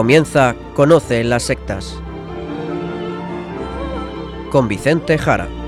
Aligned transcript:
Comienza 0.00 0.56
Conoce 0.74 1.22
las 1.24 1.42
sectas. 1.42 1.94
Con 4.50 4.66
Vicente 4.66 5.18
Jara. 5.18 5.59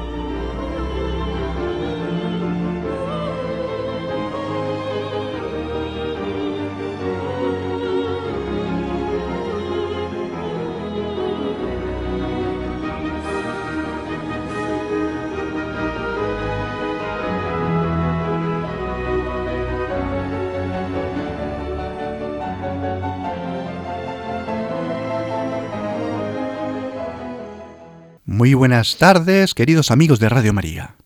Buenas 28.73 28.97
tardes, 28.97 29.53
queridos 29.53 29.91
amigos 29.91 30.19
de 30.19 30.31
Radio 30.31 30.55
María. 30.55 30.97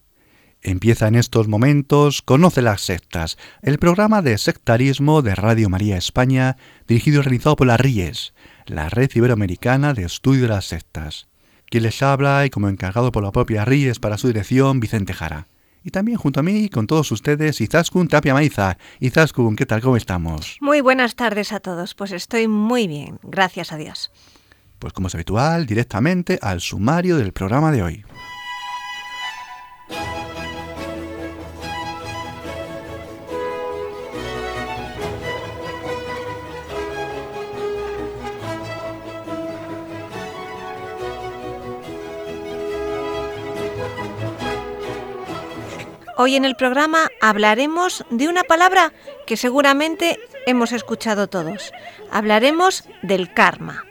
Empieza 0.62 1.08
en 1.08 1.16
estos 1.16 1.48
momentos 1.48 2.22
Conoce 2.22 2.62
las 2.62 2.82
sectas, 2.82 3.38
el 3.60 3.80
programa 3.80 4.22
de 4.22 4.38
sectarismo 4.38 5.20
de 5.20 5.34
Radio 5.34 5.68
María 5.68 5.96
España, 5.96 6.58
dirigido 6.86 7.18
y 7.18 7.22
realizado 7.24 7.56
por 7.56 7.66
la 7.66 7.76
RIES, 7.76 8.34
la 8.66 8.88
Red 8.88 9.10
Iberoamericana 9.16 9.94
de 9.94 10.04
Estudio 10.04 10.42
de 10.42 10.48
las 10.50 10.66
Sectas. 10.66 11.26
Quien 11.68 11.82
les 11.82 12.00
habla 12.04 12.46
y 12.46 12.50
como 12.50 12.68
encargado 12.68 13.10
por 13.10 13.24
la 13.24 13.32
propia 13.32 13.64
RIES 13.64 13.98
para 13.98 14.16
su 14.16 14.28
dirección, 14.28 14.78
Vicente 14.78 15.12
Jara. 15.12 15.48
Y 15.82 15.90
también 15.90 16.18
junto 16.18 16.38
a 16.38 16.44
mí, 16.44 16.68
con 16.68 16.86
todos 16.86 17.10
ustedes, 17.10 17.60
Izaskun 17.60 18.06
Tapia 18.06 18.32
Maiza. 18.32 18.78
Izaskun, 19.00 19.56
¿qué 19.56 19.66
tal? 19.66 19.80
¿Cómo 19.80 19.96
estamos? 19.96 20.56
Muy 20.60 20.82
buenas 20.82 21.16
tardes 21.16 21.52
a 21.52 21.58
todos. 21.58 21.94
Pues 21.94 22.12
estoy 22.12 22.46
muy 22.46 22.86
bien, 22.86 23.18
gracias 23.24 23.72
a 23.72 23.76
Dios. 23.76 24.12
Pues 24.78 24.92
como 24.92 25.08
es 25.08 25.14
habitual, 25.14 25.66
directamente 25.66 26.38
al 26.42 26.60
sumario 26.60 27.16
del 27.16 27.32
programa 27.32 27.72
de 27.72 27.82
hoy. 27.82 28.04
Hoy 46.18 46.34
en 46.34 46.44
el 46.44 46.56
programa 46.56 47.08
hablaremos 47.20 48.04
de 48.10 48.28
una 48.28 48.42
palabra 48.42 48.92
que 49.26 49.36
seguramente 49.36 50.18
hemos 50.46 50.72
escuchado 50.72 51.28
todos. 51.28 51.72
Hablaremos 52.10 52.84
del 53.02 53.32
karma. 53.32 53.85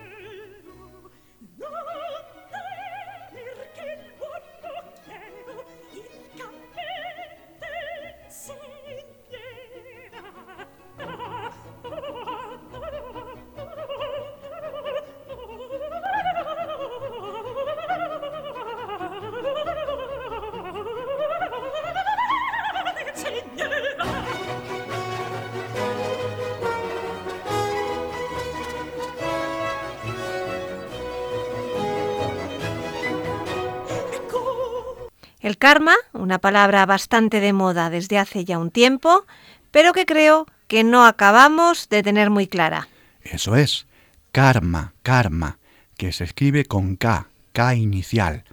Karma, 35.66 35.96
una 36.14 36.38
palabra 36.38 36.86
bastante 36.86 37.40
de 37.40 37.52
moda 37.52 37.90
desde 37.90 38.20
hace 38.20 38.46
ya 38.46 38.60
un 38.60 38.70
tiempo, 38.70 39.26
pero 39.72 39.94
que 39.94 40.06
creo 40.06 40.46
que 40.68 40.84
no 40.84 41.08
acabamos 41.08 41.90
de 41.90 42.04
tener 42.04 42.30
muy 42.30 42.46
clara. 42.46 42.88
Eso 43.24 43.56
es, 43.56 43.88
karma, 44.32 44.94
karma, 45.02 45.58
que 45.98 46.12
se 46.12 46.24
escribe 46.24 46.66
con 46.66 46.98
K, 46.98 47.30
K 47.52 47.74
inicial, 47.74 48.44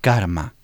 karma. 0.00 0.54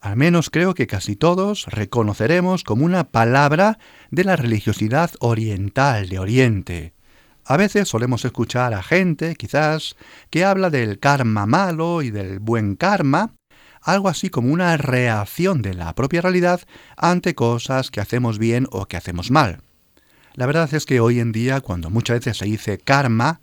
Al 0.00 0.14
menos 0.14 0.48
creo 0.48 0.74
que 0.74 0.86
casi 0.86 1.16
todos 1.16 1.66
reconoceremos 1.66 2.62
como 2.62 2.84
una 2.84 3.02
palabra 3.02 3.80
de 4.12 4.22
la 4.22 4.36
religiosidad 4.36 5.10
oriental 5.18 6.08
de 6.08 6.20
Oriente. 6.20 6.92
A 7.44 7.56
veces 7.56 7.88
solemos 7.88 8.24
escuchar 8.24 8.74
a 8.74 8.84
gente, 8.84 9.34
quizás, 9.34 9.96
que 10.30 10.44
habla 10.44 10.70
del 10.70 11.00
karma 11.00 11.46
malo 11.46 12.02
y 12.02 12.12
del 12.12 12.38
buen 12.38 12.76
karma, 12.76 13.32
algo 13.82 14.08
así 14.08 14.30
como 14.30 14.52
una 14.52 14.76
reacción 14.76 15.62
de 15.62 15.74
la 15.74 15.94
propia 15.94 16.22
realidad 16.22 16.60
ante 16.96 17.34
cosas 17.34 17.90
que 17.90 18.00
hacemos 18.00 18.38
bien 18.38 18.66
o 18.70 18.86
que 18.86 18.96
hacemos 18.96 19.30
mal. 19.30 19.60
La 20.34 20.46
verdad 20.46 20.72
es 20.72 20.86
que 20.86 21.00
hoy 21.00 21.20
en 21.20 21.32
día, 21.32 21.60
cuando 21.60 21.90
muchas 21.90 22.20
veces 22.20 22.38
se 22.38 22.44
dice 22.44 22.78
karma, 22.78 23.40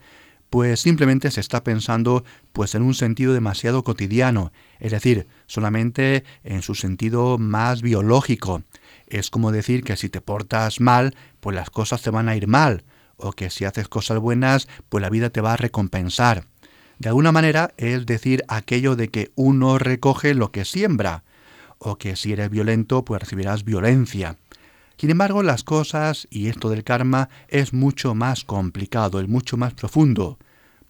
pues 0.50 0.80
simplemente 0.80 1.32
se 1.32 1.42
está 1.42 1.64
pensando 1.64 2.24
pues 2.54 2.76
en 2.76 2.82
un 2.84 2.94
sentido 2.94 3.34
demasiado 3.34 3.84
cotidiano, 3.84 4.54
es 4.80 4.92
decir, 4.92 5.28
solamente 5.48 6.24
en 6.44 6.62
su 6.62 6.76
sentido 6.76 7.38
más 7.38 7.82
biológico. 7.82 8.64
Es 9.08 9.30
como 9.30 9.52
decir 9.52 9.84
que 9.84 9.98
si 9.98 10.08
te 10.08 10.22
portas 10.22 10.80
mal, 10.80 11.16
pues 11.42 11.56
las 11.56 11.70
cosas 11.70 12.02
te 12.02 12.10
van 12.10 12.30
a 12.30 12.36
ir 12.36 12.48
mal, 12.48 12.86
o 13.18 13.34
que 13.34 13.50
si 13.50 13.66
haces 13.66 13.88
cosas 13.88 14.20
buenas, 14.20 14.68
pues 14.88 15.02
la 15.02 15.10
vida 15.10 15.30
te 15.30 15.42
va 15.42 15.54
a 15.54 15.58
recompensar. 15.58 16.46
De 17.00 17.10
alguna 17.10 17.32
manera 17.32 17.74
es 17.78 18.06
decir 18.06 18.44
aquello 18.48 18.96
de 18.96 19.10
que 19.10 19.32
uno 19.36 19.78
recoge 19.78 20.34
lo 20.34 20.52
que 20.52 20.66
siembra, 20.66 21.24
o 21.78 21.98
que 21.98 22.16
si 22.16 22.32
eres 22.32 22.50
violento, 22.50 23.04
pues 23.04 23.22
recibirás 23.22 23.66
violencia. 23.66 24.38
Sin 24.98 25.10
embargo, 25.10 25.44
las 25.44 25.64
cosas 25.64 26.28
y 26.30 26.48
esto 26.48 26.70
del 26.70 26.84
karma 26.84 27.30
es 27.50 27.74
mucho 27.74 28.16
más 28.16 28.46
complicado, 28.46 29.20
es 29.20 29.28
mucho 29.28 29.58
más 29.58 29.74
profundo. 29.74 30.40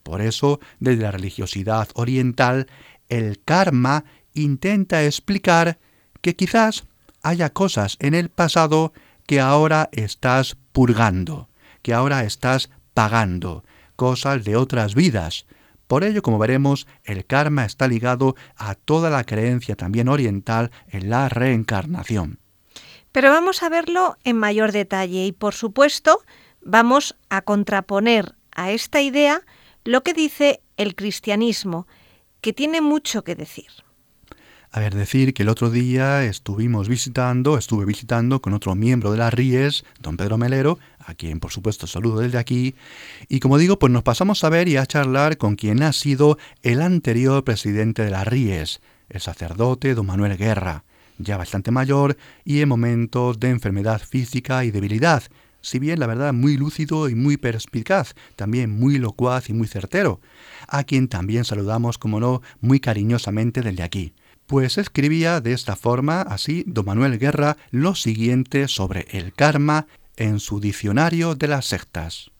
Por 0.03 0.21
eso, 0.21 0.59
desde 0.79 1.01
la 1.01 1.11
religiosidad 1.11 1.89
oriental, 1.95 2.67
el 3.09 3.41
karma 3.43 4.05
intenta 4.33 5.03
explicar 5.03 5.79
que 6.21 6.35
quizás 6.35 6.85
haya 7.23 7.49
cosas 7.49 7.97
en 7.99 8.13
el 8.13 8.29
pasado 8.29 8.93
que 9.25 9.39
ahora 9.39 9.89
estás 9.91 10.55
purgando, 10.71 11.49
que 11.81 11.93
ahora 11.93 12.23
estás 12.23 12.69
pagando, 12.93 13.63
cosas 13.95 14.43
de 14.43 14.55
otras 14.55 14.93
vidas, 14.93 15.47
por 15.87 16.03
ello, 16.03 16.21
como 16.21 16.39
veremos, 16.39 16.87
el 17.03 17.25
karma 17.25 17.65
está 17.65 17.87
ligado 17.87 18.35
a 18.55 18.75
toda 18.75 19.09
la 19.09 19.23
creencia 19.23 19.75
también 19.75 20.07
oriental 20.07 20.71
en 20.89 21.09
la 21.09 21.29
reencarnación. 21.29 22.39
Pero 23.11 23.29
vamos 23.29 23.63
a 23.63 23.69
verlo 23.69 24.17
en 24.23 24.37
mayor 24.37 24.71
detalle 24.71 25.25
y, 25.25 25.31
por 25.31 25.53
supuesto, 25.53 26.21
vamos 26.61 27.15
a 27.29 27.41
contraponer 27.41 28.35
a 28.51 28.71
esta 28.71 29.01
idea 29.01 29.41
lo 29.83 30.03
que 30.03 30.13
dice 30.13 30.61
el 30.77 30.95
cristianismo, 30.95 31.87
que 32.41 32.51
tiene 32.51 32.81
mucho 32.81 33.23
que 33.23 33.35
decir. 33.35 33.69
A 34.71 34.81
ver, 34.81 34.93
decir 34.93 35.33
que 35.33 35.43
el 35.43 35.49
otro 35.49 35.69
día 35.69 36.25
estuvimos 36.25 36.89
visitando, 36.89 37.57
estuve 37.57 37.85
visitando 37.85 38.41
con 38.41 38.53
otro 38.53 38.75
miembro 38.75 39.13
de 39.13 39.17
las 39.19 39.33
RIES, 39.33 39.85
don 40.01 40.17
Pedro 40.17 40.37
Melero, 40.37 40.79
a 41.05 41.13
quien 41.13 41.39
por 41.39 41.51
supuesto 41.51 41.87
saludo 41.87 42.19
desde 42.19 42.37
aquí, 42.37 42.75
y 43.29 43.39
como 43.39 43.57
digo, 43.57 43.79
pues 43.79 43.91
nos 43.91 44.03
pasamos 44.03 44.43
a 44.43 44.49
ver 44.49 44.67
y 44.67 44.77
a 44.77 44.85
charlar 44.85 45.37
con 45.37 45.55
quien 45.55 45.83
ha 45.83 45.93
sido 45.93 46.37
el 46.63 46.81
anterior 46.81 47.43
presidente 47.43 48.03
de 48.03 48.11
las 48.11 48.27
RIES, 48.27 48.81
el 49.09 49.21
sacerdote 49.21 49.93
don 49.93 50.05
Manuel 50.05 50.37
Guerra, 50.37 50.83
ya 51.17 51.37
bastante 51.37 51.71
mayor 51.71 52.17
y 52.43 52.61
en 52.61 52.69
momentos 52.69 53.39
de 53.39 53.49
enfermedad 53.49 54.01
física 54.01 54.65
y 54.65 54.71
debilidad, 54.71 55.23
si 55.65 55.79
bien 55.79 55.99
la 55.99 56.07
verdad 56.07 56.31
muy 56.31 56.57
lúcido 56.57 57.09
y 57.09 57.15
muy 57.15 57.37
perspicaz, 57.37 58.13
también 58.35 58.69
muy 58.69 58.99
locuaz 58.99 59.49
y 59.49 59.53
muy 59.53 59.67
certero, 59.67 60.21
a 60.67 60.83
quien 60.83 61.07
también 61.07 61.43
saludamos, 61.43 61.97
como 61.97 62.19
no, 62.19 62.41
muy 62.61 62.79
cariñosamente 62.79 63.61
desde 63.61 63.81
aquí. 63.81 64.13
Pues 64.45 64.77
escribía 64.77 65.41
de 65.41 65.53
esta 65.53 65.75
forma, 65.75 66.21
así, 66.21 66.63
don 66.67 66.85
Manuel 66.85 67.17
Guerra, 67.17 67.57
lo 67.71 67.95
siguiente 67.95 68.67
sobre 68.67 69.07
el 69.09 69.33
karma 69.33 69.87
en 70.17 70.39
su 70.39 70.59
diccionario 70.59 71.35
de 71.35 71.47
las 71.47 71.65
sectas. 71.65 72.31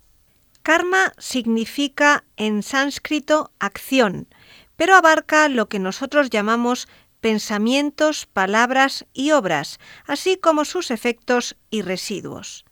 Karma 0.64 1.14
significa 1.18 2.24
en 2.38 2.64
sánscrito 2.64 3.52
acción, 3.60 4.28
pero 4.76 4.96
abarca 4.96 5.48
lo 5.48 5.70
que 5.70 5.80
nosotros 5.80 6.30
llamamos 6.30 6.88
pensamientos, 7.22 8.26
palabras 8.26 9.06
y 9.14 9.32
obras, 9.32 9.80
así 10.06 10.38
como 10.38 10.66
sus 10.66 10.92
efectos 10.92 11.56
y 11.70 11.82
residuos. 11.82 12.66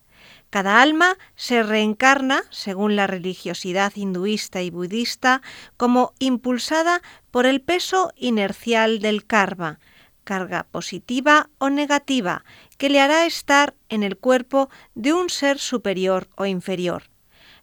Cada 0.50 0.83
alma 0.83 1.17
se 1.35 1.63
reencarna, 1.63 2.44
según 2.51 2.95
la 2.95 3.07
religiosidad 3.07 3.91
hinduista 3.95 4.61
y 4.61 4.69
budista, 4.69 5.41
como 5.77 6.13
impulsada 6.19 7.01
por 7.31 7.47
el 7.47 7.61
peso 7.61 8.11
inercial 8.15 9.00
del 9.00 9.25
karma, 9.25 9.79
carga 10.23 10.67
positiva 10.69 11.50
o 11.57 11.71
negativa, 11.71 12.45
que 12.78 12.90
le 12.90 13.00
hará 13.00 13.25
estar 13.25 13.74
en 13.90 14.04
el 14.04 14.18
cuerpo 14.18 14.70
de 14.96 15.14
un 15.14 15.30
ser 15.30 15.60
superior 15.60 16.28
o 16.36 16.46
inferior. 16.46 17.04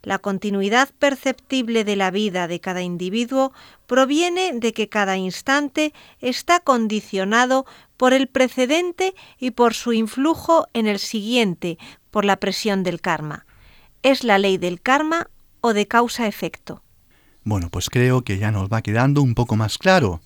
La 0.03 0.19
continuidad 0.19 0.89
perceptible 0.99 1.85
de 1.85 1.95
la 1.95 2.11
vida 2.11 2.49
de 2.49 2.61
cada 2.61 2.81
individuo 2.81 3.53
proviene 3.87 4.53
de 4.55 4.73
que 4.73 4.89
cada 4.89 5.19
instante 5.19 5.93
está 6.21 6.61
condicionado 6.61 7.67
por 7.99 8.15
el 8.15 8.27
precedente 8.27 9.15
y 9.39 9.51
por 9.51 9.75
su 9.75 9.93
influjo 9.93 10.67
en 10.73 10.87
el 10.87 10.99
siguiente, 10.99 11.77
por 12.11 12.25
la 12.25 12.37
presión 12.37 12.83
del 12.83 13.03
karma. 13.03 13.45
Es 14.03 14.25
la 14.25 14.39
ley 14.39 14.57
del 14.57 14.81
karma 14.81 15.29
o 15.61 15.75
de 15.75 15.87
causa-efecto. 15.87 16.83
Bueno, 17.45 17.69
pues 17.71 17.91
creo 17.91 18.23
que 18.23 18.39
ya 18.39 18.51
nos 18.51 18.71
va 18.71 18.81
quedando 18.81 19.21
un 19.21 19.35
poco 19.35 19.57
más 19.57 19.77
claro 19.77 20.23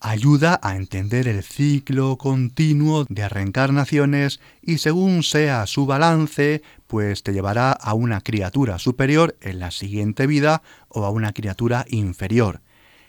ayuda 0.00 0.60
a 0.62 0.76
entender 0.76 1.28
el 1.28 1.42
ciclo 1.42 2.16
continuo 2.16 3.06
de 3.08 3.28
reencarnaciones 3.28 4.40
y 4.62 4.78
según 4.78 5.22
sea 5.22 5.66
su 5.66 5.86
balance, 5.86 6.62
pues 6.86 7.22
te 7.22 7.32
llevará 7.32 7.72
a 7.72 7.94
una 7.94 8.20
criatura 8.20 8.78
superior 8.78 9.36
en 9.40 9.58
la 9.58 9.70
siguiente 9.70 10.26
vida 10.26 10.62
o 10.88 11.04
a 11.04 11.10
una 11.10 11.32
criatura 11.32 11.84
inferior. 11.88 12.60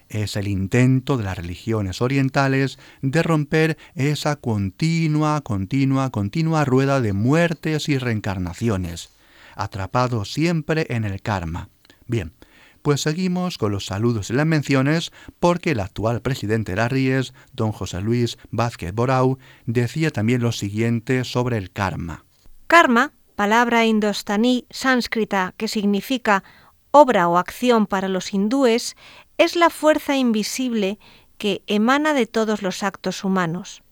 Es 0.09 0.37
el 0.37 0.47
intento 0.47 1.17
de 1.17 1.25
las 1.25 1.37
religiones 1.37 2.01
orientales 2.01 2.79
de 3.01 3.23
romper 3.23 3.77
esa 3.93 4.37
continua, 4.37 5.41
continua, 5.41 6.09
continua 6.11 6.63
rueda 6.63 7.01
de 7.01 7.11
muertes 7.11 7.89
y 7.89 7.97
reencarnaciones, 7.97 9.09
atrapado 9.55 10.23
siempre 10.23 10.87
en 10.89 11.03
el 11.03 11.21
karma. 11.21 11.69
Bien, 12.05 12.31
pues 12.87 13.01
seguimos 13.01 13.57
con 13.57 13.73
los 13.73 13.85
saludos 13.85 14.29
y 14.29 14.33
las 14.33 14.45
menciones 14.45 15.11
porque 15.41 15.71
el 15.71 15.81
actual 15.81 16.21
presidente 16.21 16.71
de 16.71 16.77
la 16.77 16.87
Ries, 16.87 17.33
don 17.51 17.73
José 17.73 17.99
Luis 17.99 18.37
Vázquez 18.49 18.93
Borau, 18.93 19.39
decía 19.65 20.09
también 20.09 20.41
lo 20.41 20.53
siguiente 20.53 21.25
sobre 21.25 21.57
el 21.57 21.69
karma. 21.69 22.23
Karma, 22.67 23.11
palabra 23.35 23.83
indostaní 23.83 24.67
sánscrita 24.69 25.53
que 25.57 25.67
significa 25.67 26.45
obra 26.91 27.27
o 27.27 27.37
acción 27.37 27.87
para 27.87 28.07
los 28.07 28.33
hindúes, 28.33 28.95
es 29.37 29.57
la 29.57 29.69
fuerza 29.69 30.15
invisible 30.15 30.97
que 31.37 31.63
emana 31.67 32.13
de 32.13 32.25
todos 32.25 32.61
los 32.61 32.83
actos 32.83 33.25
humanos. 33.25 33.83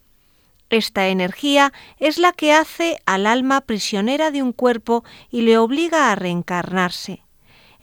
Esta 0.70 1.10
energía 1.10 1.74
es 2.00 2.18
la 2.18 2.32
que 2.32 2.54
hace 2.54 2.98
al 3.06 3.28
alma 3.28 3.60
prisionera 3.60 4.32
de 4.32 4.42
un 4.42 4.54
cuerpo 4.54 5.04
y 5.30 5.42
le 5.42 5.58
obliga 5.58 6.14
a 6.14 6.16
reencarnarse. 6.16 7.25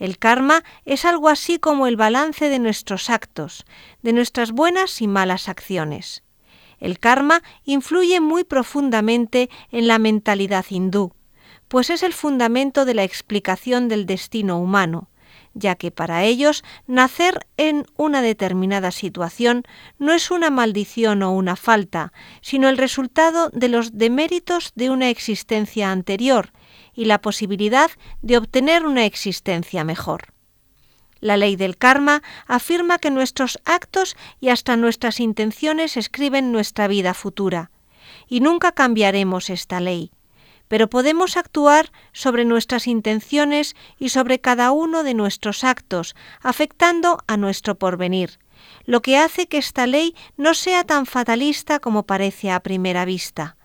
El 0.02 0.18
karma 0.18 0.64
es 0.84 1.04
algo 1.04 1.28
así 1.28 1.60
como 1.60 1.86
el 1.86 1.94
balance 1.94 2.48
de 2.48 2.58
nuestros 2.58 3.08
actos, 3.08 3.64
de 4.02 4.12
nuestras 4.12 4.50
buenas 4.50 5.00
y 5.00 5.06
malas 5.06 5.48
acciones. 5.48 6.24
El 6.80 6.98
karma 6.98 7.40
influye 7.62 8.18
muy 8.18 8.42
profundamente 8.42 9.48
en 9.70 9.86
la 9.86 10.00
mentalidad 10.00 10.66
hindú, 10.68 11.12
pues 11.68 11.88
es 11.88 12.02
el 12.02 12.14
fundamento 12.14 12.84
de 12.84 12.94
la 12.94 13.04
explicación 13.04 13.86
del 13.86 14.04
destino 14.04 14.58
humano, 14.58 15.08
ya 15.54 15.76
que 15.76 15.92
para 15.92 16.24
ellos 16.24 16.64
nacer 16.88 17.46
en 17.56 17.86
una 17.96 18.22
determinada 18.22 18.90
situación 18.90 19.62
no 20.00 20.12
es 20.12 20.32
una 20.32 20.50
maldición 20.50 21.22
o 21.22 21.30
una 21.30 21.54
falta, 21.54 22.12
sino 22.40 22.68
el 22.68 22.76
resultado 22.76 23.50
de 23.50 23.68
los 23.68 23.96
deméritos 23.96 24.72
de 24.74 24.90
una 24.90 25.10
existencia 25.10 25.92
anterior 25.92 26.50
y 26.94 27.06
la 27.06 27.20
posibilidad 27.20 27.90
de 28.20 28.36
obtener 28.36 28.84
una 28.86 29.04
existencia 29.04 29.84
mejor. 29.84 30.32
La 31.20 31.36
ley 31.36 31.56
del 31.56 31.76
karma 31.76 32.22
afirma 32.46 32.98
que 32.98 33.10
nuestros 33.10 33.60
actos 33.64 34.16
y 34.40 34.48
hasta 34.48 34.76
nuestras 34.76 35.20
intenciones 35.20 35.96
escriben 35.96 36.50
nuestra 36.50 36.88
vida 36.88 37.14
futura, 37.14 37.70
y 38.28 38.40
nunca 38.40 38.72
cambiaremos 38.72 39.48
esta 39.48 39.80
ley, 39.80 40.10
pero 40.68 40.88
podemos 40.88 41.36
actuar 41.36 41.92
sobre 42.12 42.44
nuestras 42.44 42.86
intenciones 42.86 43.76
y 43.98 44.08
sobre 44.08 44.40
cada 44.40 44.72
uno 44.72 45.04
de 45.04 45.14
nuestros 45.14 45.64
actos, 45.64 46.16
afectando 46.40 47.18
a 47.26 47.36
nuestro 47.36 47.78
porvenir, 47.78 48.38
lo 48.84 49.02
que 49.02 49.16
hace 49.16 49.46
que 49.48 49.58
esta 49.58 49.86
ley 49.86 50.14
no 50.36 50.54
sea 50.54 50.82
tan 50.84 51.06
fatalista 51.06 51.78
como 51.78 52.04
parece 52.04 52.50
a 52.50 52.60
primera 52.60 53.04
vista. 53.04 53.56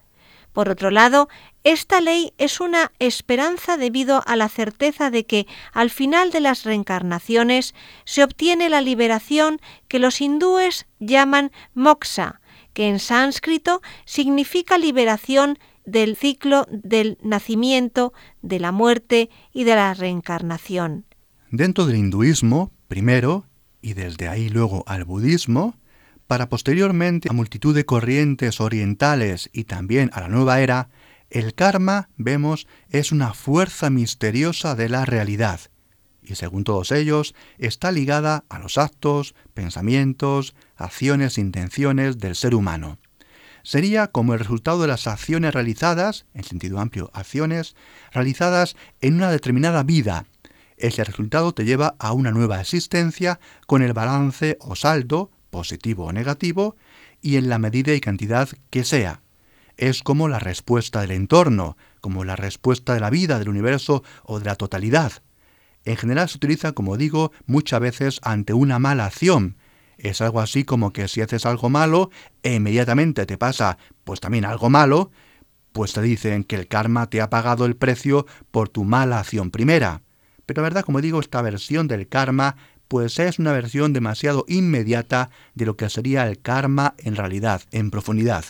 Por 0.58 0.70
otro 0.70 0.90
lado, 0.90 1.30
esta 1.64 2.02
ley 2.02 2.34
es 2.40 2.60
una 2.62 2.92
esperanza 2.98 3.78
debido 3.78 4.24
a 4.26 4.36
la 4.36 4.50
certeza 4.50 5.12
de 5.12 5.24
que 5.24 5.46
al 5.72 5.92
final 5.92 6.32
de 6.32 6.40
las 6.40 6.64
reencarnaciones 6.64 7.76
se 8.06 8.24
obtiene 8.24 8.68
la 8.68 8.82
liberación 8.82 9.60
que 9.88 10.00
los 10.00 10.20
hindúes 10.20 10.88
llaman 11.00 11.52
moksha, 11.76 12.42
que 12.74 12.88
en 12.88 12.98
sánscrito 12.98 13.84
significa 14.06 14.80
liberación 14.80 15.60
del 15.86 16.16
ciclo 16.16 16.66
del 16.72 17.20
nacimiento, 17.22 18.14
de 18.42 18.60
la 18.60 18.72
muerte 18.72 19.30
y 19.54 19.64
de 19.64 19.76
la 19.76 19.94
reencarnación. 19.94 21.06
Dentro 21.52 21.86
del 21.86 21.98
hinduismo, 21.98 22.72
primero, 22.88 23.46
y 23.80 23.94
desde 23.94 24.28
ahí 24.28 24.50
luego 24.50 24.84
al 24.88 25.06
budismo, 25.06 25.76
para 26.28 26.50
posteriormente 26.50 27.30
a 27.30 27.34
multitud 27.34 27.74
de 27.74 27.86
corrientes 27.86 28.62
orientales 28.62 29.50
y 29.54 29.64
también 29.64 30.10
a 30.14 30.22
la 30.22 30.28
nueva 30.28 30.60
era, 30.62 30.90
el 31.30 31.54
karma, 31.56 32.10
vemos, 32.18 32.68
es 32.90 33.12
una 33.12 33.34
fuerza 33.34 33.90
misteriosa 33.90 34.76
de 34.76 34.90
la 34.90 35.06
realidad, 35.06 35.60
y 36.22 36.36
según 36.36 36.64
todos 36.64 36.92
ellos, 36.92 37.36
está 37.58 37.92
ligada 37.92 38.44
a 38.50 38.60
los 38.60 38.78
actos, 38.78 39.34
pensamientos, 39.54 40.56
acciones, 40.76 41.38
intenciones 41.38 42.18
del 42.18 42.36
ser 42.36 42.54
humano. 42.54 43.00
Sería 43.64 44.08
como 44.08 44.34
el 44.34 44.40
resultado 44.40 44.82
de 44.82 44.88
las 44.88 45.08
acciones 45.08 45.54
realizadas, 45.54 46.26
en 46.34 46.44
sentido 46.44 46.80
amplio, 46.80 47.10
acciones 47.14 47.76
realizadas 48.12 48.76
en 49.02 49.16
una 49.16 49.32
determinada 49.32 49.84
vida. 49.84 50.26
Ese 50.78 51.04
resultado 51.04 51.54
te 51.54 51.66
lleva 51.66 51.96
a 52.00 52.14
una 52.14 52.32
nueva 52.32 52.62
existencia 52.62 53.40
con 53.66 53.82
el 53.82 53.94
balance 53.94 54.58
o 54.62 54.76
saldo 54.76 55.32
positivo 55.50 56.06
o 56.06 56.14
negativo, 56.14 56.76
y 57.22 57.38
en 57.38 57.50
la 57.50 57.60
medida 57.60 57.94
y 57.94 58.00
cantidad 58.00 58.50
que 58.70 58.84
sea. 58.84 59.22
Es 59.78 60.02
como 60.02 60.28
la 60.28 60.40
respuesta 60.40 61.02
del 61.02 61.12
entorno, 61.12 61.78
como 62.02 62.24
la 62.24 62.36
respuesta 62.36 62.94
de 62.94 63.00
la 63.00 63.10
vida, 63.10 63.40
del 63.40 63.50
universo 63.50 64.04
o 64.24 64.40
de 64.40 64.46
la 64.46 64.56
totalidad. 64.56 65.14
En 65.86 65.98
general 65.98 66.28
se 66.28 66.38
utiliza, 66.38 66.74
como 66.74 66.98
digo, 66.98 67.32
muchas 67.46 67.80
veces 67.80 68.20
ante 68.24 68.54
una 68.54 68.80
mala 68.80 69.06
acción. 69.06 69.56
Es 69.98 70.22
algo 70.22 70.42
así 70.42 70.64
como 70.64 70.94
que 70.94 71.08
si 71.08 71.22
haces 71.22 71.46
algo 71.46 71.70
malo 71.70 72.12
e 72.44 72.56
inmediatamente 72.56 73.26
te 73.26 73.38
pasa 73.38 73.78
pues 74.04 74.20
también 74.20 74.46
algo 74.46 74.70
malo, 74.70 75.12
pues 75.72 75.94
te 75.94 76.02
dicen 76.02 76.44
que 76.44 76.56
el 76.56 76.68
karma 76.68 77.10
te 77.10 77.22
ha 77.22 77.30
pagado 77.30 77.66
el 77.66 77.76
precio 77.76 78.26
por 78.52 78.68
tu 78.68 78.84
mala 78.84 79.20
acción 79.20 79.52
primera. 79.52 80.02
Pero 80.46 80.62
la 80.62 80.70
verdad, 80.70 80.84
como 80.84 81.02
digo, 81.02 81.20
esta 81.20 81.42
versión 81.42 81.88
del 81.88 82.08
karma 82.08 82.56
pues 82.88 83.20
es 83.20 83.40
una 83.40 83.52
versión 83.52 83.94
demasiado 83.94 84.46
inmediata 84.48 85.30
de 85.56 85.66
lo 85.66 85.78
que 85.78 85.90
sería 85.90 86.28
el 86.28 86.40
karma 86.40 86.96
en 86.98 87.16
realidad, 87.16 87.62
en 87.72 87.92
profundidad. 87.92 88.46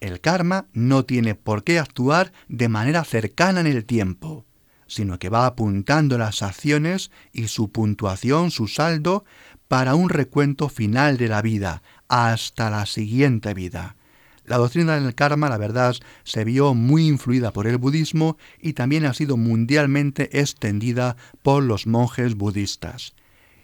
El 0.00 0.20
karma 0.20 0.66
no 0.72 1.04
tiene 1.04 1.34
por 1.34 1.62
qué 1.62 1.78
actuar 1.78 2.32
de 2.48 2.68
manera 2.68 3.04
cercana 3.04 3.60
en 3.60 3.66
el 3.66 3.84
tiempo, 3.84 4.46
sino 4.86 5.18
que 5.18 5.28
va 5.28 5.46
apuntando 5.46 6.18
las 6.18 6.42
acciones 6.42 7.10
y 7.32 7.48
su 7.48 7.70
puntuación, 7.70 8.50
su 8.50 8.66
saldo, 8.66 9.24
para 9.68 9.94
un 9.94 10.08
recuento 10.08 10.68
final 10.68 11.16
de 11.16 11.28
la 11.28 11.42
vida, 11.42 11.82
hasta 12.08 12.70
la 12.70 12.86
siguiente 12.86 13.54
vida. 13.54 13.94
La 14.44 14.56
doctrina 14.56 14.98
del 14.98 15.14
karma, 15.14 15.48
la 15.48 15.58
verdad, 15.58 15.94
se 16.24 16.44
vio 16.44 16.74
muy 16.74 17.06
influida 17.06 17.52
por 17.52 17.68
el 17.68 17.78
budismo 17.78 18.36
y 18.60 18.72
también 18.72 19.04
ha 19.04 19.14
sido 19.14 19.36
mundialmente 19.36 20.40
extendida 20.40 21.16
por 21.42 21.62
los 21.62 21.86
monjes 21.86 22.34
budistas. 22.34 23.14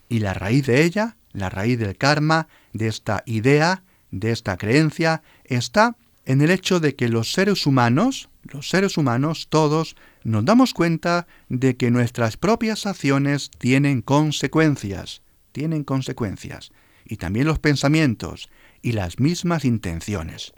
Y 0.09 0.21
la 0.21 0.35
raíz 0.35 0.67
de 0.67 0.85
ella, 0.85 1.17
la 1.33 1.51
raíz 1.51 1.79
del 1.79 1.97
karma, 1.97 2.49
de 2.73 2.89
esta 2.89 3.23
idea, 3.27 3.83
de 4.11 4.33
esta 4.33 4.57
creencia, 4.57 5.23
está 5.45 5.97
en 6.25 6.41
el 6.41 6.51
hecho 6.51 6.81
de 6.81 6.95
que 6.95 7.09
los 7.09 7.33
seres 7.33 7.67
humanos, 7.67 8.29
los 8.43 8.69
seres 8.69 8.97
humanos 8.97 9.47
todos, 9.49 9.97
nos 10.25 10.45
damos 10.45 10.75
cuenta 10.75 11.27
de 11.49 11.77
que 11.77 11.91
nuestras 11.91 12.37
propias 12.37 12.87
acciones 12.87 13.51
tienen 13.59 14.03
consecuencias, 14.03 15.23
tienen 15.53 15.85
consecuencias, 15.85 16.73
y 17.05 17.17
también 17.17 17.47
los 17.47 17.61
pensamientos 17.61 18.49
y 18.83 18.93
las 18.93 19.21
mismas 19.21 19.65
intenciones. 19.65 20.53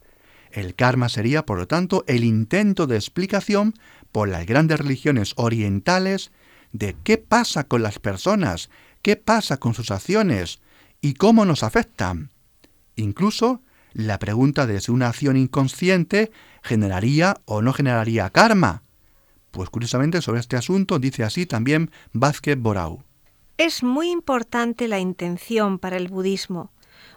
El 0.50 0.75
karma 0.75 1.11
sería, 1.11 1.45
por 1.45 1.59
lo 1.59 1.67
tanto, 1.67 2.05
el 2.07 2.25
intento 2.25 2.87
de 2.87 2.97
explicación 2.97 3.75
por 4.12 4.28
las 4.28 4.47
grandes 4.47 4.78
religiones 4.78 5.35
orientales 5.37 6.33
de 6.73 6.97
qué 7.05 7.19
pasa 7.19 7.64
con 7.64 7.83
las 7.83 7.99
personas 7.99 8.71
qué 9.09 9.17
pasa 9.17 9.57
con 9.57 9.73
sus 9.73 9.91
acciones 9.91 10.61
y 11.00 11.15
cómo 11.15 11.47
nos 11.47 11.62
afectan. 11.62 12.29
Incluso 12.95 13.62
la 13.95 14.19
pregunta 14.19 14.67
de 14.67 14.83
si 14.83 14.91
una 14.91 15.09
acción 15.09 15.38
inconsciente 15.38 16.31
generaría 16.62 17.41
o 17.47 17.62
no 17.62 17.73
generaría 17.73 18.29
karma. 18.29 18.83
Pues 19.50 19.71
curiosamente 19.71 20.21
sobre 20.21 20.41
este 20.41 20.57
asunto 20.57 20.99
dice 20.99 21.25
así 21.25 21.47
también 21.47 21.91
Vázquez 22.12 22.59
Borau. 22.59 23.03
Es 23.57 23.83
muy 23.83 24.11
importante 24.11 24.88
la 24.88 24.99
intención 24.99 25.79
para 25.79 25.97
el 25.97 26.09
budismo. 26.09 26.71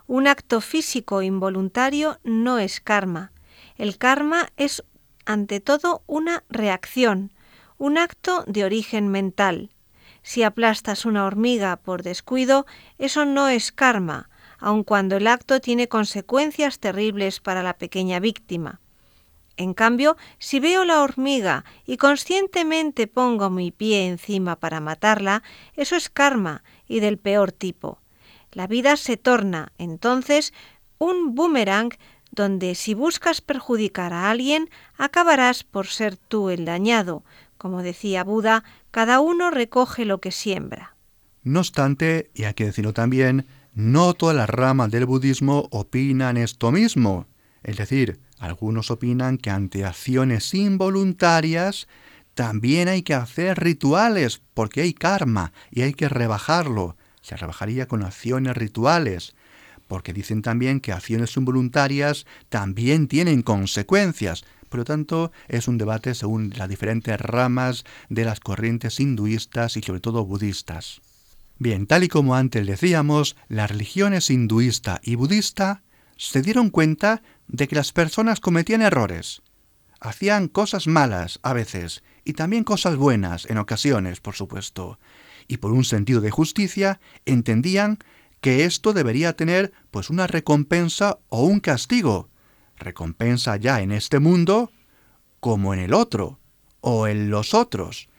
Un 0.07 0.29
acto 0.29 0.61
físico 0.61 1.21
involuntario 1.21 2.21
no 2.23 2.57
es 2.57 2.79
karma. 2.79 3.33
El 3.75 3.97
karma 3.97 4.47
es 4.55 4.81
ante 5.25 5.59
todo 5.59 6.03
una 6.07 6.45
reacción, 6.47 7.33
un 7.77 7.97
acto 7.97 8.45
de 8.47 8.63
origen 8.63 9.09
mental 9.09 9.71
Si 10.23 10.43
aplastas 10.43 11.05
una 11.05 11.25
hormiga 11.25 11.77
por 11.77 12.03
descuido, 12.03 12.65
eso 12.97 13.25
no 13.25 13.47
es 13.47 13.71
karma, 13.71 14.29
aun 14.59 14.83
cuando 14.83 15.17
el 15.17 15.27
acto 15.27 15.59
tiene 15.59 15.87
consecuencias 15.87 16.79
terribles 16.79 17.39
para 17.39 17.63
la 17.63 17.77
pequeña 17.77 18.19
víctima. 18.19 18.79
En 19.57 19.73
cambio, 19.73 20.17
si 20.39 20.59
veo 20.59 20.85
la 20.85 21.01
hormiga 21.01 21.65
y 21.85 21.97
conscientemente 21.97 23.07
pongo 23.07 23.49
mi 23.49 23.71
pie 23.71 24.07
encima 24.07 24.55
para 24.55 24.79
matarla, 24.79 25.43
eso 25.75 25.95
es 25.95 26.09
karma 26.09 26.63
y 26.87 26.99
del 26.99 27.17
peor 27.17 27.51
tipo. 27.51 27.99
La 28.51 28.67
vida 28.67 28.95
se 28.97 29.17
torna, 29.17 29.71
entonces, 29.77 30.53
un 30.97 31.35
boomerang 31.35 31.91
donde 32.31 32.75
si 32.75 32.93
buscas 32.93 33.41
perjudicar 33.41 34.13
a 34.13 34.29
alguien, 34.29 34.69
acabarás 34.97 35.63
por 35.63 35.87
ser 35.87 36.17
tú 36.17 36.49
el 36.49 36.65
dañado. 36.65 37.23
Como 37.57 37.83
decía 37.83 38.23
Buda, 38.23 38.63
cada 38.91 39.19
uno 39.19 39.49
recoge 39.51 40.05
lo 40.05 40.19
que 40.19 40.31
siembra. 40.31 40.95
No 41.43 41.59
obstante, 41.59 42.29
y 42.33 42.43
hay 42.43 42.53
que 42.53 42.65
decirlo 42.65 42.93
también, 42.93 43.47
no 43.73 44.13
todas 44.13 44.35
las 44.35 44.49
ramas 44.49 44.91
del 44.91 45.05
budismo 45.05 45.67
opinan 45.71 46.37
esto 46.37 46.71
mismo. 46.71 47.25
Es 47.63 47.77
decir, 47.77 48.19
algunos 48.37 48.91
opinan 48.91 49.37
que 49.37 49.49
ante 49.49 49.85
acciones 49.85 50.53
involuntarias 50.53 51.87
también 52.33 52.87
hay 52.87 53.01
que 53.01 53.13
hacer 53.13 53.59
rituales, 53.59 54.41
porque 54.53 54.81
hay 54.81 54.93
karma 54.93 55.53
y 55.71 55.81
hay 55.81 55.93
que 55.93 56.09
rebajarlo. 56.09 56.97
Se 57.21 57.37
rebajaría 57.37 57.87
con 57.87 58.03
acciones 58.03 58.55
rituales 58.55 59.35
porque 59.91 60.13
dicen 60.13 60.41
también 60.41 60.79
que 60.79 60.93
acciones 60.93 61.35
involuntarias 61.35 62.25
también 62.47 63.09
tienen 63.09 63.41
consecuencias. 63.41 64.45
Por 64.71 64.77
lo 64.77 64.85
tanto, 64.85 65.33
es 65.49 65.67
un 65.67 65.77
debate 65.77 66.15
según 66.15 66.53
las 66.55 66.69
diferentes 66.69 67.19
ramas 67.19 67.83
de 68.07 68.23
las 68.23 68.39
corrientes 68.39 69.01
hinduistas 69.01 69.75
y 69.75 69.81
sobre 69.81 69.99
todo 69.99 70.23
budistas. 70.23 71.01
Bien, 71.59 71.87
tal 71.87 72.05
y 72.05 72.07
como 72.07 72.35
antes 72.35 72.65
decíamos, 72.65 73.35
las 73.49 73.69
religiones 73.69 74.29
hinduista 74.29 75.01
y 75.03 75.15
budista 75.15 75.83
se 76.15 76.41
dieron 76.41 76.69
cuenta 76.69 77.21
de 77.49 77.67
que 77.67 77.75
las 77.75 77.91
personas 77.91 78.39
cometían 78.39 78.81
errores. 78.81 79.41
Hacían 79.99 80.47
cosas 80.47 80.87
malas 80.87 81.41
a 81.43 81.51
veces 81.51 82.01
y 82.23 82.31
también 82.31 82.63
cosas 82.63 82.95
buenas 82.95 83.49
en 83.49 83.57
ocasiones, 83.57 84.21
por 84.21 84.35
supuesto. 84.35 84.99
Y 85.49 85.57
por 85.57 85.73
un 85.73 85.83
sentido 85.83 86.21
de 86.21 86.31
justicia 86.31 87.01
entendían 87.25 87.99
que 88.39 88.63
esto 88.63 88.93
debería 88.93 89.35
tener 89.35 89.73
pues 89.91 90.09
una 90.09 90.27
recompensa 90.27 91.19
o 91.27 91.43
un 91.43 91.59
castigo. 91.59 92.30
Recompensa 92.81 93.55
ya 93.57 93.81
en 93.81 93.91
este 93.91 94.19
mundo 94.19 94.71
como 95.39 95.73
en 95.73 95.79
el 95.79 95.93
otro 95.93 96.39
o 96.81 97.07
en 97.07 97.29
los 97.29 97.53
otros. 97.53 98.09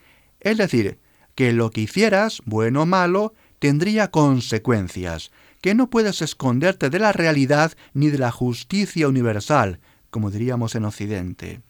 Es 0.40 0.56
decir, 0.56 0.98
que 1.34 1.52
lo 1.52 1.70
que 1.70 1.82
hicieras, 1.82 2.42
bueno 2.44 2.82
o 2.82 2.86
malo, 2.86 3.34
tendría 3.58 4.10
consecuencias, 4.10 5.30
que 5.60 5.74
no 5.74 5.90
puedes 5.90 6.22
esconderte 6.22 6.90
de 6.90 6.98
la 6.98 7.12
realidad 7.12 7.72
ni 7.92 8.08
de 8.10 8.18
la 8.18 8.30
justicia 8.30 9.08
universal, 9.08 9.80
como 10.10 10.30
diríamos 10.30 10.74
en 10.74 10.84
Occidente. 10.84 11.60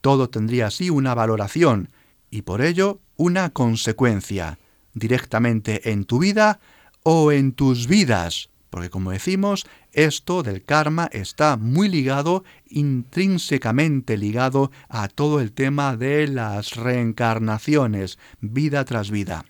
Todo 0.00 0.30
tendría 0.30 0.66
así 0.66 0.90
una 0.90 1.14
valoración 1.14 1.90
y 2.30 2.42
por 2.42 2.60
ello 2.62 3.00
una 3.16 3.50
consecuencia, 3.50 4.58
directamente 4.94 5.90
en 5.90 6.04
tu 6.04 6.18
vida 6.18 6.60
o 7.02 7.32
en 7.32 7.52
tus 7.52 7.86
vidas. 7.86 8.50
Porque 8.76 8.90
como 8.90 9.10
decimos, 9.10 9.66
esto 9.94 10.42
del 10.42 10.62
karma 10.62 11.08
está 11.10 11.56
muy 11.56 11.88
ligado, 11.88 12.44
intrínsecamente 12.68 14.18
ligado 14.18 14.70
a 14.90 15.08
todo 15.08 15.40
el 15.40 15.52
tema 15.52 15.96
de 15.96 16.28
las 16.28 16.74
reencarnaciones, 16.76 18.18
vida 18.42 18.84
tras 18.84 19.10
vida. 19.10 19.46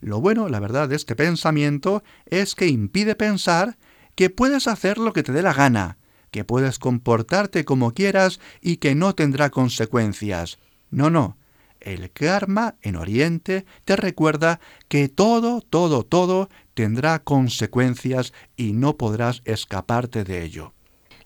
Lo 0.00 0.22
bueno, 0.22 0.48
la 0.48 0.58
verdad, 0.58 0.88
de 0.88 0.96
este 0.96 1.14
pensamiento 1.14 2.02
es 2.24 2.54
que 2.54 2.66
impide 2.66 3.14
pensar 3.14 3.76
que 4.14 4.30
puedes 4.30 4.66
hacer 4.66 4.96
lo 4.96 5.12
que 5.12 5.22
te 5.22 5.32
dé 5.32 5.42
la 5.42 5.52
gana, 5.52 5.98
que 6.30 6.44
puedes 6.44 6.78
comportarte 6.78 7.66
como 7.66 7.92
quieras 7.92 8.40
y 8.62 8.78
que 8.78 8.94
no 8.94 9.14
tendrá 9.14 9.50
consecuencias. 9.50 10.58
No, 10.90 11.10
no, 11.10 11.36
el 11.84 12.10
karma 12.10 12.76
en 12.82 12.96
Oriente 12.96 13.64
te 13.84 13.96
recuerda 13.96 14.60
que 14.88 15.08
todo, 15.08 15.60
todo, 15.60 16.04
todo 16.04 16.48
tendrá 16.74 17.18
consecuencias 17.20 18.32
y 18.56 18.72
no 18.72 18.96
podrás 18.96 19.42
escaparte 19.44 20.24
de 20.24 20.42
ello. 20.42 20.72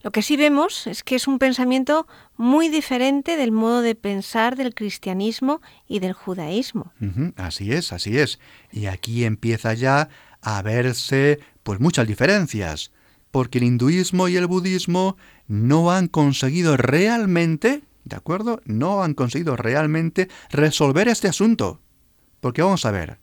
Lo 0.02 0.12
que 0.12 0.22
sí 0.22 0.36
vemos 0.36 0.86
es 0.86 1.02
que 1.02 1.16
es 1.16 1.26
un 1.26 1.40
pensamiento 1.40 2.06
muy 2.36 2.68
diferente 2.68 3.36
del 3.36 3.50
modo 3.50 3.80
de 3.80 3.96
pensar 3.96 4.54
del 4.54 4.72
cristianismo 4.72 5.60
y 5.88 5.98
del 5.98 6.12
judaísmo. 6.12 6.92
así 7.36 7.72
es, 7.72 7.92
así 7.92 8.16
es. 8.16 8.38
Y 8.70 8.86
aquí 8.86 9.24
empieza 9.24 9.74
ya 9.74 10.08
a 10.42 10.62
verse 10.62 11.40
pues 11.64 11.80
muchas 11.80 12.06
diferencias, 12.06 12.92
porque 13.32 13.58
el 13.58 13.64
hinduismo 13.64 14.28
y 14.28 14.36
el 14.36 14.46
budismo 14.46 15.16
no 15.48 15.90
han 15.90 16.06
conseguido 16.06 16.76
realmente 16.76 17.82
¿De 18.06 18.14
acuerdo? 18.14 18.60
No 18.64 19.02
han 19.02 19.14
conseguido 19.14 19.56
realmente 19.56 20.28
resolver 20.50 21.08
este 21.08 21.26
asunto. 21.26 21.80
Porque 22.40 22.62
vamos 22.62 22.86
a 22.86 22.92
ver, 22.92 23.18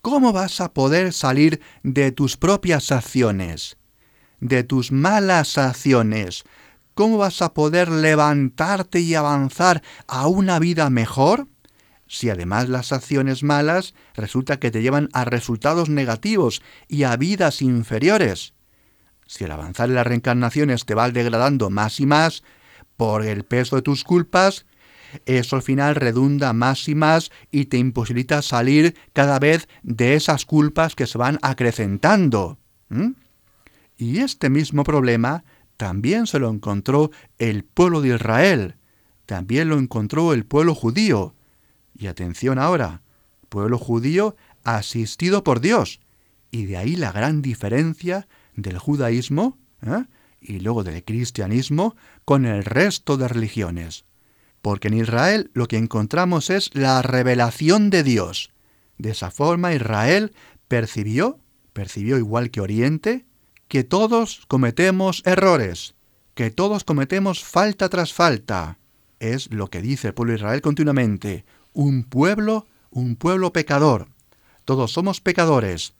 ¿cómo 0.00 0.32
vas 0.32 0.60
a 0.60 0.72
poder 0.72 1.12
salir 1.12 1.60
de 1.82 2.12
tus 2.12 2.36
propias 2.36 2.92
acciones? 2.92 3.78
De 4.38 4.62
tus 4.62 4.92
malas 4.92 5.58
acciones. 5.58 6.44
¿Cómo 6.94 7.18
vas 7.18 7.42
a 7.42 7.52
poder 7.52 7.88
levantarte 7.88 9.00
y 9.00 9.16
avanzar 9.16 9.82
a 10.06 10.28
una 10.28 10.60
vida 10.60 10.88
mejor? 10.88 11.48
Si 12.06 12.30
además 12.30 12.68
las 12.68 12.92
acciones 12.92 13.42
malas 13.42 13.92
resulta 14.14 14.60
que 14.60 14.70
te 14.70 14.82
llevan 14.82 15.08
a 15.14 15.24
resultados 15.24 15.88
negativos 15.88 16.62
y 16.86 17.02
a 17.02 17.16
vidas 17.16 17.60
inferiores. 17.60 18.54
Si 19.26 19.42
el 19.42 19.50
avanzar 19.50 19.88
en 19.88 19.96
las 19.96 20.06
reencarnaciones 20.06 20.84
te 20.84 20.94
va 20.94 21.10
degradando 21.10 21.70
más 21.70 21.98
y 21.98 22.06
más, 22.06 22.44
por 22.98 23.24
el 23.24 23.44
peso 23.44 23.76
de 23.76 23.82
tus 23.82 24.04
culpas, 24.04 24.66
eso 25.24 25.56
al 25.56 25.62
final 25.62 25.94
redunda 25.94 26.52
más 26.52 26.88
y 26.88 26.94
más 26.94 27.30
y 27.50 27.66
te 27.66 27.78
imposibilita 27.78 28.42
salir 28.42 28.94
cada 29.14 29.38
vez 29.38 29.68
de 29.82 30.14
esas 30.14 30.44
culpas 30.44 30.94
que 30.94 31.06
se 31.06 31.16
van 31.16 31.38
acrecentando. 31.40 32.58
Y 33.96 34.18
este 34.18 34.50
mismo 34.50 34.84
problema 34.84 35.44
también 35.76 36.26
se 36.26 36.40
lo 36.40 36.50
encontró 36.50 37.10
el 37.38 37.64
pueblo 37.64 38.02
de 38.02 38.16
Israel, 38.16 38.74
también 39.26 39.68
lo 39.68 39.78
encontró 39.78 40.34
el 40.34 40.44
pueblo 40.44 40.74
judío. 40.74 41.34
Y 41.96 42.08
atención 42.08 42.58
ahora, 42.58 43.02
pueblo 43.48 43.78
judío 43.78 44.36
asistido 44.64 45.44
por 45.44 45.60
Dios. 45.60 46.00
Y 46.50 46.66
de 46.66 46.76
ahí 46.76 46.96
la 46.96 47.12
gran 47.12 47.42
diferencia 47.42 48.26
del 48.56 48.78
judaísmo 48.78 49.56
¿eh? 49.86 50.04
Y 50.40 50.60
luego 50.60 50.84
del 50.84 51.04
cristianismo 51.04 51.96
con 52.24 52.46
el 52.46 52.64
resto 52.64 53.16
de 53.16 53.28
religiones. 53.28 54.04
Porque 54.62 54.88
en 54.88 54.94
Israel 54.94 55.50
lo 55.54 55.68
que 55.68 55.76
encontramos 55.76 56.50
es 56.50 56.70
la 56.74 57.02
revelación 57.02 57.90
de 57.90 58.02
Dios. 58.02 58.50
De 58.98 59.10
esa 59.10 59.30
forma 59.30 59.74
Israel 59.74 60.32
percibió, 60.66 61.38
percibió 61.72 62.18
igual 62.18 62.50
que 62.50 62.60
Oriente, 62.60 63.24
que 63.68 63.84
todos 63.84 64.44
cometemos 64.48 65.22
errores, 65.24 65.94
que 66.34 66.50
todos 66.50 66.84
cometemos 66.84 67.44
falta 67.44 67.88
tras 67.88 68.12
falta. 68.12 68.78
Es 69.20 69.52
lo 69.52 69.68
que 69.68 69.82
dice 69.82 70.08
el 70.08 70.14
pueblo 70.14 70.32
de 70.32 70.38
Israel 70.38 70.60
continuamente, 70.60 71.44
un 71.72 72.04
pueblo, 72.04 72.66
un 72.90 73.16
pueblo 73.16 73.52
pecador. 73.52 74.08
Todos 74.64 74.92
somos 74.92 75.20
pecadores. 75.20 75.94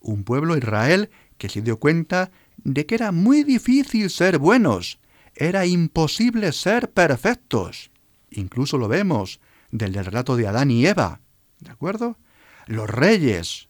Un 0.00 0.24
pueblo 0.24 0.56
Israel 0.56 1.10
que 1.38 1.48
se 1.48 1.62
dio 1.62 1.78
cuenta 1.78 2.30
de 2.64 2.86
que 2.86 2.94
era 2.94 3.12
muy 3.12 3.44
difícil 3.44 4.10
ser 4.10 4.38
buenos, 4.38 4.98
era 5.34 5.66
imposible 5.66 6.52
ser 6.52 6.90
perfectos. 6.90 7.90
Incluso 8.30 8.78
lo 8.78 8.88
vemos 8.88 9.40
del 9.70 9.94
relato 9.94 10.36
de 10.36 10.46
Adán 10.46 10.70
y 10.70 10.86
Eva, 10.86 11.20
¿de 11.60 11.70
acuerdo? 11.70 12.16
Los 12.66 12.88
reyes, 12.88 13.68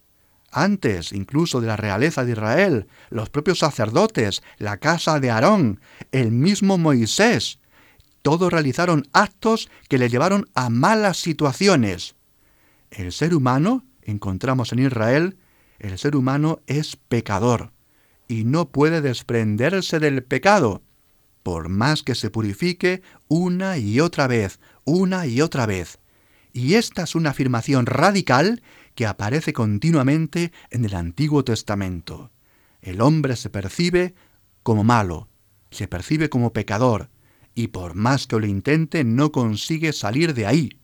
antes 0.51 1.13
incluso 1.13 1.61
de 1.61 1.69
la 1.69 1.77
realeza 1.77 2.25
de 2.25 2.33
Israel, 2.33 2.87
los 3.11 3.31
propios 3.31 3.61
sacerdotes, 3.61 4.43
la 4.59 4.79
casa 4.79 5.21
de 5.21 5.31
Aarón, 5.31 5.81
el 6.13 6.33
mismo 6.33 6.79
Moisés, 6.79 7.59
todos 8.23 8.53
realizaron 8.53 9.09
actos 9.13 9.71
que 9.89 9.99
le 9.99 10.11
llevaron 10.11 10.47
a 10.55 10.69
malas 10.69 11.17
situaciones. 11.19 12.17
El 12.91 13.13
ser 13.13 13.35
humano, 13.35 13.85
encontramos 14.03 14.73
en 14.73 14.81
Israel, 14.81 15.39
el 15.79 15.99
ser 15.99 16.17
humano 16.17 16.61
es 16.67 16.97
pecador 16.97 17.73
y 18.31 18.45
no 18.45 18.69
puede 18.69 19.01
desprenderse 19.01 19.99
del 19.99 20.23
pecado, 20.23 20.85
por 21.43 21.69
más 21.69 22.05
que 22.05 22.15
se 22.15 22.31
purifique 22.31 23.03
una 23.27 23.77
y 23.77 23.99
otra 23.99 24.29
vez, 24.29 24.61
una 24.85 25.27
y 25.27 25.41
otra 25.41 25.67
vez. 25.67 25.99
Y 26.53 26.75
esta 26.75 27.03
es 27.03 27.17
una 27.17 27.31
afirmación 27.31 27.87
radical 27.87 28.63
que 28.95 29.07
aparece 29.07 29.53
continuamente 29.53 30.53
en 30.71 30.85
el 30.85 30.95
Antiguo 30.95 31.43
Testamento. 31.43 32.31
El 32.83 33.01
hombre 33.01 33.35
se 33.35 33.51
percibe 33.51 34.15
como 34.63 34.85
malo, 34.85 35.27
se 35.73 35.89
percibe 35.89 36.31
como 36.31 36.53
pecador, 36.53 37.11
y 37.57 37.69
por 37.69 37.97
más 37.97 38.29
que 38.29 38.39
lo 38.39 38.47
intente 38.47 39.03
no 39.03 39.33
consigue 39.33 39.93
salir 39.93 40.35
de 40.35 40.47
ahí. 40.47 40.79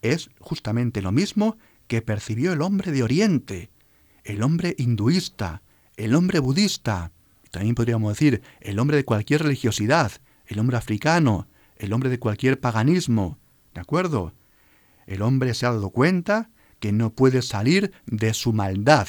Es 0.00 0.30
justamente 0.38 1.02
lo 1.02 1.10
mismo 1.10 1.56
que 1.88 2.02
percibió 2.02 2.52
el 2.52 2.62
hombre 2.62 2.92
de 2.92 3.02
Oriente, 3.02 3.70
el 4.22 4.44
hombre 4.44 4.76
hinduista, 4.78 5.60
el 5.96 6.14
hombre 6.14 6.38
budista, 6.38 7.12
también 7.50 7.74
podríamos 7.74 8.12
decir 8.12 8.42
el 8.60 8.78
hombre 8.78 8.96
de 8.96 9.04
cualquier 9.04 9.42
religiosidad, 9.42 10.12
el 10.46 10.58
hombre 10.58 10.76
africano, 10.76 11.48
el 11.76 11.92
hombre 11.92 12.10
de 12.10 12.18
cualquier 12.18 12.60
paganismo, 12.60 13.38
¿de 13.74 13.80
acuerdo? 13.80 14.34
El 15.06 15.22
hombre 15.22 15.54
se 15.54 15.66
ha 15.66 15.72
dado 15.72 15.90
cuenta 15.90 16.50
que 16.78 16.92
no 16.92 17.10
puede 17.10 17.42
salir 17.42 17.92
de 18.06 18.34
su 18.34 18.52
maldad. 18.52 19.06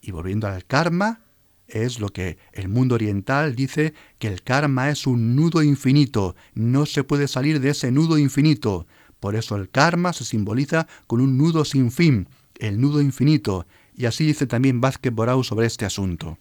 Y 0.00 0.10
volviendo 0.10 0.46
al 0.46 0.64
karma, 0.64 1.20
es 1.66 2.00
lo 2.00 2.08
que 2.08 2.38
el 2.52 2.68
mundo 2.68 2.94
oriental 2.94 3.54
dice 3.54 3.92
que 4.18 4.28
el 4.28 4.42
karma 4.42 4.88
es 4.90 5.06
un 5.06 5.36
nudo 5.36 5.62
infinito, 5.62 6.34
no 6.54 6.86
se 6.86 7.04
puede 7.04 7.28
salir 7.28 7.60
de 7.60 7.70
ese 7.70 7.92
nudo 7.92 8.18
infinito. 8.18 8.86
Por 9.20 9.36
eso 9.36 9.56
el 9.56 9.68
karma 9.68 10.12
se 10.12 10.24
simboliza 10.24 10.86
con 11.06 11.20
un 11.20 11.36
nudo 11.36 11.64
sin 11.64 11.90
fin, 11.90 12.28
el 12.58 12.80
nudo 12.80 13.02
infinito, 13.02 13.66
y 13.98 14.06
así 14.06 14.24
dice 14.24 14.46
también 14.46 14.80
Vázquez 14.80 15.12
Borau 15.12 15.42
sobre 15.42 15.66
este 15.66 15.84
asunto. 15.84 16.38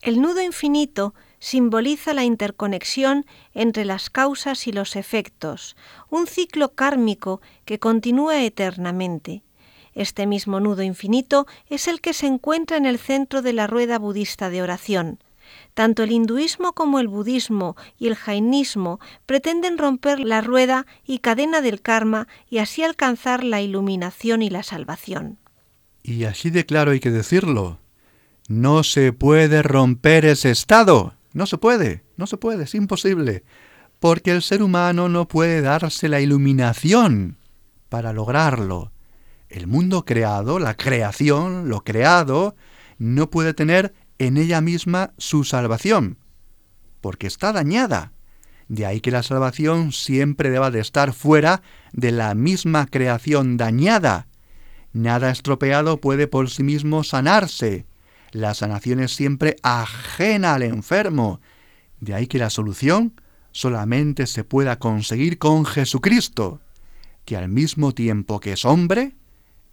El 0.00 0.22
nudo 0.22 0.40
infinito 0.42 1.14
simboliza 1.38 2.14
la 2.14 2.24
interconexión 2.24 3.26
entre 3.52 3.84
las 3.84 4.08
causas 4.08 4.66
y 4.66 4.72
los 4.72 4.96
efectos, 4.96 5.76
un 6.08 6.26
ciclo 6.26 6.70
kármico 6.70 7.42
que 7.66 7.78
continúa 7.78 8.42
eternamente. 8.42 9.42
Este 9.94 10.26
mismo 10.26 10.60
nudo 10.60 10.82
infinito 10.82 11.46
es 11.68 11.88
el 11.88 12.00
que 12.00 12.14
se 12.14 12.26
encuentra 12.26 12.78
en 12.78 12.86
el 12.86 12.98
centro 12.98 13.42
de 13.42 13.52
la 13.52 13.66
rueda 13.66 13.98
budista 13.98 14.48
de 14.48 14.62
oración. 14.62 15.22
Tanto 15.74 16.02
el 16.02 16.10
hinduismo 16.10 16.72
como 16.72 17.00
el 17.00 17.08
budismo 17.08 17.76
y 17.98 18.08
el 18.08 18.14
jainismo 18.14 18.98
pretenden 19.26 19.76
romper 19.76 20.20
la 20.20 20.40
rueda 20.40 20.86
y 21.04 21.18
cadena 21.18 21.60
del 21.60 21.82
karma 21.82 22.28
y 22.48 22.58
así 22.58 22.82
alcanzar 22.82 23.44
la 23.44 23.60
iluminación 23.60 24.40
y 24.40 24.48
la 24.48 24.62
salvación. 24.62 25.38
Y 26.04 26.22
así 26.24 26.50
de 26.50 26.64
claro 26.64 26.92
hay 26.92 27.00
que 27.00 27.10
decirlo. 27.10 27.80
No 28.46 28.84
se 28.84 29.12
puede 29.12 29.64
romper 29.64 30.24
ese 30.24 30.52
estado. 30.52 31.14
No 31.32 31.46
se 31.46 31.58
puede, 31.58 32.04
no 32.16 32.28
se 32.28 32.36
puede, 32.36 32.62
es 32.62 32.76
imposible. 32.76 33.42
Porque 33.98 34.30
el 34.30 34.42
ser 34.42 34.62
humano 34.62 35.08
no 35.08 35.26
puede 35.26 35.62
darse 35.62 36.08
la 36.08 36.20
iluminación 36.20 37.38
para 37.88 38.12
lograrlo 38.12 38.92
el 39.54 39.68
mundo 39.68 40.04
creado, 40.04 40.58
la 40.58 40.76
creación, 40.76 41.68
lo 41.68 41.84
creado, 41.84 42.56
no 42.98 43.30
puede 43.30 43.54
tener 43.54 43.94
en 44.18 44.36
ella 44.36 44.60
misma 44.60 45.12
su 45.16 45.44
salvación, 45.44 46.18
porque 47.00 47.28
está 47.28 47.52
dañada. 47.52 48.12
De 48.66 48.84
ahí 48.84 49.00
que 49.00 49.12
la 49.12 49.22
salvación 49.22 49.92
siempre 49.92 50.50
deba 50.50 50.70
de 50.70 50.80
estar 50.80 51.12
fuera 51.12 51.62
de 51.92 52.10
la 52.10 52.34
misma 52.34 52.86
creación 52.86 53.56
dañada. 53.56 54.26
Nada 54.94 55.32
estropeado 55.32 56.00
puede 56.00 56.28
por 56.28 56.48
sí 56.48 56.62
mismo 56.62 57.02
sanarse. 57.02 57.84
La 58.30 58.54
sanación 58.54 59.00
es 59.00 59.12
siempre 59.12 59.56
ajena 59.64 60.54
al 60.54 60.62
enfermo. 60.62 61.40
De 61.98 62.14
ahí 62.14 62.28
que 62.28 62.38
la 62.38 62.48
solución 62.48 63.20
solamente 63.50 64.28
se 64.28 64.44
pueda 64.44 64.78
conseguir 64.78 65.38
con 65.38 65.66
Jesucristo, 65.66 66.60
que 67.24 67.36
al 67.36 67.48
mismo 67.48 67.92
tiempo 67.92 68.38
que 68.38 68.52
es 68.52 68.64
hombre, 68.64 69.16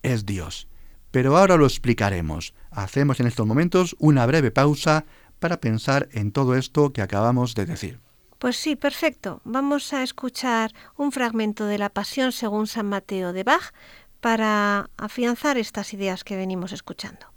es 0.02 0.26
Dios. 0.26 0.68
Pero 1.12 1.38
ahora 1.38 1.56
lo 1.56 1.68
explicaremos. 1.68 2.56
Hacemos 2.72 3.20
en 3.20 3.28
estos 3.28 3.46
momentos 3.46 3.96
una 4.00 4.26
breve 4.26 4.50
pausa 4.50 5.06
para 5.38 5.62
pensar 5.62 6.10
en 6.14 6.32
todo 6.32 6.56
esto 6.56 6.94
que 6.94 7.04
acabamos 7.04 7.54
de 7.54 7.68
decir. 7.68 8.00
Pues 8.40 8.58
sí, 8.58 8.76
perfecto. 8.76 9.40
Vamos 9.44 9.94
a 9.94 10.02
escuchar 10.02 10.72
un 10.98 11.12
fragmento 11.12 11.68
de 11.68 11.78
la 11.78 11.90
Pasión 11.90 12.32
según 12.32 12.66
San 12.66 12.88
Mateo 12.88 13.34
de 13.34 13.44
Bach 13.44 13.72
para 14.22 14.90
afianzar 14.98 15.58
estas 15.58 15.94
ideas 15.94 16.24
que 16.24 16.38
venimos 16.38 16.72
escuchando. 16.72 17.32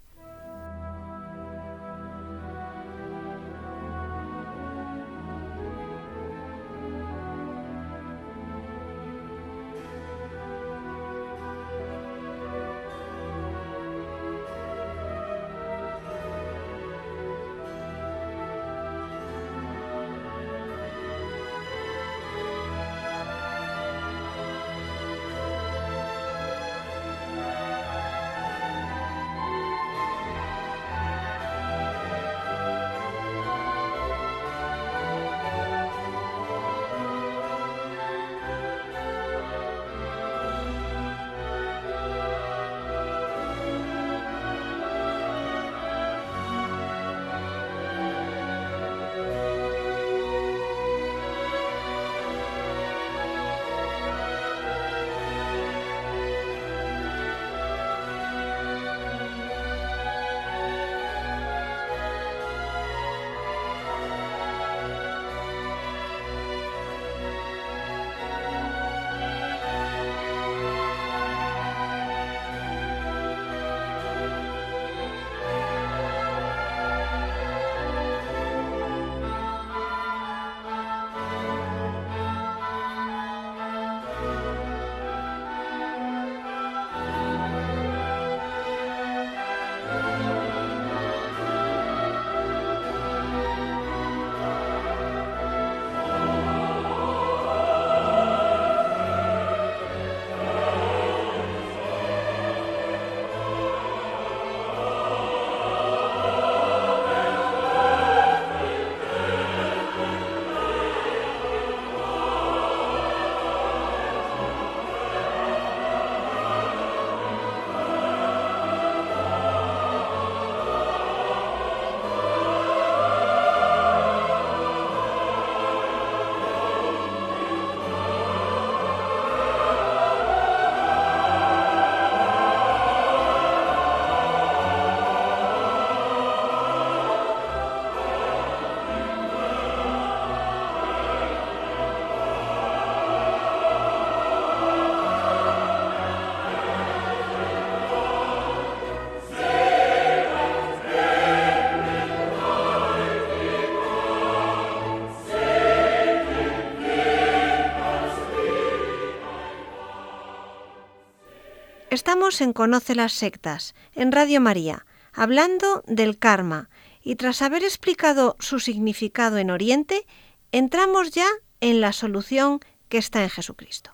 Estamos 162.07 162.39
en 162.41 162.53
Conoce 162.53 162.93
las 162.93 163.13
Sectas, 163.13 163.73
en 163.95 164.11
Radio 164.11 164.39
María, 164.39 164.85
hablando 165.11 165.83
del 165.87 166.19
karma, 166.19 166.69
y 167.01 167.15
tras 167.15 167.41
haber 167.41 167.63
explicado 167.63 168.35
su 168.39 168.59
significado 168.59 169.39
en 169.39 169.49
Oriente, 169.49 170.05
entramos 170.51 171.09
ya 171.09 171.25
en 171.61 171.81
la 171.81 171.93
solución 171.93 172.59
que 172.89 172.99
está 172.99 173.23
en 173.23 173.31
Jesucristo. 173.31 173.89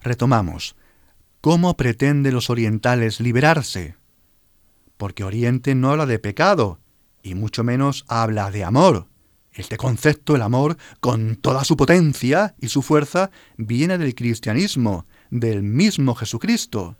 Retomamos. 0.00 0.74
¿cómo 1.42 1.76
pretenden 1.76 2.32
los 2.32 2.48
orientales 2.48 3.20
liberarse? 3.20 3.96
Porque 4.96 5.22
Oriente 5.22 5.74
no 5.74 5.90
habla 5.90 6.06
de 6.06 6.18
pecado, 6.18 6.80
y 7.22 7.34
mucho 7.34 7.62
menos 7.62 8.06
habla 8.08 8.50
de 8.50 8.64
amor. 8.64 9.06
Este 9.52 9.76
concepto, 9.76 10.34
el 10.34 10.40
amor, 10.40 10.78
con 11.00 11.36
toda 11.36 11.62
su 11.64 11.76
potencia 11.76 12.54
y 12.58 12.68
su 12.68 12.80
fuerza, 12.80 13.30
viene 13.58 13.98
del 13.98 14.14
cristianismo, 14.14 15.04
del 15.30 15.62
mismo 15.62 16.14
Jesucristo. 16.14 16.96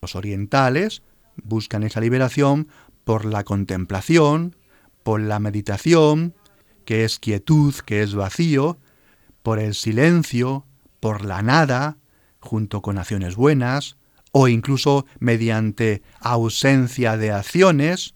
Los 0.00 0.14
orientales 0.14 1.02
buscan 1.36 1.82
esa 1.82 2.00
liberación 2.00 2.68
por 3.04 3.24
la 3.24 3.44
contemplación, 3.44 4.56
por 5.02 5.20
la 5.20 5.38
meditación, 5.38 6.34
que 6.84 7.04
es 7.04 7.18
quietud, 7.18 7.74
que 7.84 8.02
es 8.02 8.14
vacío, 8.14 8.78
por 9.42 9.58
el 9.58 9.74
silencio, 9.74 10.64
por 11.00 11.24
la 11.24 11.42
nada, 11.42 11.98
junto 12.40 12.82
con 12.82 12.98
acciones 12.98 13.36
buenas, 13.36 13.96
o 14.32 14.48
incluso 14.48 15.06
mediante 15.18 16.02
ausencia 16.20 17.16
de 17.16 17.30
acciones, 17.32 18.14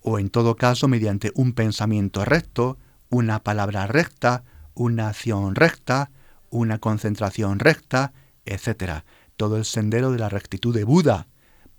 o 0.00 0.18
en 0.18 0.30
todo 0.30 0.56
caso 0.56 0.88
mediante 0.88 1.32
un 1.34 1.52
pensamiento 1.52 2.24
recto, 2.24 2.78
una 3.08 3.42
palabra 3.42 3.86
recta, 3.86 4.44
una 4.74 5.08
acción 5.08 5.54
recta, 5.54 6.10
una 6.50 6.78
concentración 6.78 7.58
recta, 7.58 8.12
etc. 8.52 9.02
Todo 9.36 9.56
el 9.56 9.64
sendero 9.64 10.10
de 10.10 10.18
la 10.18 10.28
rectitud 10.28 10.74
de 10.74 10.84
Buda, 10.84 11.28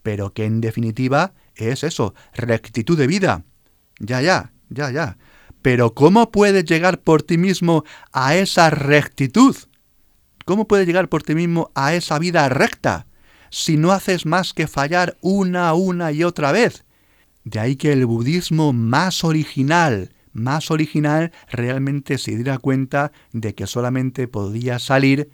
pero 0.04 0.34
que 0.34 0.46
en 0.46 0.62
definitiva 0.62 1.34
es 1.56 1.84
eso, 1.84 2.14
rectitud 2.34 2.98
de 2.98 3.08
vida. 3.08 3.44
Ya, 4.00 4.22
ya, 4.22 4.54
ya, 4.70 4.92
ya. 4.92 5.18
Pero 5.62 5.94
¿cómo 5.94 6.32
puedes 6.32 6.64
llegar 6.66 7.02
por 7.02 7.22
ti 7.22 7.38
mismo 7.38 7.84
a 8.12 8.36
esa 8.36 8.70
rectitud? 8.70 9.56
¿Cómo 10.46 10.68
puedes 10.68 10.88
llegar 10.88 11.10
por 11.10 11.22
ti 11.22 11.36
mismo 11.36 11.72
a 11.76 11.94
esa 11.94 12.18
vida 12.18 12.48
recta 12.50 13.08
si 13.52 13.78
no 13.78 13.92
haces 13.92 14.26
más 14.26 14.54
que 14.54 14.68
fallar 14.68 15.18
una, 15.22 15.74
una 15.74 16.12
y 16.12 16.24
otra 16.24 16.52
vez? 16.52 16.86
De 17.44 17.60
ahí 17.60 17.76
que 17.76 17.92
el 17.92 18.06
budismo 18.06 18.74
más 18.74 19.24
original, 19.24 20.14
más 20.32 20.72
original, 20.72 21.32
realmente 21.52 22.18
se 22.18 22.36
diera 22.36 22.58
cuenta 22.58 23.12
de 23.34 23.54
que 23.54 23.68
solamente 23.68 24.28
podía 24.28 24.80
salir 24.80 25.30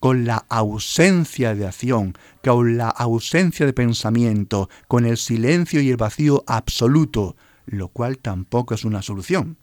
con 0.00 0.24
la 0.24 0.44
ausencia 0.48 1.54
de 1.54 1.66
acción, 1.66 2.16
con 2.44 2.76
la 2.76 2.88
ausencia 2.88 3.66
de 3.66 3.72
pensamiento, 3.72 4.68
con 4.88 5.06
el 5.06 5.16
silencio 5.16 5.80
y 5.80 5.90
el 5.90 5.96
vacío 5.96 6.44
absoluto, 6.46 7.36
lo 7.66 7.88
cual 7.88 8.18
tampoco 8.18 8.74
es 8.74 8.84
una 8.84 9.02
solución. 9.02 9.56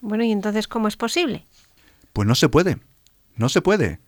Bueno, 0.00 0.24
¿y 0.24 0.32
entonces 0.32 0.68
cómo 0.68 0.88
es 0.88 0.96
posible? 0.96 1.46
Pues 2.12 2.26
no 2.26 2.34
se 2.34 2.48
puede, 2.48 2.78
no 3.36 3.48
se 3.48 3.60
puede. 3.62 4.00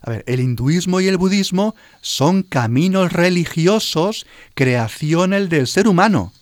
A 0.00 0.10
ver, 0.10 0.24
el 0.26 0.40
hinduismo 0.40 1.00
y 1.00 1.08
el 1.08 1.16
budismo 1.16 1.74
son 2.00 2.42
caminos 2.42 3.12
religiosos, 3.12 4.26
creaciones 4.54 5.48
del 5.48 5.66
ser 5.66 5.88
humano. 5.88 6.32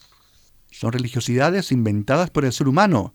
Son 0.71 0.93
religiosidades 0.93 1.73
inventadas 1.73 2.29
por 2.29 2.45
el 2.45 2.53
ser 2.53 2.69
humano 2.69 3.15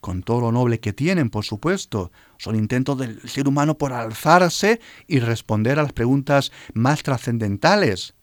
con 0.00 0.22
todo 0.22 0.40
lo 0.40 0.52
noble 0.52 0.80
que 0.80 0.92
tienen, 0.92 1.30
por 1.30 1.44
supuesto. 1.44 2.10
Son 2.40 2.56
intentos 2.56 2.96
del 2.96 3.20
ser 3.28 3.46
humano 3.46 3.76
por 3.76 3.92
alzarse 3.92 4.80
y 5.06 5.20
responder 5.20 5.78
a 5.78 5.82
las 5.82 5.92
preguntas 5.92 6.52
más 6.72 7.02
trascendentales. 7.02 8.14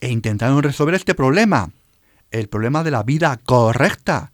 E 0.00 0.10
intentaron 0.10 0.64
resolver 0.64 0.96
este 0.96 1.14
problema, 1.14 1.70
el 2.32 2.48
problema 2.48 2.82
de 2.82 2.90
la 2.90 3.04
vida 3.04 3.36
correcta, 3.36 4.32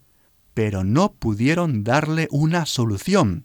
pero 0.54 0.82
no 0.82 1.12
pudieron 1.12 1.84
darle 1.84 2.28
una 2.30 2.64
solución. 2.64 3.44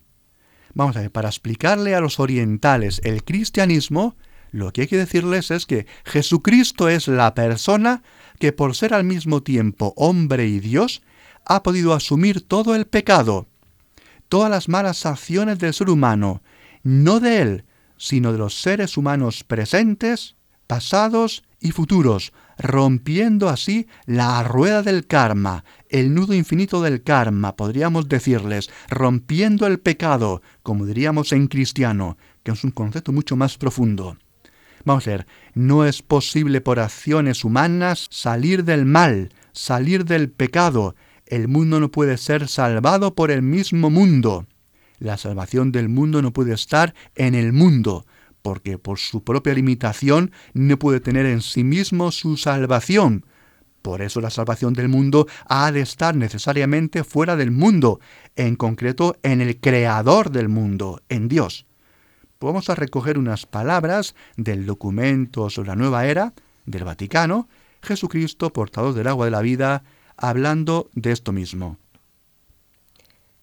Vamos 0.73 0.95
a 0.95 1.01
ver, 1.01 1.11
para 1.11 1.27
explicarle 1.27 1.95
a 1.95 1.99
los 1.99 2.17
orientales 2.21 3.01
el 3.03 3.25
cristianismo, 3.25 4.15
lo 4.51 4.71
que 4.71 4.83
hay 4.83 4.87
que 4.87 4.95
decirles 4.95 5.51
es 5.51 5.65
que 5.65 5.85
Jesucristo 6.05 6.87
es 6.87 7.09
la 7.09 7.35
persona 7.35 8.03
que 8.39 8.53
por 8.53 8.73
ser 8.73 8.93
al 8.93 9.03
mismo 9.03 9.43
tiempo 9.43 9.93
hombre 9.97 10.47
y 10.47 10.61
Dios, 10.61 11.01
ha 11.45 11.61
podido 11.61 11.93
asumir 11.93 12.39
todo 12.47 12.73
el 12.73 12.87
pecado, 12.87 13.47
todas 14.33 14.49
las 14.49 14.67
malas 14.67 15.05
acciones 15.05 15.59
del 15.59 15.75
ser 15.75 15.91
humano, 15.91 16.41
no 16.81 17.19
de 17.19 17.39
él, 17.39 17.65
sino 17.97 18.31
de 18.31 18.39
los 18.39 18.59
seres 18.59 18.97
humanos 18.97 19.43
presentes, 19.43 20.35
pasados 20.65 21.43
y 21.59 21.69
futuros, 21.69 22.33
rompiendo 22.57 23.47
así 23.47 23.85
la 24.07 24.41
rueda 24.41 24.81
del 24.81 25.05
karma, 25.05 25.65
el 25.87 26.15
nudo 26.15 26.33
infinito 26.33 26.81
del 26.81 27.03
karma, 27.03 27.55
podríamos 27.55 28.09
decirles, 28.09 28.71
rompiendo 28.89 29.67
el 29.67 29.79
pecado, 29.79 30.41
como 30.63 30.87
diríamos 30.87 31.31
en 31.31 31.45
cristiano, 31.45 32.17
que 32.41 32.53
es 32.53 32.63
un 32.63 32.71
concepto 32.71 33.11
mucho 33.11 33.35
más 33.35 33.59
profundo. 33.59 34.17
Vamos 34.83 35.05
a 35.05 35.11
ver, 35.11 35.27
no 35.53 35.85
es 35.85 36.01
posible 36.01 36.59
por 36.59 36.79
acciones 36.79 37.43
humanas 37.43 38.07
salir 38.09 38.63
del 38.63 38.85
mal, 38.85 39.29
salir 39.51 40.05
del 40.05 40.31
pecado, 40.31 40.95
el 41.25 41.47
mundo 41.47 41.79
no 41.79 41.89
puede 41.91 42.17
ser 42.17 42.47
salvado 42.47 43.15
por 43.15 43.31
el 43.31 43.41
mismo 43.41 43.89
mundo. 43.89 44.45
La 44.99 45.17
salvación 45.17 45.71
del 45.71 45.89
mundo 45.89 46.21
no 46.21 46.31
puede 46.31 46.53
estar 46.53 46.93
en 47.15 47.35
el 47.35 47.53
mundo, 47.53 48.05
porque 48.41 48.77
por 48.77 48.99
su 48.99 49.23
propia 49.23 49.53
limitación 49.53 50.31
no 50.53 50.77
puede 50.77 50.99
tener 50.99 51.25
en 51.25 51.41
sí 51.41 51.63
mismo 51.63 52.11
su 52.11 52.37
salvación. 52.37 53.25
Por 53.81 54.01
eso 54.01 54.21
la 54.21 54.29
salvación 54.29 54.73
del 54.73 54.87
mundo 54.87 55.27
ha 55.45 55.71
de 55.71 55.81
estar 55.81 56.15
necesariamente 56.15 57.03
fuera 57.03 57.35
del 57.35 57.51
mundo, 57.51 57.99
en 58.35 58.55
concreto 58.55 59.17
en 59.23 59.41
el 59.41 59.59
creador 59.59 60.29
del 60.29 60.47
mundo, 60.47 61.01
en 61.09 61.27
Dios. 61.27 61.65
Vamos 62.39 62.69
a 62.69 62.75
recoger 62.75 63.17
unas 63.17 63.45
palabras 63.45 64.15
del 64.35 64.65
documento 64.65 65.49
sobre 65.49 65.69
la 65.69 65.75
nueva 65.75 66.05
era 66.05 66.33
del 66.65 66.83
Vaticano, 66.83 67.47
Jesucristo, 67.81 68.51
portador 68.51 68.93
del 68.93 69.07
agua 69.07 69.25
de 69.25 69.31
la 69.31 69.41
vida, 69.41 69.83
hablando 70.17 70.89
de 70.93 71.11
esto 71.11 71.31
mismo. 71.31 71.77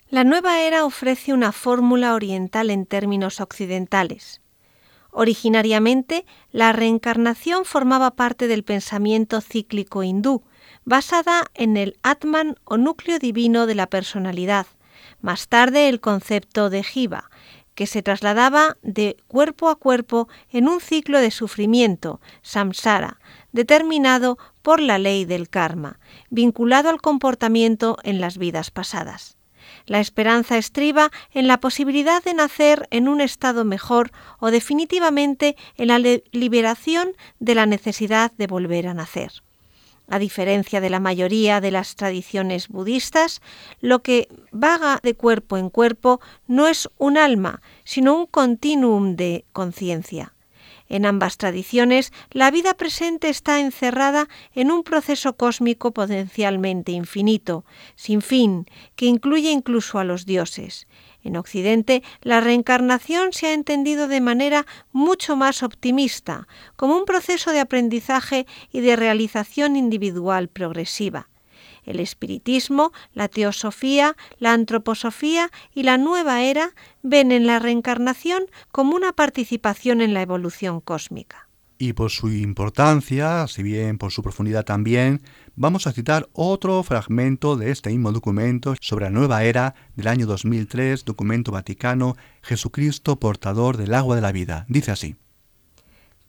La 0.08 0.24
nueva 0.24 0.62
era 0.62 0.84
ofrece 0.84 1.32
una 1.32 1.52
fórmula 1.52 2.14
oriental 2.14 2.70
en 2.70 2.84
términos 2.84 3.40
occidentales. 3.40 4.40
Originariamente, 5.12 6.24
la 6.50 6.72
reencarnación 6.72 7.64
formaba 7.64 8.12
parte 8.12 8.48
del 8.48 8.64
pensamiento 8.64 9.40
cíclico 9.40 10.02
hindú, 10.02 10.42
basada 10.84 11.44
en 11.54 11.76
el 11.76 11.96
Atman 12.02 12.56
o 12.64 12.76
núcleo 12.76 13.18
divino 13.18 13.66
de 13.66 13.74
la 13.74 13.88
personalidad, 13.88 14.66
más 15.20 15.48
tarde 15.48 15.88
el 15.88 16.00
concepto 16.00 16.70
de 16.70 16.82
Jiva, 16.82 17.30
que 17.74 17.86
se 17.86 18.02
trasladaba 18.02 18.76
de 18.82 19.16
cuerpo 19.26 19.68
a 19.68 19.76
cuerpo 19.76 20.28
en 20.50 20.68
un 20.68 20.80
ciclo 20.80 21.20
de 21.20 21.30
sufrimiento, 21.30 22.20
samsara, 22.42 23.18
determinado 23.52 24.38
por 24.62 24.80
la 24.80 24.98
ley 24.98 25.24
del 25.24 25.48
karma, 25.48 25.98
vinculado 26.30 26.88
al 26.90 27.00
comportamiento 27.00 27.96
en 28.02 28.20
las 28.20 28.38
vidas 28.38 28.70
pasadas. 28.70 29.36
La 29.86 30.00
esperanza 30.00 30.58
estriba 30.58 31.10
en 31.32 31.46
la 31.48 31.58
posibilidad 31.58 32.22
de 32.22 32.34
nacer 32.34 32.86
en 32.90 33.08
un 33.08 33.20
estado 33.20 33.64
mejor 33.64 34.12
o 34.38 34.50
definitivamente 34.50 35.56
en 35.76 35.88
la 35.88 35.98
liberación 35.98 37.10
de 37.38 37.54
la 37.54 37.66
necesidad 37.66 38.32
de 38.36 38.46
volver 38.46 38.86
a 38.86 38.94
nacer. 38.94 39.32
A 40.08 40.18
diferencia 40.18 40.80
de 40.80 40.90
la 40.90 40.98
mayoría 40.98 41.60
de 41.60 41.70
las 41.70 41.94
tradiciones 41.94 42.66
budistas, 42.68 43.40
lo 43.80 44.02
que 44.02 44.28
vaga 44.50 44.98
de 45.04 45.14
cuerpo 45.14 45.56
en 45.56 45.70
cuerpo 45.70 46.20
no 46.48 46.66
es 46.66 46.88
un 46.98 47.16
alma, 47.16 47.62
sino 47.84 48.16
un 48.16 48.26
continuum 48.26 49.14
de 49.14 49.44
conciencia. 49.52 50.34
En 50.90 51.06
ambas 51.06 51.38
tradiciones, 51.38 52.12
la 52.32 52.50
vida 52.50 52.74
presente 52.74 53.28
está 53.28 53.60
encerrada 53.60 54.28
en 54.54 54.72
un 54.72 54.82
proceso 54.82 55.36
cósmico 55.36 55.92
potencialmente 55.92 56.90
infinito, 56.90 57.64
sin 57.94 58.22
fin, 58.22 58.66
que 58.96 59.06
incluye 59.06 59.52
incluso 59.52 60.00
a 60.00 60.04
los 60.04 60.26
dioses. 60.26 60.88
En 61.22 61.36
Occidente, 61.36 62.02
la 62.22 62.40
reencarnación 62.40 63.32
se 63.32 63.46
ha 63.46 63.52
entendido 63.52 64.08
de 64.08 64.20
manera 64.20 64.66
mucho 64.90 65.36
más 65.36 65.62
optimista, 65.62 66.48
como 66.74 66.96
un 66.96 67.04
proceso 67.04 67.52
de 67.52 67.60
aprendizaje 67.60 68.46
y 68.72 68.80
de 68.80 68.96
realización 68.96 69.76
individual 69.76 70.48
progresiva. 70.48 71.28
El 71.84 72.00
espiritismo, 72.00 72.92
la 73.12 73.28
teosofía, 73.28 74.16
la 74.38 74.52
antroposofía 74.52 75.50
y 75.74 75.82
la 75.82 75.98
nueva 75.98 76.42
era 76.42 76.74
ven 77.02 77.32
en 77.32 77.46
la 77.46 77.58
reencarnación 77.58 78.44
como 78.72 78.96
una 78.96 79.12
participación 79.12 80.00
en 80.00 80.14
la 80.14 80.22
evolución 80.22 80.80
cósmica. 80.80 81.48
Y 81.82 81.94
por 81.94 82.10
su 82.10 82.28
importancia, 82.28 83.46
si 83.48 83.62
bien 83.62 83.96
por 83.96 84.12
su 84.12 84.22
profundidad 84.22 84.66
también, 84.66 85.22
vamos 85.56 85.86
a 85.86 85.92
citar 85.92 86.28
otro 86.34 86.82
fragmento 86.82 87.56
de 87.56 87.70
este 87.70 87.88
mismo 87.88 88.12
documento 88.12 88.74
sobre 88.82 89.06
la 89.06 89.10
nueva 89.10 89.44
era 89.44 89.74
del 89.96 90.08
año 90.08 90.26
2003, 90.26 91.06
documento 91.06 91.52
vaticano, 91.52 92.16
Jesucristo 92.42 93.18
portador 93.18 93.78
del 93.78 93.94
agua 93.94 94.14
de 94.14 94.20
la 94.20 94.30
vida. 94.30 94.66
Dice 94.68 94.90
así. 94.90 95.16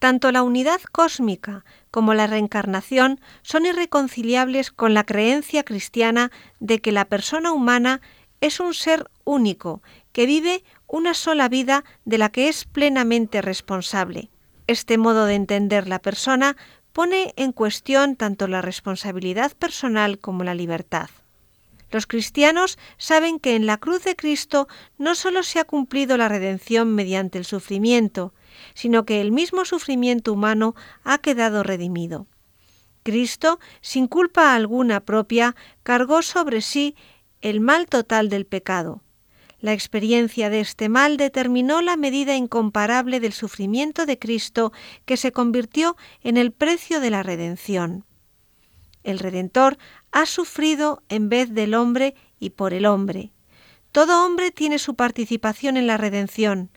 Tanto 0.02 0.32
la 0.32 0.42
unidad 0.42 0.82
cósmica 0.92 1.64
como 1.92 2.16
la 2.16 2.26
reencarnación 2.26 3.22
son 3.44 3.68
irreconciliables 3.68 4.72
con 4.72 4.96
la 4.96 5.04
creencia 5.04 5.62
cristiana 5.62 6.32
de 6.60 6.82
que 6.82 6.92
la 6.92 7.06
persona 7.06 7.52
humana 7.52 8.02
es 8.40 8.60
un 8.60 8.74
ser 8.74 9.12
único 9.26 9.84
que 10.12 10.26
vive 10.26 10.64
una 10.88 11.14
sola 11.14 11.48
vida 11.50 11.84
de 12.04 12.18
la 12.18 12.30
que 12.30 12.50
es 12.50 12.66
plenamente 12.66 13.44
responsable. 13.44 14.32
Este 14.66 14.98
modo 14.98 15.26
de 15.26 15.36
entender 15.36 15.88
la 15.88 16.00
persona 16.00 16.58
pone 16.94 17.36
en 17.36 17.52
cuestión 17.52 18.16
tanto 18.16 18.48
la 18.48 18.64
responsabilidad 18.64 19.52
personal 19.52 20.18
como 20.18 20.44
la 20.44 20.56
libertad. 20.56 21.12
Los 21.92 22.08
cristianos 22.08 22.80
saben 22.98 23.40
que 23.40 23.56
en 23.56 23.68
la 23.68 23.78
cruz 23.78 24.04
de 24.04 24.16
Cristo 24.16 24.68
no 24.98 25.14
solo 25.14 25.44
se 25.44 25.60
ha 25.60 25.64
cumplido 25.64 26.18
la 26.18 26.28
redención 26.28 26.96
mediante 26.96 27.38
el 27.38 27.46
sufrimiento, 27.46 28.34
sino 28.74 29.06
que 29.06 29.22
el 29.22 29.32
mismo 29.32 29.66
sufrimiento 29.66 30.34
humano 30.34 30.76
ha 31.04 31.18
quedado 31.20 31.64
redimido. 31.64 32.28
Cristo, 33.04 33.60
sin 33.82 34.08
culpa 34.08 34.54
alguna 34.54 35.00
propia, 35.02 35.56
cargó 35.84 36.22
sobre 36.22 36.62
sí 36.62 36.96
el 37.42 37.60
mal 37.60 37.88
total 37.88 38.30
del 38.30 38.46
pecado. 38.46 39.02
La 39.60 39.74
experiencia 39.74 40.50
de 40.50 40.60
este 40.60 40.90
mal 40.90 41.18
determinó 41.18 41.82
la 41.82 41.96
medida 41.96 42.36
incomparable 42.36 43.20
del 43.20 43.34
sufrimiento 43.34 44.06
de 44.06 44.18
Cristo 44.18 44.72
que 45.06 45.18
se 45.18 45.32
convirtió 45.32 45.98
en 46.24 46.38
el 46.38 46.52
precio 46.52 47.00
de 47.00 47.12
la 47.12 47.22
redención. 47.22 48.06
El 49.04 49.20
Redentor 49.20 49.78
ha 50.12 50.26
sufrido 50.26 51.04
en 51.10 51.30
vez 51.30 51.54
del 51.54 51.74
hombre 51.74 52.16
y 52.40 52.52
por 52.52 52.74
el 52.74 52.86
hombre. 52.86 53.32
Todo 53.92 54.26
hombre 54.26 54.52
tiene 54.52 54.80
su 54.80 54.96
participación 54.96 55.78
en 55.78 55.88
la 55.88 55.98
redención. 55.98 56.70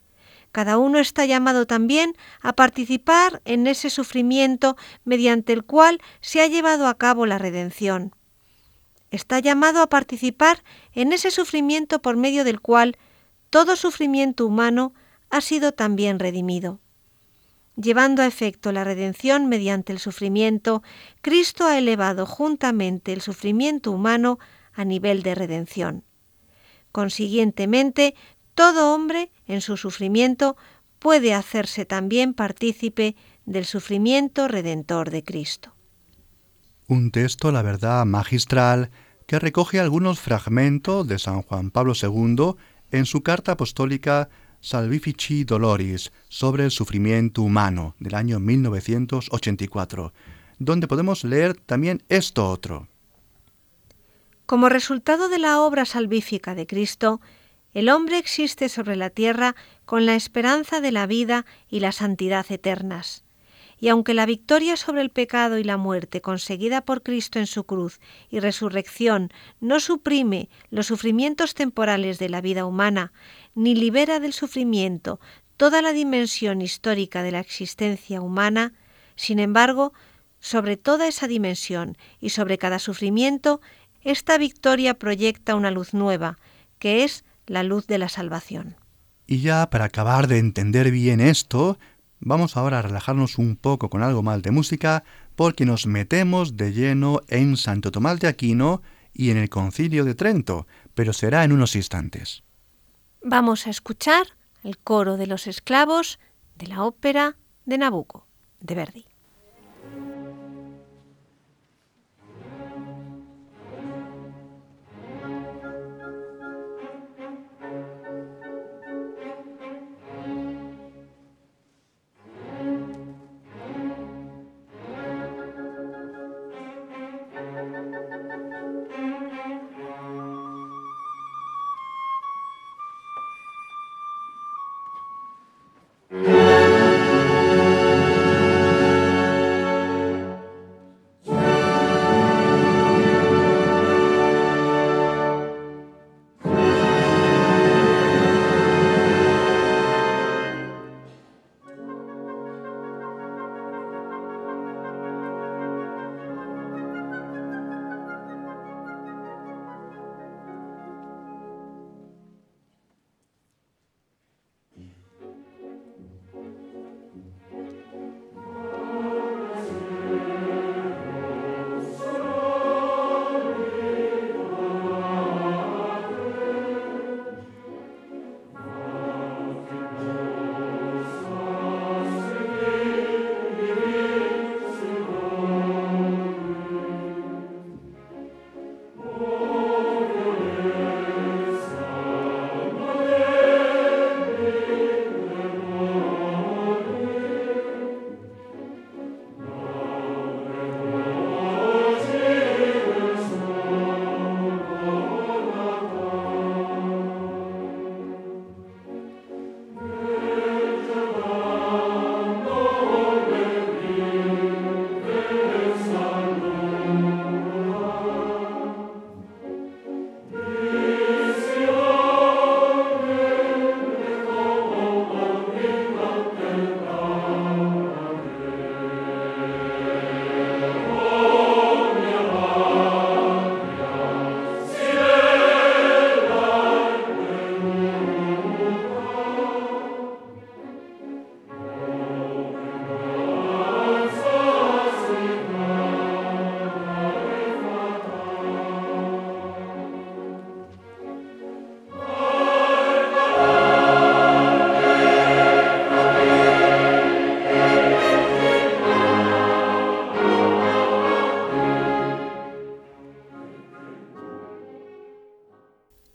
Cada 0.55 0.79
uno 0.79 1.01
está 1.01 1.27
llamado 1.27 1.67
también 1.67 2.17
a 2.41 2.53
participar 2.53 3.43
en 3.45 3.67
ese 3.67 3.91
sufrimiento 3.91 4.77
mediante 5.05 5.53
el 5.53 5.65
cual 5.65 6.01
se 6.21 6.43
ha 6.43 6.47
llevado 6.47 6.87
a 6.87 6.95
cabo 6.95 7.27
la 7.27 7.39
redención. 7.39 8.15
Está 9.11 9.41
llamado 9.41 9.83
a 9.83 9.89
participar 9.89 10.63
en 10.93 11.13
ese 11.13 11.33
sufrimiento 11.33 12.01
por 12.01 12.17
medio 12.17 12.45
del 12.45 12.61
cual 12.61 12.97
todo 13.51 13.75
sufrimiento 13.75 14.47
humano 14.47 14.95
ha 15.29 15.41
sido 15.41 15.73
también 15.73 16.21
redimido. 16.21 16.79
Llevando 17.75 18.23
a 18.23 18.27
efecto 18.27 18.71
la 18.71 18.85
redención 18.85 19.49
mediante 19.49 19.93
el 19.93 19.99
sufrimiento, 19.99 20.85
Cristo 21.21 21.67
ha 21.67 21.79
elevado 21.79 22.27
juntamente 22.27 23.13
el 23.13 23.23
sufrimiento 23.23 23.91
humano 23.91 24.39
a 24.73 24.85
nivel 24.85 25.25
de 25.25 25.35
redención. 25.35 26.05
Consiguientemente, 26.95 28.15
todo 28.55 28.95
hombre, 28.95 29.31
en 29.47 29.61
su 29.61 29.77
sufrimiento, 29.77 30.57
puede 30.99 31.35
hacerse 31.35 31.85
también 31.85 32.35
partícipe 32.35 33.17
del 33.45 33.65
sufrimiento 33.65 34.49
redentor 34.49 35.11
de 35.11 35.23
Cristo. 35.23 35.75
Un 36.87 37.11
texto, 37.11 37.53
la 37.53 37.63
verdad, 37.63 38.05
magistral, 38.07 38.91
que 39.27 39.39
recoge 39.39 39.81
algunos 39.81 40.21
fragmentos 40.21 41.07
de 41.07 41.19
San 41.19 41.43
Juan 41.43 41.71
Pablo 41.71 41.95
II 42.01 42.55
en 42.91 43.07
su 43.07 43.23
carta 43.23 43.53
apostólica 43.53 44.29
Salvifici 44.61 45.45
Doloris 45.45 46.13
sobre 46.29 46.65
el 46.65 46.71
sufrimiento 46.71 47.43
humano 47.43 47.95
del 47.99 48.15
año 48.15 48.41
1984, 48.41 50.13
donde 50.59 50.89
podemos 50.89 51.25
leer 51.25 51.55
también 51.55 52.03
esto 52.09 52.49
otro. 52.49 52.89
Como 54.47 54.69
resultado 54.69 55.29
de 55.29 55.39
la 55.39 55.61
obra 55.61 55.85
salvífica 55.85 56.55
de 56.55 56.67
Cristo, 56.67 57.21
el 57.75 57.89
hombre 57.89 58.19
existe 58.19 58.69
sobre 58.69 58.97
la 58.97 59.11
tierra 59.11 59.57
con 59.85 60.07
la 60.07 60.15
esperanza 60.15 60.81
de 60.81 60.93
la 60.93 61.07
vida 61.07 61.45
y 61.69 61.81
la 61.81 61.93
santidad 61.93 62.47
eternas. 62.49 63.25
Y 63.81 63.89
aunque 63.89 64.15
la 64.15 64.25
victoria 64.25 64.77
sobre 64.77 65.03
el 65.03 65.11
pecado 65.11 65.59
y 65.59 65.65
la 65.65 65.77
muerte 65.77 66.21
conseguida 66.21 66.83
por 66.83 67.03
Cristo 67.03 67.41
en 67.41 67.47
su 67.47 67.65
cruz 67.65 68.01
y 68.31 68.39
resurrección 68.39 69.33
no 69.61 69.81
suprime 69.81 70.49
los 70.71 70.87
sufrimientos 70.87 71.55
temporales 71.55 72.19
de 72.21 72.29
la 72.29 72.41
vida 72.41 72.65
humana, 72.65 73.13
ni 73.55 73.75
libera 73.75 74.21
del 74.21 74.33
sufrimiento 74.33 75.21
toda 75.57 75.83
la 75.83 75.93
dimensión 75.93 76.63
histórica 76.63 77.23
de 77.23 77.33
la 77.33 77.41
existencia 77.41 78.21
humana, 78.21 78.73
sin 79.17 79.39
embargo, 79.39 79.93
sobre 80.41 80.77
toda 80.77 81.09
esa 81.09 81.27
dimensión 81.27 81.97
y 82.21 82.31
sobre 82.31 82.59
cada 82.59 82.79
sufrimiento, 82.79 83.61
esta 84.03 84.37
victoria 84.39 84.95
proyecta 84.95 85.55
una 85.55 85.71
luz 85.71 85.95
nueva, 85.95 86.39
que 86.79 87.05
es 87.05 87.25
la 87.47 87.63
luz 87.63 87.87
de 87.87 87.99
la 87.99 88.09
salvación. 88.09 88.77
Y 89.27 89.41
ya 89.41 89.69
para 89.71 89.87
acabar 89.87 90.27
de 90.27 90.39
entender 90.39 90.91
bien 90.91 91.21
esto, 91.21 91.79
vamos 92.21 92.57
ahora 92.57 92.79
a 92.79 92.83
relajarnos 92.83 93.39
un 93.39 93.57
poco 93.57 93.89
con 93.91 94.03
algo 94.03 94.23
más 94.23 94.43
de 94.43 94.51
música 94.51 95.05
porque 95.35 95.65
nos 95.65 95.87
metemos 95.87 96.57
de 96.57 96.73
lleno 96.73 97.21
en 97.29 97.57
Santo 97.57 97.91
Tomás 97.91 98.21
de 98.21 98.29
Aquino 98.29 98.83
y 99.13 99.31
en 99.31 99.39
el 99.39 99.49
Concilio 99.49 100.05
de 100.05 100.15
Trento, 100.15 100.67
pero 100.95 101.13
será 101.13 101.45
en 101.45 101.53
unos 101.53 101.77
instantes. 101.77 102.43
Vamos 103.23 103.67
a 103.67 103.71
escuchar 103.71 104.27
el 104.63 104.79
coro 104.79 105.17
de 105.17 105.27
los 105.27 105.47
esclavos 105.47 106.19
de 106.57 106.67
la 106.67 106.85
ópera 106.85 107.37
de 107.65 107.79
Nabucco, 107.79 108.27
de 108.61 108.75
Verdi. 108.75 109.07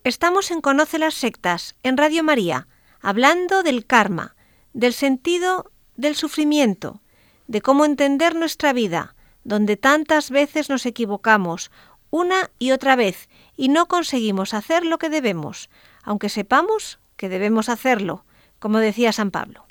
Estamos 0.09 0.49
en 0.49 0.61
Conoce 0.61 0.97
las 0.97 1.13
Sectas, 1.13 1.75
en 1.83 1.95
Radio 1.95 2.23
María, 2.23 2.67
hablando 2.99 3.61
del 3.61 3.85
karma, 3.85 4.35
del 4.73 4.93
sentido 4.93 5.71
del 5.97 6.15
sufrimiento, 6.15 7.03
de 7.45 7.61
cómo 7.61 7.85
entender 7.85 8.33
nuestra 8.33 8.73
vida, 8.73 9.13
donde 9.43 9.77
tantas 9.77 10.31
veces 10.31 10.67
nos 10.67 10.87
equivocamos, 10.87 11.69
una 12.09 12.49
y 12.57 12.71
otra 12.71 12.95
vez, 12.95 13.29
y 13.55 13.69
no 13.69 13.87
conseguimos 13.87 14.55
hacer 14.55 14.83
lo 14.83 14.97
que 14.97 15.11
debemos, 15.11 15.69
aunque 16.01 16.29
sepamos 16.29 16.97
que 17.15 17.29
debemos 17.29 17.69
hacerlo, 17.69 18.25
como 18.57 18.79
decía 18.79 19.13
San 19.13 19.29
Pablo. 19.29 19.67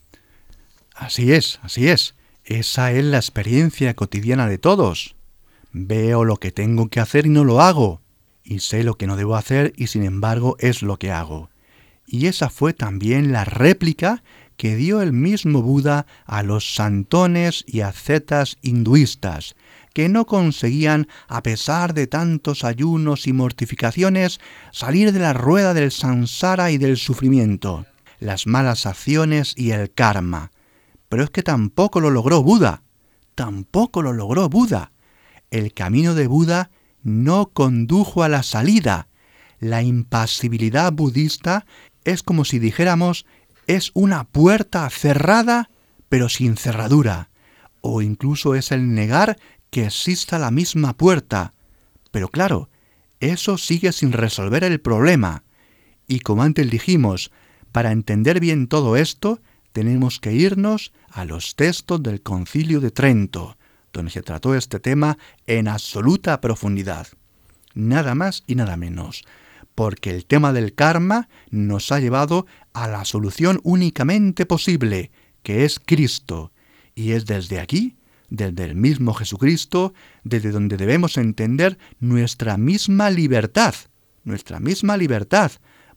Así 0.95 1.33
es, 1.33 1.59
así 1.65 1.89
es. 1.89 2.15
Esa 2.45 2.93
es 2.93 3.03
la 3.03 3.17
experiencia 3.17 3.93
cotidiana 3.95 4.47
de 4.47 4.59
todos. 4.59 5.17
Veo 5.73 6.25
lo 6.25 6.37
que 6.37 6.53
tengo 6.53 6.91
que 6.91 7.01
hacer 7.01 7.27
y 7.27 7.31
no 7.31 7.43
lo 7.43 7.61
hago, 7.61 8.03
y 8.49 8.61
sé 8.61 8.83
lo 8.83 8.95
que 8.95 9.07
no 9.07 9.17
debo 9.17 9.37
hacer 9.37 9.75
y 9.77 9.89
sin 9.89 10.05
embargo 10.05 10.57
es 10.59 10.83
lo 10.83 10.99
que 10.99 11.13
hago. 11.13 11.51
Y 12.07 12.27
esa 12.27 12.49
fue 12.49 12.73
también 12.73 13.31
la 13.31 13.45
réplica 13.45 14.23
que 14.57 14.75
dio 14.75 15.03
el 15.03 15.13
mismo 15.13 15.61
Buda 15.61 16.07
a 16.25 16.43
los 16.43 16.75
santones 16.75 17.63
y 17.67 17.81
ascetas 17.81 18.57
hinduistas, 18.63 19.55
que 19.93 20.09
no 20.09 20.25
conseguían, 20.25 21.09
a 21.29 21.43
pesar 21.43 21.93
de 21.93 22.07
tantos 22.07 22.65
ayunos 22.65 23.27
y 23.27 23.35
mortificaciones, 23.35 24.41
salir 24.73 25.13
de 25.13 25.21
la 25.21 25.35
rueda 25.35 25.75
del 25.75 25.93
samsara 25.93 26.71
y 26.71 26.79
del 26.79 26.97
sufrimiento, 26.97 27.85
las 28.19 28.47
malas 28.47 28.87
acciones 28.87 29.53
y 29.57 29.73
el 29.73 29.93
karma. 29.93 30.51
Pero 31.11 31.23
es 31.23 31.31
que 31.31 31.43
tampoco 31.43 32.01
lo 32.01 32.11
logró 32.11 32.43
Buda, 32.43 32.83
tampoco 33.35 34.01
lo 34.01 34.15
logró 34.15 34.49
Buda. 34.49 34.93
El 35.51 35.73
camino 35.75 36.15
de 36.15 36.27
Buda 36.27 36.71
no 37.03 37.51
condujo 37.51 38.23
a 38.23 38.29
la 38.29 38.43
salida. 38.43 39.09
La 39.61 39.83
impasibilidad 39.83 40.93
budista 40.93 41.67
es 42.05 42.23
como 42.23 42.45
si 42.45 42.59
dijéramos 42.59 43.27
es 43.67 43.91
una 43.95 44.25
puerta 44.25 44.89
cerrada 44.91 45.71
pero 46.09 46.29
sin 46.29 46.57
cerradura, 46.57 47.31
o 47.81 48.03
incluso 48.03 48.55
es 48.55 48.73
el 48.73 48.95
negar 48.95 49.39
que 49.71 49.85
exista 49.85 50.39
la 50.39 50.51
misma 50.51 50.97
puerta. 50.97 51.55
Pero 52.11 52.29
claro, 52.29 52.71
eso 53.21 53.59
sigue 53.59 53.93
sin 53.93 54.13
resolver 54.13 54.65
el 54.65 54.81
problema. 54.81 55.45
Y 56.07 56.21
como 56.21 56.43
antes 56.43 56.71
dijimos, 56.71 57.31
para 57.73 57.93
entender 57.93 58.41
bien 58.41 58.67
todo 58.67 58.97
esto, 58.97 59.41
tenemos 59.73 60.19
que 60.19 60.33
irnos 60.33 60.93
a 61.11 61.25
los 61.25 61.55
textos 61.55 62.03
del 62.03 62.23
Concilio 62.23 62.81
de 62.81 62.91
Trento, 62.91 63.58
donde 63.99 64.13
se 64.13 64.23
trató 64.23 64.55
este 64.55 64.79
tema 64.79 65.19
en 65.47 65.67
absoluta 65.67 66.41
profundidad. 66.41 67.09
Nada 67.75 68.15
más 68.15 68.45
y 68.47 68.55
nada 68.55 68.77
menos, 68.77 69.25
porque 69.75 70.11
el 70.11 70.25
tema 70.25 70.53
del 70.53 70.75
karma 70.75 71.29
nos 71.51 71.91
ha 71.91 71.99
llevado 71.99 72.47
a 72.73 72.87
la 72.87 73.05
solución 73.05 73.61
únicamente 73.65 74.47
posible, 74.47 75.11
que 75.43 75.65
es 75.65 75.81
Cristo, 75.85 76.53
y 76.95 77.13
es 77.13 77.27
desde 77.27 77.59
aquí, 77.59 77.97
desde 78.31 78.65
el 78.65 78.77
mismo 78.77 79.15
Jesucristo, 79.15 79.95
desde 80.23 80.53
donde 80.53 80.77
debemos 80.77 81.17
entender 81.17 81.77
nuestra 81.99 82.57
misma 82.57 83.11
libertad, 83.11 83.75
nuestra 84.23 84.61
misma 84.61 84.97
libertad, 84.97 85.51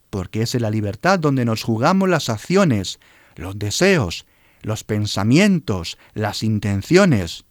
porque 0.09 0.41
es 0.41 0.55
en 0.55 0.63
la 0.63 0.71
libertad 0.71 1.19
donde 1.19 1.45
nos 1.45 1.61
jugamos 1.63 2.09
las 2.09 2.29
acciones, 2.29 2.99
los 3.35 3.59
deseos, 3.59 4.25
los 4.63 4.83
pensamientos, 4.83 5.99
las 6.15 6.41
intenciones. 6.41 7.45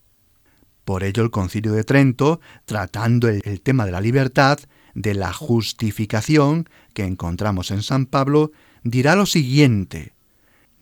Por 0.91 1.05
ello 1.05 1.23
el 1.23 1.31
concilio 1.31 1.71
de 1.71 1.85
Trento, 1.85 2.41
tratando 2.65 3.29
el, 3.29 3.61
tema 3.61 3.87
de 3.87 3.93
la 3.93 4.01
libertad, 4.01 4.59
de 4.93 5.15
la 5.15 5.33
justificación 5.33 6.69
que 6.95 7.05
encontramos 7.05 7.71
en 7.71 7.85
San 7.85 8.07
Pablo, 8.07 8.51
dirá 8.83 9.15
lo 9.15 9.25
siguiente, 9.25 10.15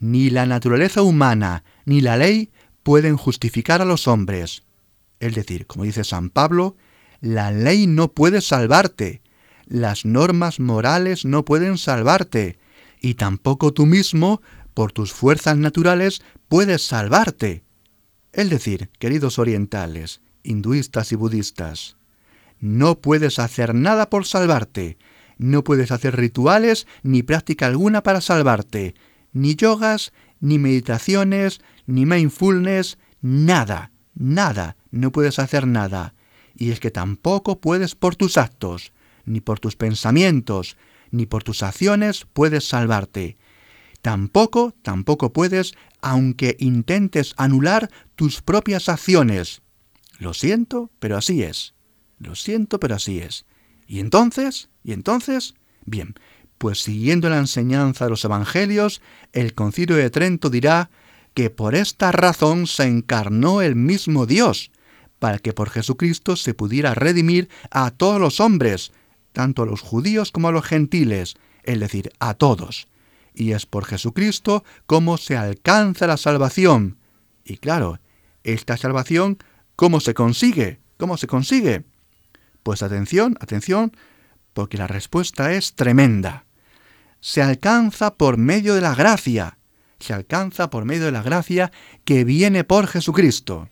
ni 0.01 0.31
la 0.31 0.47
naturaleza 0.47 1.03
humana 1.03 1.63
ni 1.85 2.01
la 2.01 2.17
ley 2.17 2.51
pueden 2.83 3.19
justificar 3.19 3.83
a 3.83 3.85
los 3.85 4.09
hombres. 4.09 4.63
Es 5.21 5.35
decir, 5.35 5.67
como 5.67 5.85
dice 5.85 6.05
San 6.05 6.31
Pablo, 6.31 6.75
la 7.21 7.51
ley 7.51 7.87
no 7.87 8.09
puede 8.09 8.41
salvarte, 8.41 9.21
las 9.67 10.07
normas 10.07 10.59
morales 10.59 11.27
no 11.27 11.45
pueden 11.45 11.77
salvarte, 11.77 12.59
y 13.03 13.13
tampoco 13.13 13.75
tú 13.75 13.85
mismo, 13.85 14.41
por 14.73 14.91
tus 14.91 15.13
fuerzas 15.13 15.59
naturales, 15.59 16.23
puedes 16.49 16.87
salvarte. 16.87 17.68
Es 18.33 18.51
decir, 18.51 18.91
queridos 18.99 19.39
orientales, 19.39 20.21
hinduistas 20.43 21.13
y 21.13 21.17
budistas, 21.17 21.97
no 22.61 23.01
puedes 23.01 23.39
hacer 23.39 23.75
nada 23.75 24.11
por 24.11 24.27
salvarte, 24.27 24.99
no 25.39 25.65
puedes 25.65 25.93
hacer 25.93 26.17
rituales 26.17 26.87
ni 27.03 27.23
práctica 27.23 27.67
alguna 27.67 28.03
para 28.03 28.21
salvarte, 28.21 28.95
ni 29.33 29.55
yogas, 29.55 30.13
ni 30.41 30.59
meditaciones, 30.59 31.61
ni 31.87 32.05
mindfulness, 32.07 32.99
nada, 33.21 33.93
nada, 34.15 34.77
no 34.91 35.13
puedes 35.13 35.39
hacer 35.39 35.67
nada. 35.67 36.15
Y 36.55 36.73
es 36.73 36.81
que 36.81 36.91
tampoco 36.91 37.61
puedes 37.61 37.95
por 37.95 38.17
tus 38.17 38.37
actos, 38.37 38.93
ni 39.25 39.41
por 39.41 39.61
tus 39.61 39.77
pensamientos, 39.77 40.77
ni 41.11 41.27
por 41.27 41.45
tus 41.45 41.63
acciones 41.63 42.27
puedes 42.33 42.69
salvarte. 42.69 43.37
Tampoco, 44.03 44.75
tampoco 44.83 45.33
puedes, 45.33 45.75
aunque 46.01 46.57
intentes 46.61 47.35
anular 47.37 47.91
tus 48.15 48.43
propias 48.43 48.89
acciones. 48.89 49.63
Lo 50.19 50.35
siento, 50.35 50.91
pero 50.99 51.17
así 51.17 51.43
es. 51.43 51.75
Lo 52.19 52.35
siento, 52.35 52.81
pero 52.81 52.95
así 52.95 53.19
es. 53.21 53.47
¿Y 53.87 54.01
entonces? 54.01 54.69
¿Y 54.85 54.93
entonces? 54.93 55.55
Bien, 55.85 56.15
pues 56.59 56.83
siguiendo 56.83 57.29
la 57.31 57.39
enseñanza 57.39 58.05
de 58.05 58.11
los 58.11 58.25
Evangelios, 58.25 59.01
el 59.33 59.55
concilio 59.55 59.97
de 59.97 60.11
Trento 60.11 60.51
dirá 60.51 60.91
que 61.35 61.51
por 61.51 61.75
esta 61.75 62.11
razón 62.11 62.67
se 62.67 62.85
encarnó 62.85 63.63
el 63.63 63.77
mismo 63.77 64.27
Dios, 64.27 64.73
para 65.19 65.39
que 65.39 65.53
por 65.53 65.71
Jesucristo 65.71 66.37
se 66.37 66.55
pudiera 66.55 66.95
redimir 66.95 67.49
a 67.71 67.91
todos 67.91 68.21
los 68.21 68.41
hombres, 68.41 68.93
tanto 69.33 69.63
a 69.63 69.67
los 69.67 69.81
judíos 69.81 70.33
como 70.33 70.49
a 70.49 70.53
los 70.53 70.65
gentiles, 70.65 71.37
es 71.63 71.79
decir, 71.79 72.11
a 72.19 72.35
todos. 72.35 72.89
Y 73.35 73.53
es 73.53 73.67
por 73.67 73.85
Jesucristo 73.85 74.65
como 74.87 75.17
se 75.17 75.37
alcanza 75.37 76.07
la 76.07 76.17
salvación. 76.17 76.99
Y 77.45 77.59
claro, 77.59 78.01
esta 78.45 78.77
salvación, 78.77 79.39
¿cómo 79.77 80.01
se 80.01 80.15
consigue? 80.15 80.81
¿Cómo 80.97 81.17
se 81.17 81.27
consigue? 81.27 81.85
Pues 82.63 82.83
atención, 82.83 83.37
atención, 83.41 83.93
porque 84.53 84.79
la 84.79 84.87
respuesta 84.87 85.53
es 85.53 85.75
tremenda. 85.75 86.45
Se 87.21 87.43
alcanza 87.43 88.15
por 88.15 88.37
medio 88.37 88.75
de 88.75 88.81
la 88.81 88.95
gracia, 88.95 89.59
se 89.99 90.15
alcanza 90.15 90.71
por 90.71 90.85
medio 90.85 91.07
de 91.07 91.13
la 91.13 91.23
gracia 91.23 91.73
que 92.05 92.25
viene 92.25 92.65
por 92.65 92.87
Jesucristo. 92.87 93.69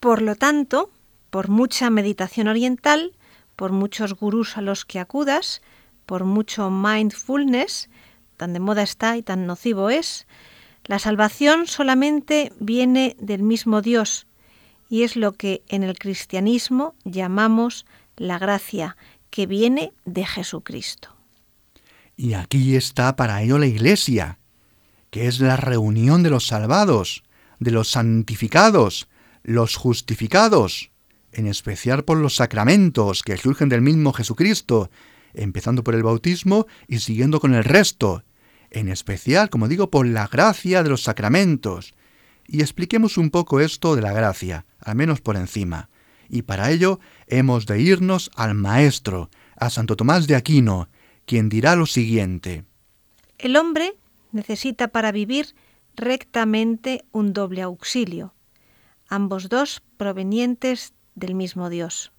Por 0.00 0.22
lo 0.22 0.36
tanto, 0.36 0.90
por 1.30 1.48
mucha 1.48 1.90
meditación 1.90 2.48
oriental, 2.48 3.16
por 3.56 3.72
muchos 3.72 4.14
gurús 4.14 4.56
a 4.56 4.62
los 4.62 4.84
que 4.84 5.00
acudas, 5.00 5.62
por 6.06 6.24
mucho 6.24 6.70
mindfulness, 6.70 7.88
tan 8.36 8.52
de 8.52 8.60
moda 8.60 8.82
está 8.82 9.16
y 9.16 9.22
tan 9.22 9.46
nocivo 9.46 9.90
es, 9.90 10.26
la 10.84 10.98
salvación 10.98 11.66
solamente 11.66 12.52
viene 12.60 13.16
del 13.18 13.42
mismo 13.42 13.80
Dios 13.80 14.26
y 14.88 15.02
es 15.02 15.16
lo 15.16 15.32
que 15.32 15.62
en 15.68 15.82
el 15.82 15.98
cristianismo 15.98 16.94
llamamos 17.04 17.86
la 18.16 18.38
gracia, 18.38 18.96
que 19.30 19.46
viene 19.46 19.92
de 20.04 20.24
Jesucristo. 20.24 21.08
Y 22.16 22.34
aquí 22.34 22.76
está 22.76 23.16
para 23.16 23.42
ello 23.42 23.58
la 23.58 23.66
Iglesia, 23.66 24.38
que 25.10 25.26
es 25.26 25.40
la 25.40 25.56
reunión 25.56 26.22
de 26.22 26.30
los 26.30 26.46
salvados, 26.46 27.24
de 27.58 27.72
los 27.72 27.90
santificados, 27.90 29.08
los 29.42 29.74
justificados, 29.74 30.90
en 31.32 31.46
especial 31.46 32.04
por 32.04 32.18
los 32.18 32.36
sacramentos 32.36 33.22
que 33.22 33.36
surgen 33.36 33.68
del 33.68 33.82
mismo 33.82 34.12
Jesucristo, 34.12 34.90
empezando 35.34 35.84
por 35.84 35.94
el 35.94 36.02
bautismo 36.02 36.66
y 36.88 37.00
siguiendo 37.00 37.40
con 37.40 37.54
el 37.54 37.64
resto, 37.64 38.24
en 38.70 38.88
especial, 38.88 39.50
como 39.50 39.68
digo, 39.68 39.90
por 39.90 40.06
la 40.06 40.26
gracia 40.26 40.82
de 40.82 40.88
los 40.88 41.02
sacramentos. 41.02 41.94
Y 42.46 42.60
expliquemos 42.60 43.16
un 43.16 43.30
poco 43.30 43.60
esto 43.60 43.96
de 43.96 44.02
la 44.02 44.12
gracia, 44.12 44.66
al 44.80 44.96
menos 44.96 45.20
por 45.20 45.36
encima. 45.36 45.88
Y 46.28 46.42
para 46.42 46.70
ello 46.70 47.00
hemos 47.26 47.66
de 47.66 47.80
irnos 47.80 48.30
al 48.34 48.54
Maestro, 48.54 49.30
a 49.56 49.70
Santo 49.70 49.96
Tomás 49.96 50.26
de 50.26 50.36
Aquino, 50.36 50.88
quien 51.26 51.48
dirá 51.48 51.76
lo 51.76 51.86
siguiente. 51.86 52.64
El 53.38 53.56
hombre 53.56 53.94
necesita 54.32 54.88
para 54.88 55.12
vivir 55.12 55.54
rectamente 55.96 57.04
un 57.12 57.32
doble 57.32 57.62
auxilio, 57.62 58.34
ambos 59.08 59.48
dos 59.48 59.82
provenientes 59.96 60.92
del 61.14 61.34
mismo 61.34 61.70
Dios. 61.70 62.12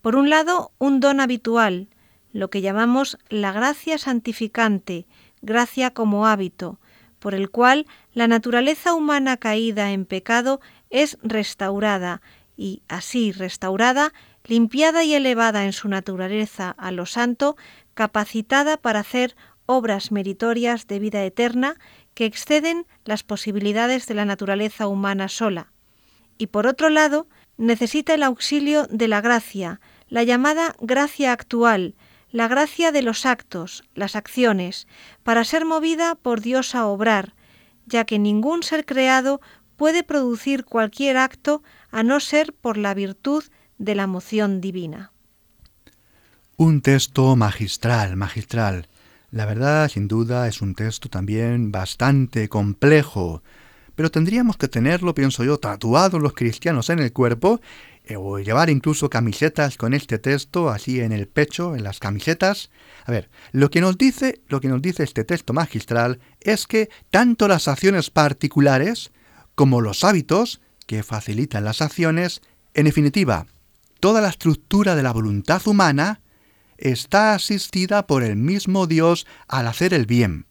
Por 0.00 0.16
un 0.16 0.30
lado, 0.30 0.72
un 0.78 1.00
don 1.00 1.20
habitual, 1.20 1.88
lo 2.32 2.50
que 2.50 2.60
llamamos 2.60 3.18
la 3.28 3.52
gracia 3.52 3.98
santificante, 3.98 5.06
gracia 5.42 5.92
como 5.92 6.26
hábito, 6.26 6.80
por 7.18 7.34
el 7.34 7.50
cual 7.50 7.86
la 8.12 8.28
naturaleza 8.28 8.94
humana 8.94 9.36
caída 9.36 9.92
en 9.92 10.06
pecado 10.06 10.60
es 10.88 11.18
restaurada 11.22 12.22
y, 12.56 12.82
así 12.88 13.32
restaurada, 13.32 14.12
limpiada 14.44 15.04
y 15.04 15.14
elevada 15.14 15.64
en 15.64 15.72
su 15.72 15.88
naturaleza 15.88 16.70
a 16.70 16.90
lo 16.92 17.06
santo, 17.06 17.56
capacitada 17.94 18.76
para 18.76 19.00
hacer 19.00 19.36
obras 19.66 20.10
meritorias 20.10 20.86
de 20.86 20.98
vida 20.98 21.24
eterna 21.24 21.76
que 22.14 22.24
exceden 22.24 22.86
las 23.04 23.22
posibilidades 23.22 24.06
de 24.06 24.14
la 24.14 24.24
naturaleza 24.24 24.88
humana 24.88 25.28
sola. 25.28 25.72
Y 26.38 26.48
por 26.48 26.66
otro 26.66 26.88
lado, 26.88 27.28
necesita 27.56 28.14
el 28.14 28.22
auxilio 28.22 28.86
de 28.90 29.08
la 29.08 29.20
gracia, 29.20 29.80
la 30.08 30.24
llamada 30.24 30.74
gracia 30.80 31.32
actual, 31.32 31.94
la 32.32 32.48
gracia 32.48 32.92
de 32.92 33.02
los 33.02 33.26
actos, 33.26 33.84
las 33.94 34.16
acciones, 34.16 34.86
para 35.22 35.44
ser 35.44 35.64
movida 35.64 36.14
por 36.14 36.40
Dios 36.40 36.74
a 36.74 36.86
obrar, 36.86 37.34
ya 37.86 38.04
que 38.04 38.18
ningún 38.18 38.62
ser 38.62 38.84
creado 38.84 39.40
puede 39.76 40.04
producir 40.04 40.64
cualquier 40.64 41.16
acto 41.16 41.62
a 41.90 42.02
no 42.02 42.20
ser 42.20 42.52
por 42.52 42.76
la 42.76 42.94
virtud 42.94 43.44
de 43.78 43.94
la 43.94 44.06
moción 44.06 44.60
divina. 44.60 45.12
Un 46.56 46.82
texto 46.82 47.34
magistral, 47.36 48.16
magistral. 48.16 48.86
La 49.30 49.46
verdad, 49.46 49.88
sin 49.88 50.08
duda, 50.08 50.46
es 50.48 50.60
un 50.60 50.74
texto 50.74 51.08
también 51.08 51.72
bastante 51.72 52.48
complejo, 52.48 53.42
pero 54.00 54.10
tendríamos 54.10 54.56
que 54.56 54.66
tenerlo, 54.66 55.14
pienso 55.14 55.44
yo, 55.44 55.58
tatuado 55.58 56.18
los 56.18 56.32
cristianos 56.32 56.88
en 56.88 57.00
el 57.00 57.12
cuerpo 57.12 57.60
eh, 58.04 58.16
o 58.16 58.38
llevar 58.38 58.70
incluso 58.70 59.10
camisetas 59.10 59.76
con 59.76 59.92
este 59.92 60.18
texto 60.18 60.70
así 60.70 61.00
en 61.00 61.12
el 61.12 61.28
pecho, 61.28 61.76
en 61.76 61.84
las 61.84 61.98
camisetas. 61.98 62.70
A 63.04 63.12
ver, 63.12 63.28
lo 63.52 63.68
que 63.68 63.82
nos 63.82 63.98
dice, 63.98 64.40
lo 64.48 64.62
que 64.62 64.68
nos 64.68 64.80
dice 64.80 65.02
este 65.02 65.24
texto 65.24 65.52
magistral 65.52 66.18
es 66.40 66.66
que 66.66 66.88
tanto 67.10 67.46
las 67.46 67.68
acciones 67.68 68.08
particulares 68.08 69.12
como 69.54 69.82
los 69.82 70.02
hábitos 70.02 70.62
que 70.86 71.02
facilitan 71.02 71.64
las 71.64 71.82
acciones, 71.82 72.40
en 72.72 72.86
definitiva, 72.86 73.48
toda 74.00 74.22
la 74.22 74.30
estructura 74.30 74.94
de 74.94 75.02
la 75.02 75.12
voluntad 75.12 75.60
humana 75.68 76.22
está 76.78 77.34
asistida 77.34 78.06
por 78.06 78.22
el 78.22 78.36
mismo 78.36 78.86
Dios 78.86 79.26
al 79.46 79.66
hacer 79.66 79.92
el 79.92 80.06
bien. 80.06 80.46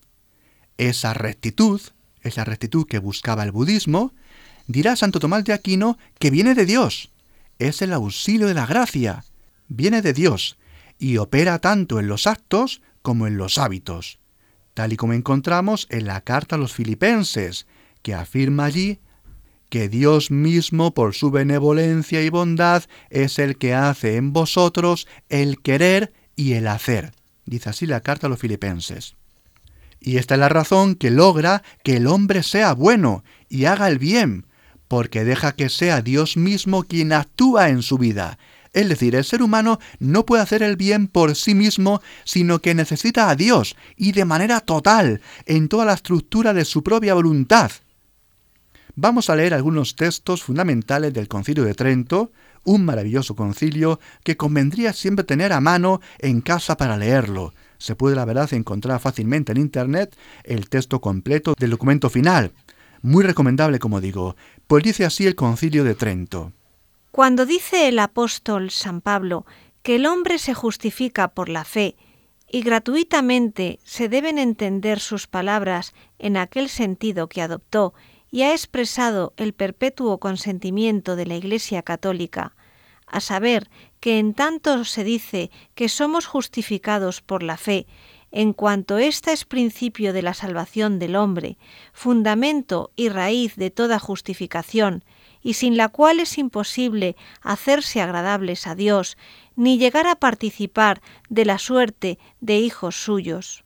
Esa 0.78 1.16
rectitud, 1.16 1.82
esa 2.22 2.44
rectitud 2.44 2.86
que 2.88 3.00
buscaba 3.00 3.44
el 3.44 3.52
budismo, 3.52 4.14
dirá 4.68 4.96
Santo 4.96 5.20
Tomás 5.20 5.44
de 5.44 5.54
Aquino 5.54 5.98
que 6.20 6.32
viene 6.32 6.56
de 6.56 6.66
Dios, 6.66 7.12
es 7.60 7.82
el 7.82 7.94
auxilio 7.94 8.48
de 8.48 8.54
la 8.54 8.66
gracia, 8.66 9.26
viene 9.68 10.02
de 10.02 10.14
Dios 10.14 10.58
y 10.98 11.18
opera 11.18 11.60
tanto 11.60 12.00
en 12.00 12.08
los 12.08 12.28
actos 12.28 12.82
como 13.02 13.28
en 13.28 13.38
los 13.38 13.58
hábitos, 13.58 14.20
tal 14.74 14.94
y 14.94 14.98
como 14.98 15.14
encontramos 15.14 15.88
en 15.90 16.06
la 16.06 16.22
carta 16.22 16.56
a 16.56 16.60
los 16.60 16.74
filipenses, 16.74 17.68
que 18.02 18.14
afirma 18.14 18.66
allí 18.66 19.00
que 19.70 19.88
Dios 19.88 20.32
mismo 20.32 20.94
por 20.94 21.14
su 21.14 21.32
benevolencia 21.32 22.22
y 22.24 22.30
bondad 22.30 22.84
es 23.10 23.40
el 23.40 23.58
que 23.58 23.76
hace 23.76 24.16
en 24.16 24.34
vosotros 24.34 25.08
el 25.30 25.62
querer 25.62 26.12
y 26.36 26.54
el 26.54 26.68
hacer. 26.68 27.14
Dice 27.46 27.70
así 27.70 27.86
la 27.86 28.02
carta 28.02 28.28
a 28.28 28.30
los 28.30 28.40
filipenses. 28.40 29.16
Y 30.00 30.18
esta 30.18 30.36
es 30.36 30.40
la 30.40 30.50
razón 30.50 30.96
que 30.96 31.12
logra 31.12 31.64
que 31.84 31.98
el 31.98 32.08
hombre 32.08 32.44
sea 32.44 32.74
bueno 32.74 33.24
y 33.50 33.66
haga 33.66 33.88
el 33.88 34.00
bien, 34.00 34.46
porque 34.88 35.24
deja 35.24 35.54
que 35.54 35.70
sea 35.70 36.02
Dios 36.02 36.38
mismo 36.38 36.84
quien 36.84 37.14
actúa 37.14 37.70
en 37.70 37.82
su 37.82 37.98
vida. 37.98 38.38
Es 38.74 38.88
decir, 38.88 39.16
el 39.16 39.24
ser 39.24 39.42
humano 39.42 39.80
no 40.00 40.26
puede 40.26 40.44
hacer 40.44 40.62
el 40.62 40.76
bien 40.76 41.08
por 41.08 41.36
sí 41.36 41.56
mismo, 41.56 42.02
sino 42.24 42.60
que 42.60 42.76
necesita 42.76 43.30
a 43.30 43.36
Dios, 43.36 43.76
y 43.98 44.12
de 44.12 44.26
manera 44.26 44.62
total, 44.62 45.22
en 45.46 45.68
toda 45.68 45.86
la 45.86 45.94
estructura 45.94 46.54
de 46.54 46.66
su 46.66 46.84
propia 46.84 47.16
voluntad. 47.16 47.72
Vamos 48.96 49.30
a 49.30 49.36
leer 49.36 49.54
algunos 49.54 49.96
textos 49.96 50.44
fundamentales 50.44 51.14
del 51.14 51.28
Concilio 51.28 51.64
de 51.64 51.74
Trento, 51.74 52.32
un 52.64 52.86
maravilloso 52.86 53.36
concilio 53.36 54.00
que 54.24 54.38
convendría 54.38 54.94
siempre 54.94 55.24
tener 55.24 55.54
a 55.54 55.62
mano 55.62 56.02
en 56.20 56.42
casa 56.42 56.78
para 56.78 56.98
leerlo. 56.98 57.54
Se 57.80 57.96
puede, 57.96 58.16
la 58.16 58.26
verdad, 58.26 58.54
encontrar 58.54 59.00
fácilmente 59.00 59.54
en 59.54 59.58
Internet 59.58 60.16
el 60.44 60.70
texto 60.70 61.02
completo 61.02 61.56
del 61.58 61.72
documento 61.72 62.10
final. 62.10 62.54
Muy 63.02 63.24
recomendable, 63.24 63.80
como 63.80 64.02
digo, 64.02 64.36
pues 64.68 64.84
dice 64.84 65.06
así 65.06 65.26
el 65.26 65.36
concilio 65.36 65.84
de 65.86 65.96
Trento. 65.96 66.52
Cuando 67.12 67.46
dice 67.46 67.88
el 67.88 67.98
apóstol 67.98 68.70
San 68.70 69.02
Pablo 69.02 69.46
que 69.82 69.96
el 69.96 70.06
hombre 70.06 70.38
se 70.38 70.54
justifica 70.54 71.30
por 71.30 71.50
la 71.50 71.64
fe 71.64 71.96
y 72.52 72.62
gratuitamente 72.62 73.80
se 73.84 74.10
deben 74.10 74.38
entender 74.38 75.00
sus 75.00 75.28
palabras 75.28 75.94
en 76.20 76.36
aquel 76.36 76.68
sentido 76.68 77.30
que 77.30 77.42
adoptó 77.42 77.94
y 78.30 78.42
ha 78.44 78.52
expresado 78.52 79.34
el 79.38 79.54
perpetuo 79.54 80.20
consentimiento 80.20 81.16
de 81.16 81.26
la 81.26 81.36
Iglesia 81.36 81.82
católica, 81.82 82.56
a 83.12 83.20
saber, 83.20 83.70
que 84.00 84.20
en 84.20 84.34
tanto 84.34 84.86
se 84.86 85.04
dice 85.04 85.52
que 85.76 85.90
somos 85.90 86.26
justificados 86.26 87.22
por 87.22 87.44
la 87.44 87.58
fe 87.58 87.88
en 88.32 88.54
cuanto 88.54 88.98
ésta 88.98 89.32
es 89.32 89.46
principio 89.46 90.14
de 90.14 90.22
la 90.22 90.34
salvación 90.34 91.00
del 91.00 91.16
hombre, 91.16 91.58
fundamento 91.94 92.92
y 92.96 93.10
raíz 93.10 93.56
de 93.56 93.72
toda 93.72 94.00
justificación, 94.00 95.04
y 95.42 95.54
sin 95.56 95.78
la 95.78 95.90
cual 95.90 96.20
es 96.20 96.38
imposible 96.38 97.16
hacerse 97.42 98.02
agradables 98.02 98.68
a 98.68 98.76
Dios, 98.76 99.18
ni 99.56 99.78
llegar 99.78 100.06
a 100.06 100.16
participar 100.16 101.02
de 101.30 101.46
la 101.46 101.58
suerte 101.58 102.20
de 102.40 102.58
hijos 102.58 102.96
suyos. 102.96 103.64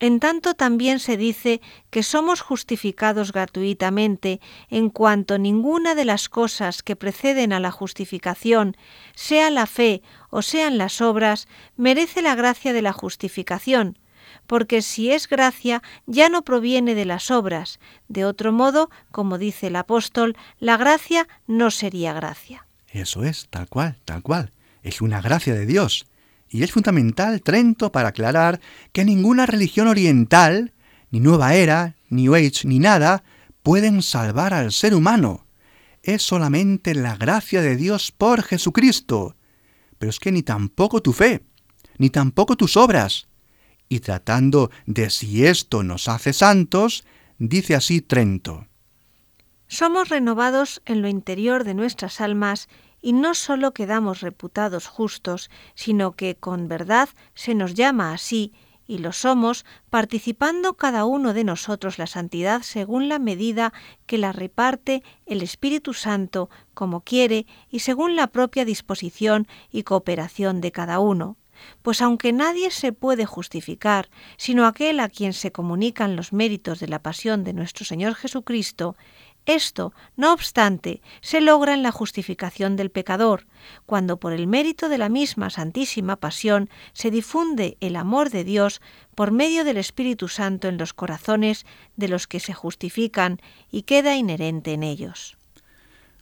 En 0.00 0.20
tanto 0.20 0.54
también 0.54 1.00
se 1.00 1.16
dice 1.16 1.60
que 1.90 2.02
somos 2.02 2.40
justificados 2.40 3.32
gratuitamente 3.32 4.40
en 4.70 4.90
cuanto 4.90 5.38
ninguna 5.38 5.94
de 5.94 6.04
las 6.04 6.28
cosas 6.28 6.82
que 6.82 6.94
preceden 6.94 7.52
a 7.52 7.60
la 7.60 7.72
justificación, 7.72 8.76
sea 9.14 9.50
la 9.50 9.66
fe 9.66 10.02
o 10.30 10.42
sean 10.42 10.78
las 10.78 11.00
obras, 11.00 11.48
merece 11.76 12.22
la 12.22 12.36
gracia 12.36 12.72
de 12.72 12.82
la 12.82 12.92
justificación, 12.92 13.98
porque 14.46 14.82
si 14.82 15.10
es 15.10 15.28
gracia 15.28 15.82
ya 16.06 16.28
no 16.28 16.42
proviene 16.42 16.94
de 16.94 17.04
las 17.04 17.30
obras, 17.32 17.80
de 18.06 18.24
otro 18.24 18.52
modo, 18.52 18.90
como 19.10 19.36
dice 19.36 19.66
el 19.66 19.76
apóstol, 19.76 20.36
la 20.60 20.76
gracia 20.76 21.26
no 21.46 21.70
sería 21.72 22.12
gracia. 22.12 22.66
Eso 22.88 23.24
es, 23.24 23.48
tal 23.50 23.68
cual, 23.68 23.96
tal 24.04 24.22
cual. 24.22 24.52
Es 24.82 25.00
una 25.00 25.20
gracia 25.20 25.54
de 25.54 25.66
Dios 25.66 26.06
y 26.50 26.62
es 26.62 26.72
fundamental 26.72 27.42
Trento 27.42 27.92
para 27.92 28.08
aclarar 28.08 28.60
que 28.92 29.04
ninguna 29.04 29.46
religión 29.46 29.88
oriental, 29.88 30.72
ni 31.10 31.20
Nueva 31.20 31.54
Era, 31.54 31.96
ni 32.08 32.22
New 32.22 32.34
Age, 32.34 32.66
ni 32.66 32.78
nada, 32.78 33.22
pueden 33.62 34.02
salvar 34.02 34.54
al 34.54 34.72
ser 34.72 34.94
humano. 34.94 35.46
Es 36.02 36.22
solamente 36.22 36.94
la 36.94 37.16
gracia 37.16 37.60
de 37.60 37.76
Dios 37.76 38.12
por 38.12 38.42
Jesucristo. 38.42 39.36
Pero 39.98 40.10
es 40.10 40.18
que 40.20 40.32
ni 40.32 40.42
tampoco 40.42 41.02
tu 41.02 41.12
fe, 41.12 41.42
ni 41.98 42.08
tampoco 42.08 42.56
tus 42.56 42.76
obras. 42.76 43.28
Y 43.88 44.00
tratando 44.00 44.70
de 44.86 45.10
si 45.10 45.44
esto 45.44 45.82
nos 45.82 46.08
hace 46.08 46.32
santos, 46.32 47.04
dice 47.38 47.74
así 47.74 48.00
Trento. 48.00 48.66
Somos 49.66 50.08
renovados 50.08 50.80
en 50.86 51.02
lo 51.02 51.08
interior 51.08 51.64
de 51.64 51.74
nuestras 51.74 52.22
almas 52.22 52.68
y 53.00 53.12
no 53.12 53.34
sólo 53.34 53.72
quedamos 53.72 54.20
reputados 54.20 54.86
justos, 54.86 55.50
sino 55.74 56.12
que 56.12 56.36
con 56.36 56.68
verdad 56.68 57.08
se 57.34 57.54
nos 57.54 57.74
llama 57.74 58.12
así, 58.12 58.52
y 58.88 58.98
lo 58.98 59.12
somos, 59.12 59.66
participando 59.90 60.74
cada 60.74 61.04
uno 61.04 61.34
de 61.34 61.44
nosotros 61.44 61.98
la 61.98 62.06
santidad 62.06 62.62
según 62.62 63.08
la 63.08 63.18
medida 63.18 63.74
que 64.06 64.16
la 64.16 64.32
reparte 64.32 65.02
el 65.26 65.42
Espíritu 65.42 65.92
Santo 65.92 66.48
como 66.72 67.02
quiere 67.02 67.46
y 67.70 67.80
según 67.80 68.16
la 68.16 68.28
propia 68.28 68.64
disposición 68.64 69.46
y 69.70 69.82
cooperación 69.82 70.62
de 70.62 70.72
cada 70.72 71.00
uno. 71.00 71.36
Pues 71.82 72.00
aunque 72.00 72.32
nadie 72.32 72.70
se 72.70 72.92
puede 72.92 73.26
justificar, 73.26 74.08
sino 74.36 74.66
aquel 74.66 75.00
a 75.00 75.08
quien 75.08 75.32
se 75.32 75.52
comunican 75.52 76.16
los 76.16 76.32
méritos 76.32 76.80
de 76.80 76.88
la 76.88 77.02
pasión 77.02 77.44
de 77.44 77.52
nuestro 77.52 77.84
Señor 77.84 78.14
Jesucristo, 78.14 78.96
esto, 79.48 79.92
no 80.16 80.32
obstante, 80.32 81.00
se 81.20 81.40
logra 81.40 81.74
en 81.74 81.82
la 81.82 81.90
justificación 81.90 82.76
del 82.76 82.90
pecador, 82.90 83.46
cuando 83.86 84.18
por 84.18 84.32
el 84.32 84.46
mérito 84.46 84.88
de 84.88 84.98
la 84.98 85.08
misma 85.08 85.50
Santísima 85.50 86.16
Pasión 86.16 86.68
se 86.92 87.10
difunde 87.10 87.76
el 87.80 87.96
amor 87.96 88.30
de 88.30 88.44
Dios 88.44 88.80
por 89.14 89.32
medio 89.32 89.64
del 89.64 89.78
Espíritu 89.78 90.28
Santo 90.28 90.68
en 90.68 90.78
los 90.78 90.92
corazones 90.92 91.66
de 91.96 92.08
los 92.08 92.26
que 92.26 92.40
se 92.40 92.52
justifican 92.52 93.40
y 93.70 93.82
queda 93.82 94.16
inherente 94.16 94.74
en 94.74 94.82
ellos. 94.82 95.38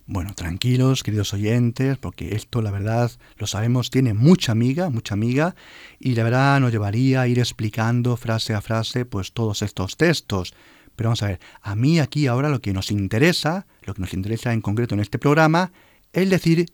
Bueno, 0.09 0.35
tranquilos, 0.35 1.03
queridos 1.03 1.35
oyentes, 1.35 1.99
porque 1.99 2.37
esto, 2.37 2.63
la 2.63 2.71
verdad, 2.71 3.11
lo 3.39 3.49
sabemos, 3.49 3.91
tiene 3.91 4.15
mucha 4.15 4.53
amiga, 4.53 4.89
mucha 4.89 5.15
amiga, 5.15 5.57
y 5.99 6.15
la 6.15 6.23
verdad 6.23 6.61
nos 6.61 6.71
llevaría 6.71 7.23
a 7.23 7.27
ir 7.27 7.41
explicando 7.41 8.17
frase 8.17 8.55
a 8.55 8.61
frase, 8.61 9.05
pues 9.05 9.33
todos 9.33 9.63
estos 9.63 9.97
textos. 9.97 10.55
Pero 10.97 11.11
vamos 11.11 11.23
a 11.23 11.29
ver, 11.29 11.41
a 11.63 11.75
mí 11.75 12.01
aquí 12.01 12.27
ahora 12.27 12.49
lo 12.49 12.61
que 12.61 12.73
nos 12.73 12.91
interesa, 12.91 13.67
lo 13.83 13.95
que 13.95 14.01
nos 14.01 14.15
interesa 14.15 14.53
en 14.53 14.61
concreto 14.61 14.95
en 14.95 15.01
este 15.01 15.19
programa, 15.19 15.73
es 16.13 16.29
decir 16.29 16.67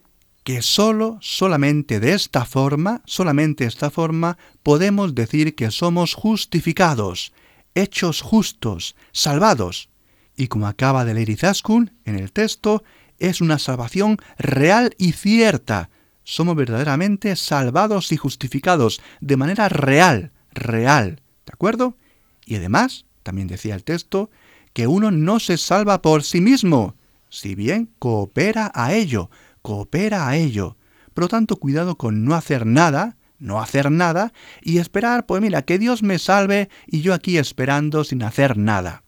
que 0.43 0.61
solo, 0.61 1.17
solamente 1.21 1.99
de 1.99 2.13
esta 2.13 2.45
forma, 2.45 3.01
solamente 3.05 3.63
de 3.63 3.69
esta 3.69 3.89
forma, 3.89 4.37
podemos 4.61 5.15
decir 5.15 5.55
que 5.55 5.71
somos 5.71 6.13
justificados, 6.13 7.33
hechos 7.75 8.21
justos, 8.21 8.95
salvados. 9.11 9.89
Y 10.35 10.47
como 10.47 10.67
acaba 10.67 11.05
de 11.05 11.13
leer 11.13 11.29
Izaskun 11.29 11.91
en 12.05 12.17
el 12.17 12.31
texto, 12.31 12.83
es 13.19 13.41
una 13.41 13.59
salvación 13.59 14.17
real 14.37 14.95
y 14.97 15.13
cierta, 15.13 15.89
somos 16.23 16.55
verdaderamente 16.55 17.35
salvados 17.35 18.11
y 18.11 18.17
justificados 18.17 19.01
de 19.21 19.37
manera 19.37 19.69
real, 19.69 20.31
real, 20.51 21.21
¿de 21.45 21.51
acuerdo? 21.53 21.97
Y 22.45 22.55
además, 22.55 23.05
también 23.23 23.47
decía 23.47 23.75
el 23.75 23.83
texto, 23.83 24.29
que 24.73 24.87
uno 24.87 25.11
no 25.11 25.39
se 25.39 25.57
salva 25.57 26.01
por 26.01 26.23
sí 26.23 26.41
mismo, 26.41 26.95
si 27.29 27.55
bien 27.55 27.89
coopera 27.99 28.71
a 28.75 28.93
ello, 28.93 29.29
coopera 29.61 30.27
a 30.27 30.35
ello. 30.35 30.77
Por 31.13 31.23
lo 31.23 31.27
tanto, 31.27 31.55
cuidado 31.55 31.97
con 31.97 32.25
no 32.25 32.35
hacer 32.35 32.65
nada, 32.65 33.17
no 33.39 33.61
hacer 33.61 33.91
nada 33.91 34.33
y 34.61 34.77
esperar, 34.77 35.25
pues 35.25 35.41
mira, 35.41 35.63
que 35.63 35.79
Dios 35.79 36.03
me 36.03 36.19
salve 36.19 36.69
y 36.87 37.01
yo 37.01 37.13
aquí 37.13 37.37
esperando 37.37 38.03
sin 38.03 38.23
hacer 38.23 38.57
nada. 38.57 39.03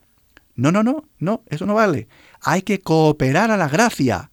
No, 0.56 0.72
no, 0.72 0.84
no, 0.84 1.06
no, 1.20 1.44
eso 1.48 1.66
no 1.66 1.74
vale. 1.74 2.08
Hay 2.42 2.62
que 2.62 2.80
cooperar 2.80 3.52
a 3.52 3.58
la 3.58 3.68
gracia, 3.68 4.32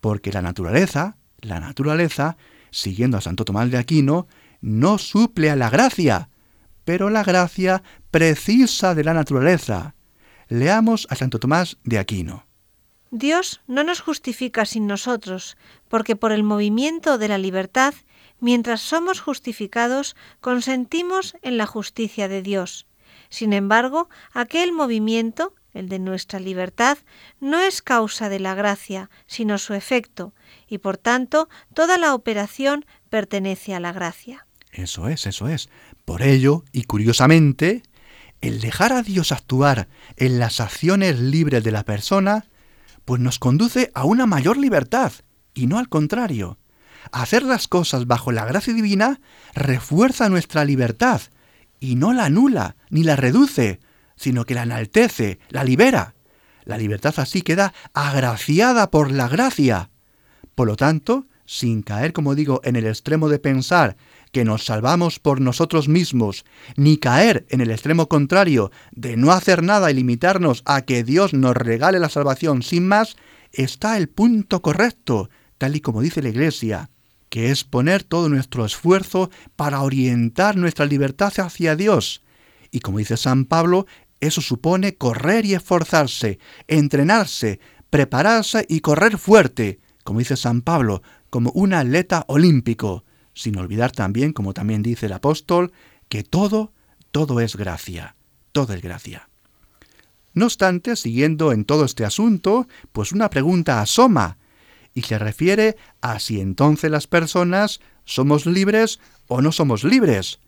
porque 0.00 0.32
la 0.32 0.42
naturaleza, 0.42 1.16
la 1.40 1.60
naturaleza, 1.60 2.36
siguiendo 2.70 3.16
a 3.16 3.20
Santo 3.22 3.44
Tomás 3.44 3.70
de 3.70 3.78
Aquino, 3.78 4.26
no 4.60 4.98
suple 4.98 5.50
a 5.50 5.56
la 5.56 5.70
gracia, 5.70 6.28
pero 6.84 7.10
la 7.10 7.24
gracia 7.24 7.82
precisa 8.16 8.94
de 8.94 9.04
la 9.04 9.12
naturaleza. 9.12 9.94
Leamos 10.48 11.06
a 11.10 11.16
Santo 11.16 11.38
Tomás 11.38 11.76
de 11.84 11.98
Aquino. 11.98 12.46
Dios 13.10 13.60
no 13.66 13.84
nos 13.84 14.00
justifica 14.00 14.64
sin 14.64 14.86
nosotros, 14.86 15.58
porque 15.88 16.16
por 16.16 16.32
el 16.32 16.42
movimiento 16.42 17.18
de 17.18 17.28
la 17.28 17.36
libertad, 17.36 17.92
mientras 18.40 18.80
somos 18.80 19.20
justificados, 19.20 20.16
consentimos 20.40 21.36
en 21.42 21.58
la 21.58 21.66
justicia 21.66 22.26
de 22.26 22.40
Dios. 22.40 22.86
Sin 23.28 23.52
embargo, 23.52 24.08
aquel 24.32 24.72
movimiento, 24.72 25.52
el 25.74 25.90
de 25.90 25.98
nuestra 25.98 26.40
libertad, 26.40 26.96
no 27.38 27.60
es 27.60 27.82
causa 27.82 28.30
de 28.30 28.40
la 28.40 28.54
gracia, 28.54 29.10
sino 29.26 29.58
su 29.58 29.74
efecto, 29.74 30.32
y 30.66 30.78
por 30.78 30.96
tanto 30.96 31.50
toda 31.74 31.98
la 31.98 32.14
operación 32.14 32.86
pertenece 33.10 33.74
a 33.74 33.80
la 33.80 33.92
gracia. 33.92 34.46
Eso 34.72 35.06
es, 35.06 35.26
eso 35.26 35.48
es. 35.48 35.68
Por 36.06 36.22
ello, 36.22 36.64
y 36.72 36.84
curiosamente, 36.84 37.82
el 38.40 38.60
dejar 38.60 38.92
a 38.92 39.02
Dios 39.02 39.32
actuar 39.32 39.88
en 40.16 40.38
las 40.38 40.60
acciones 40.60 41.18
libres 41.18 41.64
de 41.64 41.72
la 41.72 41.84
persona, 41.84 42.46
pues 43.04 43.20
nos 43.20 43.38
conduce 43.38 43.90
a 43.94 44.04
una 44.04 44.26
mayor 44.26 44.56
libertad, 44.56 45.12
y 45.54 45.66
no 45.66 45.78
al 45.78 45.88
contrario. 45.88 46.58
Hacer 47.12 47.42
las 47.42 47.68
cosas 47.68 48.06
bajo 48.06 48.32
la 48.32 48.44
gracia 48.44 48.74
divina 48.74 49.20
refuerza 49.54 50.28
nuestra 50.28 50.64
libertad, 50.64 51.20
y 51.80 51.96
no 51.96 52.12
la 52.12 52.24
anula, 52.24 52.76
ni 52.90 53.04
la 53.04 53.16
reduce, 53.16 53.80
sino 54.16 54.44
que 54.44 54.54
la 54.54 54.64
enaltece, 54.64 55.38
la 55.50 55.64
libera. 55.64 56.14
La 56.64 56.78
libertad 56.78 57.14
así 57.18 57.42
queda 57.42 57.72
agraciada 57.94 58.90
por 58.90 59.12
la 59.12 59.28
gracia. 59.28 59.90
Por 60.54 60.66
lo 60.66 60.76
tanto, 60.76 61.26
sin 61.44 61.82
caer, 61.82 62.12
como 62.12 62.34
digo, 62.34 62.60
en 62.64 62.76
el 62.76 62.86
extremo 62.86 63.28
de 63.28 63.38
pensar 63.38 63.96
que 64.32 64.44
nos 64.44 64.64
salvamos 64.64 65.18
por 65.18 65.40
nosotros 65.40 65.88
mismos, 65.88 66.44
ni 66.76 66.98
caer 66.98 67.46
en 67.48 67.60
el 67.60 67.70
extremo 67.70 68.08
contrario 68.08 68.70
de 68.92 69.16
no 69.16 69.32
hacer 69.32 69.62
nada 69.62 69.90
y 69.90 69.94
limitarnos 69.94 70.62
a 70.66 70.82
que 70.82 71.04
Dios 71.04 71.32
nos 71.32 71.56
regale 71.56 71.98
la 71.98 72.08
salvación 72.08 72.62
sin 72.62 72.86
más, 72.86 73.16
está 73.52 73.96
el 73.96 74.08
punto 74.08 74.62
correcto, 74.62 75.30
tal 75.58 75.76
y 75.76 75.80
como 75.80 76.02
dice 76.02 76.22
la 76.22 76.28
Iglesia, 76.28 76.90
que 77.28 77.50
es 77.50 77.64
poner 77.64 78.02
todo 78.02 78.28
nuestro 78.28 78.64
esfuerzo 78.64 79.30
para 79.56 79.80
orientar 79.82 80.56
nuestra 80.56 80.86
libertad 80.86 81.32
hacia 81.38 81.76
Dios. 81.76 82.22
Y 82.70 82.80
como 82.80 82.98
dice 82.98 83.16
San 83.16 83.44
Pablo, 83.44 83.86
eso 84.20 84.40
supone 84.40 84.96
correr 84.96 85.44
y 85.44 85.54
esforzarse, 85.54 86.38
entrenarse, 86.68 87.60
prepararse 87.90 88.64
y 88.68 88.80
correr 88.80 89.18
fuerte, 89.18 89.80
como 90.04 90.20
dice 90.20 90.36
San 90.36 90.62
Pablo, 90.62 91.02
como 91.30 91.50
un 91.52 91.74
atleta 91.74 92.24
olímpico, 92.28 93.04
sin 93.36 93.58
olvidar 93.58 93.92
también, 93.92 94.32
como 94.32 94.54
también 94.54 94.82
dice 94.82 95.06
el 95.06 95.12
apóstol, 95.12 95.72
que 96.08 96.24
todo, 96.24 96.72
todo 97.12 97.40
es 97.40 97.54
gracia, 97.54 98.16
todo 98.50 98.72
es 98.72 98.80
gracia. 98.80 99.28
No 100.32 100.46
obstante, 100.46 100.96
siguiendo 100.96 101.52
en 101.52 101.66
todo 101.66 101.84
este 101.84 102.06
asunto, 102.06 102.66
pues 102.92 103.12
una 103.12 103.28
pregunta 103.28 103.82
asoma, 103.82 104.38
y 104.94 105.02
se 105.02 105.18
refiere 105.18 105.76
a 106.00 106.18
si 106.18 106.40
entonces 106.40 106.90
las 106.90 107.06
personas 107.06 107.80
somos 108.06 108.46
libres 108.46 109.00
o 109.28 109.42
no 109.42 109.52
somos 109.52 109.84
libres. 109.84 110.40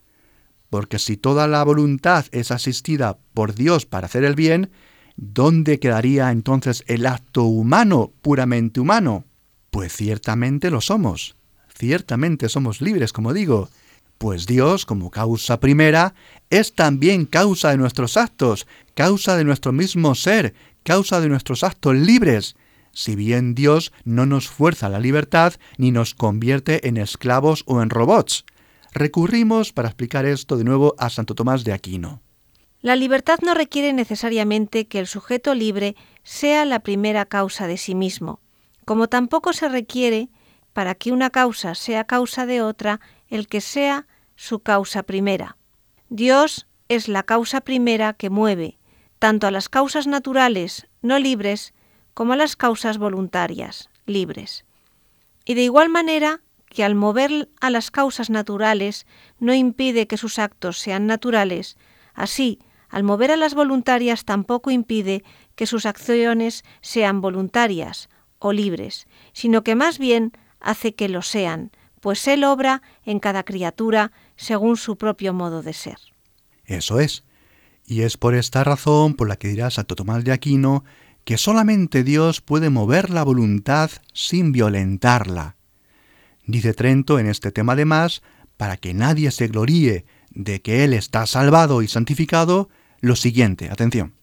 Porque 0.71 0.97
si 0.97 1.15
toda 1.15 1.47
la 1.47 1.63
voluntad 1.63 2.25
es 2.31 2.49
asistida 2.49 3.19
por 3.35 3.53
Dios 3.53 3.85
para 3.85 4.07
hacer 4.07 4.23
el 4.23 4.33
bien, 4.33 4.71
¿dónde 5.15 5.79
quedaría 5.79 6.31
entonces 6.31 6.83
el 6.87 7.05
acto 7.05 7.43
humano, 7.43 8.11
puramente 8.23 8.79
humano? 8.79 9.25
Pues 9.69 9.93
ciertamente 9.93 10.71
lo 10.71 10.81
somos, 10.81 11.35
ciertamente 11.79 12.49
somos 12.49 12.81
libres, 12.81 13.13
como 13.13 13.33
digo, 13.33 13.69
pues 14.17 14.45
Dios, 14.45 14.85
como 14.85 15.09
causa 15.09 15.61
primera, 15.61 16.13
es 16.49 16.73
también 16.73 17.25
causa 17.25 17.71
de 17.71 17.77
nuestros 17.77 18.17
actos, 18.17 18.67
causa 18.93 19.37
de 19.37 19.45
nuestro 19.45 19.71
mismo 19.71 20.13
ser, 20.13 20.53
causa 20.83 21.21
de 21.21 21.29
nuestros 21.29 21.63
actos 21.63 21.95
libres, 21.95 22.57
si 22.91 23.15
bien 23.15 23.55
Dios 23.55 23.93
no 24.03 24.25
nos 24.25 24.49
fuerza 24.49 24.89
la 24.89 24.99
libertad 24.99 25.53
ni 25.77 25.91
nos 25.91 26.13
convierte 26.13 26.87
en 26.87 26.97
esclavos 26.97 27.63
o 27.65 27.81
en 27.81 27.89
robots. 27.89 28.45
Recurrimos 28.91 29.71
para 29.71 29.87
explicar 29.87 30.25
esto 30.25 30.57
de 30.57 30.65
nuevo 30.65 30.95
a 30.97 31.09
Santo 31.09 31.33
Tomás 31.33 31.63
de 31.63 31.71
Aquino. 31.71 32.21
La 32.81 32.95
libertad 32.97 33.39
no 33.41 33.53
requiere 33.53 33.93
necesariamente 33.93 34.87
que 34.87 34.99
el 34.99 35.07
sujeto 35.07 35.53
libre 35.53 35.95
sea 36.23 36.65
la 36.65 36.79
primera 36.79 37.25
causa 37.25 37.67
de 37.67 37.77
sí 37.77 37.95
mismo 37.95 38.41
como 38.89 39.07
tampoco 39.07 39.53
se 39.53 39.69
requiere, 39.69 40.29
para 40.79 40.95
que 40.95 41.11
una 41.11 41.29
causa 41.29 41.75
sea 41.75 42.05
causa 42.05 42.45
de 42.45 42.61
otra, 42.61 43.01
el 43.27 43.49
que 43.49 43.59
sea 43.59 44.07
su 44.37 44.61
causa 44.61 45.03
primera. 45.03 45.57
Dios 46.07 46.67
es 46.87 47.09
la 47.09 47.23
causa 47.23 47.59
primera 47.59 48.13
que 48.13 48.29
mueve, 48.29 48.79
tanto 49.19 49.45
a 49.45 49.51
las 49.51 49.67
causas 49.67 50.07
naturales 50.07 50.87
no 51.01 51.19
libres 51.19 51.73
como 52.13 52.31
a 52.31 52.37
las 52.37 52.55
causas 52.55 52.97
voluntarias 52.97 53.89
libres. 54.05 54.63
Y 55.43 55.55
de 55.55 55.63
igual 55.63 55.89
manera 55.89 56.39
que 56.69 56.85
al 56.85 56.95
mover 56.95 57.49
a 57.59 57.69
las 57.69 57.91
causas 57.91 58.29
naturales 58.29 59.05
no 59.37 59.53
impide 59.53 60.07
que 60.07 60.15
sus 60.15 60.39
actos 60.39 60.79
sean 60.79 61.07
naturales, 61.07 61.75
así, 62.13 62.59
al 62.87 63.03
mover 63.03 63.31
a 63.31 63.35
las 63.35 63.53
voluntarias 63.53 64.23
tampoco 64.23 64.71
impide 64.71 65.25
que 65.57 65.65
sus 65.65 65.85
acciones 65.85 66.63
sean 66.79 67.19
voluntarias, 67.19 68.07
o 68.39 68.53
libres, 68.53 69.07
sino 69.33 69.63
que 69.63 69.75
más 69.75 69.99
bien 69.99 70.31
hace 70.59 70.95
que 70.95 71.09
lo 71.09 71.21
sean, 71.21 71.71
pues 71.99 72.27
Él 72.27 72.43
obra 72.43 72.81
en 73.03 73.19
cada 73.19 73.43
criatura 73.43 74.11
según 74.35 74.77
su 74.77 74.97
propio 74.97 75.33
modo 75.33 75.61
de 75.61 75.73
ser. 75.73 75.97
Eso 76.65 76.99
es. 76.99 77.23
Y 77.85 78.01
es 78.01 78.17
por 78.17 78.35
esta 78.35 78.63
razón 78.63 79.15
por 79.15 79.27
la 79.27 79.35
que 79.35 79.47
dirá 79.47 79.69
Santo 79.71 79.95
Tomás 79.95 80.23
de 80.23 80.31
Aquino 80.31 80.83
que 81.25 81.37
solamente 81.37 82.03
Dios 82.03 82.41
puede 82.41 82.69
mover 82.69 83.09
la 83.09 83.23
voluntad 83.23 83.91
sin 84.13 84.51
violentarla. 84.51 85.57
Dice 86.45 86.73
Trento 86.73 87.19
en 87.19 87.27
este 87.27 87.51
tema 87.51 87.73
además, 87.73 88.23
para 88.57 88.77
que 88.77 88.93
nadie 88.93 89.31
se 89.31 89.47
gloríe 89.47 90.05
de 90.31 90.61
que 90.61 90.83
Él 90.83 90.93
está 90.93 91.25
salvado 91.27 91.81
y 91.81 91.87
santificado, 91.87 92.69
lo 93.01 93.15
siguiente, 93.15 93.69
atención. 93.69 94.13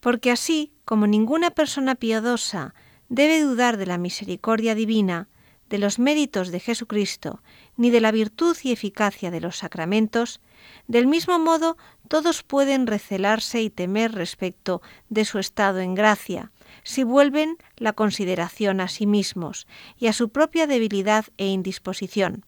Porque 0.00 0.30
así 0.30 0.72
como 0.84 1.06
ninguna 1.06 1.50
persona 1.52 1.94
piadosa 1.94 2.74
debe 3.08 3.40
dudar 3.40 3.76
de 3.76 3.86
la 3.86 3.98
misericordia 3.98 4.74
divina, 4.74 5.28
de 5.72 5.78
los 5.78 5.98
méritos 5.98 6.50
de 6.52 6.60
Jesucristo, 6.60 7.42
ni 7.78 7.88
de 7.88 8.02
la 8.02 8.12
virtud 8.12 8.54
y 8.62 8.72
eficacia 8.72 9.30
de 9.30 9.40
los 9.40 9.56
sacramentos, 9.56 10.42
del 10.86 11.06
mismo 11.06 11.38
modo 11.38 11.78
todos 12.08 12.42
pueden 12.42 12.86
recelarse 12.86 13.62
y 13.62 13.70
temer 13.70 14.12
respecto 14.12 14.82
de 15.08 15.24
su 15.24 15.38
estado 15.38 15.80
en 15.80 15.94
gracia, 15.94 16.52
si 16.84 17.04
vuelven 17.04 17.56
la 17.78 17.94
consideración 17.94 18.82
a 18.82 18.88
sí 18.88 19.06
mismos 19.06 19.66
y 19.98 20.08
a 20.08 20.12
su 20.12 20.28
propia 20.28 20.66
debilidad 20.66 21.24
e 21.38 21.46
indisposición, 21.46 22.44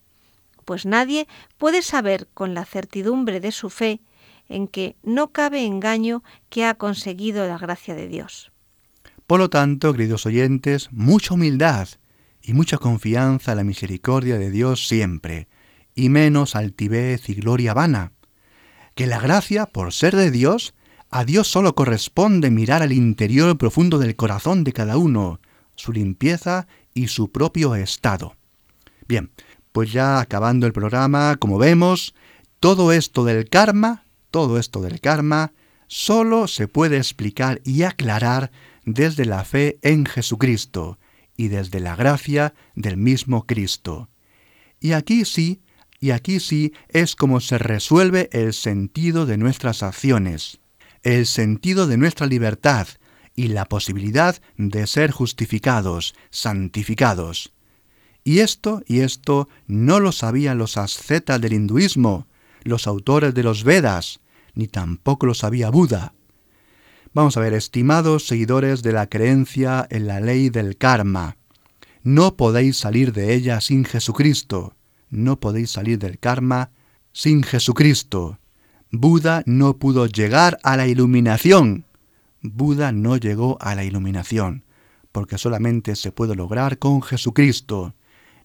pues 0.66 0.84
nadie 0.84 1.26
puede 1.56 1.80
saber 1.80 2.28
con 2.34 2.52
la 2.52 2.66
certidumbre 2.66 3.40
de 3.40 3.52
su 3.52 3.70
fe 3.70 4.02
en 4.50 4.68
que 4.68 4.96
no 5.02 5.32
cabe 5.32 5.64
engaño 5.64 6.22
que 6.50 6.66
ha 6.66 6.74
conseguido 6.74 7.48
la 7.48 7.56
gracia 7.56 7.94
de 7.94 8.06
Dios. 8.06 8.52
Por 9.26 9.40
lo 9.40 9.48
tanto, 9.48 9.94
queridos 9.94 10.26
oyentes, 10.26 10.90
mucha 10.92 11.32
humildad 11.32 11.88
y 12.46 12.52
mucha 12.52 12.76
confianza 12.76 13.52
en 13.52 13.58
la 13.58 13.64
misericordia 13.64 14.38
de 14.38 14.50
Dios 14.50 14.86
siempre, 14.86 15.48
y 15.94 16.10
menos 16.10 16.54
altivez 16.54 17.28
y 17.30 17.34
gloria 17.34 17.72
vana. 17.72 18.12
Que 18.94 19.06
la 19.06 19.18
gracia, 19.18 19.66
por 19.66 19.92
ser 19.92 20.14
de 20.14 20.30
Dios, 20.30 20.74
a 21.10 21.24
Dios 21.24 21.48
solo 21.48 21.74
corresponde 21.74 22.50
mirar 22.50 22.82
al 22.82 22.92
interior 22.92 23.56
profundo 23.56 23.98
del 23.98 24.14
corazón 24.14 24.62
de 24.62 24.74
cada 24.74 24.98
uno, 24.98 25.40
su 25.74 25.92
limpieza 25.92 26.66
y 26.92 27.08
su 27.08 27.32
propio 27.32 27.74
estado. 27.76 28.36
Bien, 29.08 29.30
pues 29.72 29.90
ya 29.90 30.20
acabando 30.20 30.66
el 30.66 30.72
programa, 30.72 31.36
como 31.36 31.56
vemos, 31.56 32.14
todo 32.60 32.92
esto 32.92 33.24
del 33.24 33.48
karma, 33.48 34.04
todo 34.30 34.58
esto 34.58 34.82
del 34.82 35.00
karma, 35.00 35.52
solo 35.86 36.46
se 36.46 36.68
puede 36.68 36.98
explicar 36.98 37.62
y 37.64 37.84
aclarar 37.84 38.50
desde 38.84 39.24
la 39.24 39.44
fe 39.44 39.78
en 39.80 40.04
Jesucristo 40.04 40.98
y 41.36 41.48
desde 41.48 41.80
la 41.80 41.96
gracia 41.96 42.54
del 42.74 42.96
mismo 42.96 43.46
Cristo. 43.46 44.08
Y 44.80 44.92
aquí 44.92 45.24
sí, 45.24 45.62
y 46.00 46.10
aquí 46.10 46.40
sí 46.40 46.72
es 46.88 47.16
como 47.16 47.40
se 47.40 47.58
resuelve 47.58 48.28
el 48.32 48.52
sentido 48.52 49.26
de 49.26 49.38
nuestras 49.38 49.82
acciones, 49.82 50.60
el 51.02 51.26
sentido 51.26 51.86
de 51.86 51.96
nuestra 51.96 52.26
libertad 52.26 52.88
y 53.34 53.48
la 53.48 53.64
posibilidad 53.64 54.40
de 54.56 54.86
ser 54.86 55.10
justificados, 55.10 56.14
santificados. 56.30 57.52
Y 58.22 58.38
esto, 58.38 58.82
y 58.86 59.00
esto 59.00 59.48
no 59.66 60.00
lo 60.00 60.12
sabían 60.12 60.58
los 60.58 60.76
ascetas 60.78 61.40
del 61.40 61.52
hinduismo, 61.52 62.26
los 62.62 62.86
autores 62.86 63.34
de 63.34 63.42
los 63.42 63.64
Vedas, 63.64 64.20
ni 64.54 64.66
tampoco 64.66 65.26
lo 65.26 65.34
sabía 65.34 65.70
Buda. 65.70 66.14
Vamos 67.14 67.36
a 67.36 67.40
ver, 67.40 67.54
estimados 67.54 68.26
seguidores 68.26 68.82
de 68.82 68.90
la 68.90 69.06
creencia 69.06 69.86
en 69.88 70.08
la 70.08 70.18
ley 70.18 70.50
del 70.50 70.76
karma, 70.76 71.36
no 72.02 72.36
podéis 72.36 72.76
salir 72.76 73.12
de 73.12 73.34
ella 73.34 73.60
sin 73.60 73.84
Jesucristo, 73.84 74.74
no 75.10 75.38
podéis 75.38 75.70
salir 75.70 76.00
del 76.00 76.18
karma 76.18 76.72
sin 77.12 77.44
Jesucristo. 77.44 78.40
Buda 78.90 79.44
no 79.46 79.76
pudo 79.76 80.06
llegar 80.06 80.58
a 80.64 80.76
la 80.76 80.88
iluminación. 80.88 81.84
Buda 82.42 82.90
no 82.90 83.16
llegó 83.16 83.58
a 83.60 83.76
la 83.76 83.84
iluminación, 83.84 84.64
porque 85.12 85.38
solamente 85.38 85.94
se 85.94 86.10
puede 86.10 86.34
lograr 86.34 86.80
con 86.80 87.00
Jesucristo. 87.00 87.94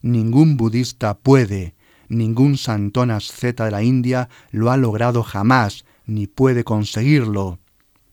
Ningún 0.03 0.57
budista 0.57 1.17
puede, 1.17 1.73
ningún 2.07 2.55
santón 2.55 3.09
asceta 3.09 3.65
de 3.65 3.71
la 3.71 3.81
India 3.81 4.29
lo 4.51 4.69
ha 4.69 4.77
logrado 4.77 5.23
jamás, 5.23 5.85
ni 6.05 6.27
puede 6.27 6.63
conseguirlo. 6.63 7.57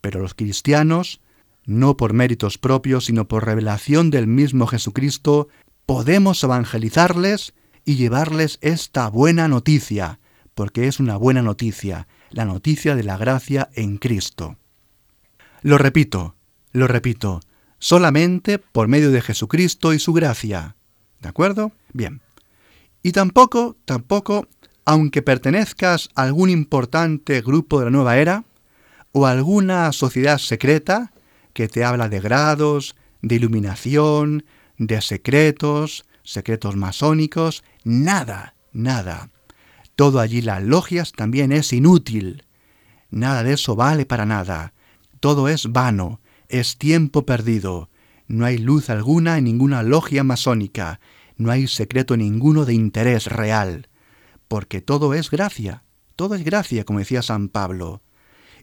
Pero 0.06 0.20
los 0.20 0.34
cristianos, 0.34 1.20
no 1.64 1.96
por 1.96 2.12
méritos 2.12 2.58
propios, 2.58 3.06
sino 3.06 3.26
por 3.26 3.44
revelación 3.44 4.08
del 4.10 4.28
mismo 4.28 4.68
Jesucristo, 4.68 5.48
podemos 5.84 6.44
evangelizarles 6.44 7.54
y 7.84 7.96
llevarles 7.96 8.58
esta 8.60 9.08
buena 9.08 9.48
noticia, 9.48 10.20
porque 10.54 10.86
es 10.86 11.00
una 11.00 11.16
buena 11.16 11.42
noticia, 11.42 12.06
la 12.30 12.44
noticia 12.44 12.94
de 12.94 13.02
la 13.02 13.16
gracia 13.16 13.68
en 13.74 13.96
Cristo. 13.96 14.58
Lo 15.62 15.76
repito, 15.76 16.36
lo 16.70 16.86
repito, 16.86 17.40
solamente 17.80 18.60
por 18.60 18.86
medio 18.86 19.10
de 19.10 19.22
Jesucristo 19.22 19.92
y 19.92 19.98
su 19.98 20.12
gracia. 20.12 20.76
¿De 21.20 21.28
acuerdo? 21.28 21.72
Bien. 21.92 22.20
Y 23.02 23.10
tampoco, 23.10 23.76
tampoco, 23.84 24.46
aunque 24.84 25.22
pertenezcas 25.22 26.10
a 26.14 26.22
algún 26.22 26.48
importante 26.48 27.40
grupo 27.40 27.80
de 27.80 27.86
la 27.86 27.90
nueva 27.90 28.18
era, 28.18 28.44
o 29.18 29.24
alguna 29.24 29.92
sociedad 29.92 30.36
secreta 30.36 31.10
que 31.54 31.68
te 31.68 31.84
habla 31.84 32.10
de 32.10 32.20
grados, 32.20 32.96
de 33.22 33.36
iluminación, 33.36 34.44
de 34.76 35.00
secretos, 35.00 36.04
secretos 36.22 36.76
masónicos, 36.76 37.64
nada, 37.82 38.56
nada. 38.74 39.30
Todo 39.94 40.20
allí 40.20 40.42
las 40.42 40.62
logias 40.62 41.12
también 41.12 41.50
es 41.50 41.72
inútil. 41.72 42.44
Nada 43.08 43.42
de 43.42 43.54
eso 43.54 43.74
vale 43.74 44.04
para 44.04 44.26
nada. 44.26 44.74
Todo 45.18 45.48
es 45.48 45.72
vano, 45.72 46.20
es 46.50 46.76
tiempo 46.76 47.24
perdido. 47.24 47.88
No 48.26 48.44
hay 48.44 48.58
luz 48.58 48.90
alguna 48.90 49.38
en 49.38 49.44
ninguna 49.44 49.82
logia 49.82 50.24
masónica, 50.24 51.00
no 51.38 51.50
hay 51.50 51.68
secreto 51.68 52.18
ninguno 52.18 52.66
de 52.66 52.74
interés 52.74 53.28
real, 53.28 53.88
porque 54.46 54.82
todo 54.82 55.14
es 55.14 55.30
gracia, 55.30 55.84
todo 56.16 56.34
es 56.34 56.44
gracia, 56.44 56.84
como 56.84 56.98
decía 56.98 57.22
San 57.22 57.48
Pablo. 57.48 58.02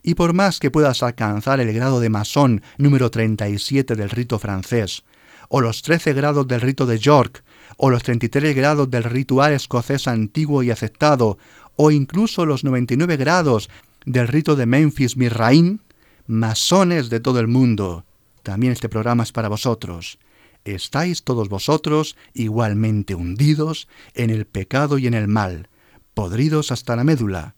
Y 0.06 0.14
por 0.16 0.34
más 0.34 0.60
que 0.60 0.70
puedas 0.70 1.02
alcanzar 1.02 1.60
el 1.60 1.72
grado 1.72 1.98
de 1.98 2.10
masón 2.10 2.62
número 2.76 3.10
37 3.10 3.96
del 3.96 4.10
rito 4.10 4.38
francés, 4.38 5.02
o 5.48 5.62
los 5.62 5.80
13 5.80 6.12
grados 6.12 6.46
del 6.46 6.60
rito 6.60 6.84
de 6.84 6.98
York, 6.98 7.42
o 7.78 7.88
los 7.88 8.02
33 8.02 8.54
grados 8.54 8.90
del 8.90 9.04
ritual 9.04 9.54
escocés 9.54 10.06
antiguo 10.06 10.62
y 10.62 10.70
aceptado, 10.70 11.38
o 11.76 11.90
incluso 11.90 12.44
los 12.44 12.64
99 12.64 13.16
grados 13.16 13.70
del 14.04 14.28
rito 14.28 14.56
de 14.56 14.66
Memphis 14.66 15.16
Mirraín, 15.16 15.80
masones 16.26 17.08
de 17.08 17.20
todo 17.20 17.40
el 17.40 17.48
mundo, 17.48 18.04
también 18.42 18.74
este 18.74 18.90
programa 18.90 19.22
es 19.22 19.32
para 19.32 19.48
vosotros. 19.48 20.18
Estáis 20.66 21.22
todos 21.22 21.48
vosotros 21.48 22.14
igualmente 22.34 23.14
hundidos 23.14 23.88
en 24.12 24.28
el 24.28 24.44
pecado 24.44 24.98
y 24.98 25.06
en 25.06 25.14
el 25.14 25.28
mal, 25.28 25.70
podridos 26.12 26.72
hasta 26.72 26.94
la 26.94 27.04
médula, 27.04 27.54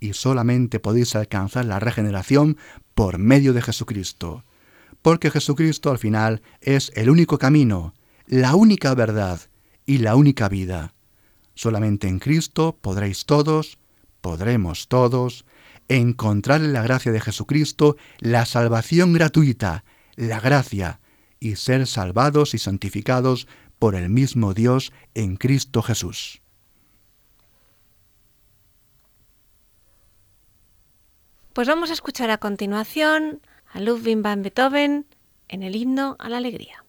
y 0.00 0.14
solamente 0.14 0.80
podéis 0.80 1.14
alcanzar 1.14 1.66
la 1.66 1.78
regeneración 1.78 2.56
por 2.94 3.18
medio 3.18 3.52
de 3.52 3.62
Jesucristo, 3.62 4.44
porque 5.02 5.30
Jesucristo 5.30 5.90
al 5.90 5.98
final 5.98 6.42
es 6.60 6.90
el 6.94 7.10
único 7.10 7.38
camino, 7.38 7.94
la 8.26 8.54
única 8.54 8.94
verdad 8.94 9.40
y 9.86 9.98
la 9.98 10.16
única 10.16 10.48
vida. 10.48 10.94
Solamente 11.54 12.08
en 12.08 12.18
Cristo 12.18 12.78
podréis 12.80 13.26
todos, 13.26 13.78
podremos 14.20 14.88
todos, 14.88 15.44
encontrar 15.88 16.62
en 16.62 16.72
la 16.72 16.82
gracia 16.82 17.12
de 17.12 17.20
Jesucristo 17.20 17.96
la 18.18 18.46
salvación 18.46 19.12
gratuita, 19.12 19.84
la 20.16 20.40
gracia, 20.40 21.00
y 21.40 21.56
ser 21.56 21.86
salvados 21.86 22.54
y 22.54 22.58
santificados 22.58 23.48
por 23.78 23.94
el 23.94 24.10
mismo 24.10 24.52
Dios 24.52 24.92
en 25.14 25.36
Cristo 25.36 25.82
Jesús. 25.82 26.42
Pues 31.60 31.68
vamos 31.68 31.90
a 31.90 31.92
escuchar 31.92 32.30
a 32.30 32.38
continuación 32.38 33.42
a 33.70 33.80
Ludwig 33.80 34.22
van 34.22 34.40
Beethoven 34.40 35.04
en 35.46 35.62
el 35.62 35.76
himno 35.76 36.16
a 36.18 36.30
la 36.30 36.38
alegría. 36.38 36.86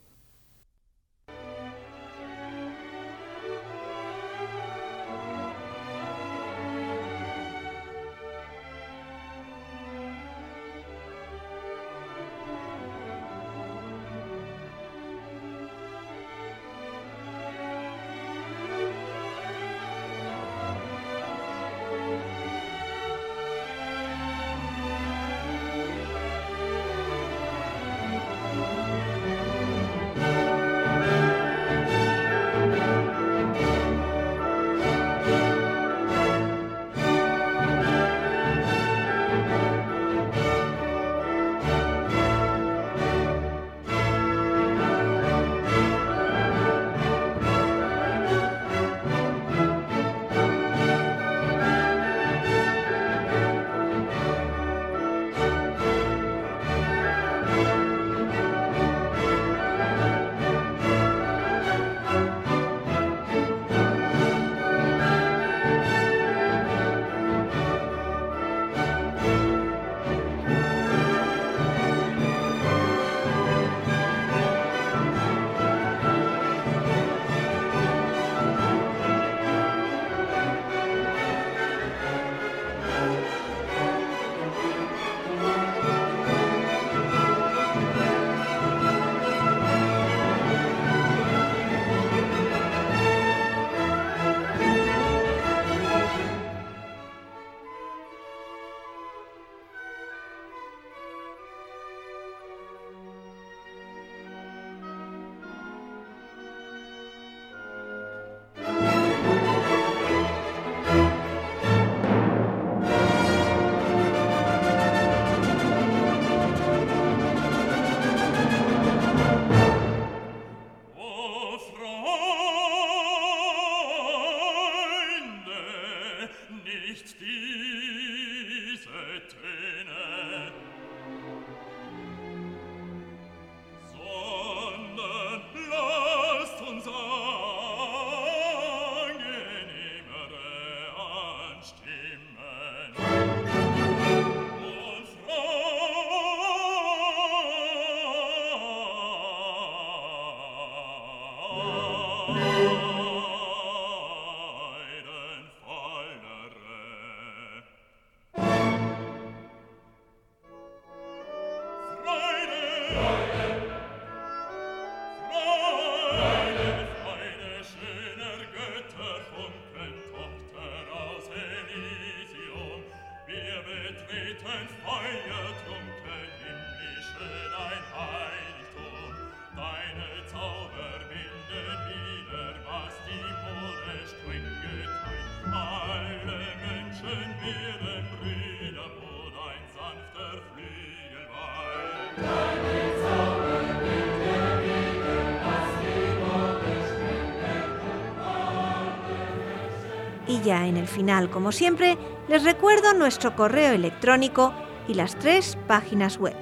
En 200.43 200.75
el 200.75 200.87
final, 200.87 201.29
como 201.29 201.51
siempre, 201.51 201.99
les 202.27 202.43
recuerdo 202.43 202.95
nuestro 202.95 203.35
correo 203.35 203.73
electrónico 203.73 204.51
y 204.87 204.95
las 204.95 205.15
tres 205.19 205.55
páginas 205.67 206.17
web. 206.17 206.35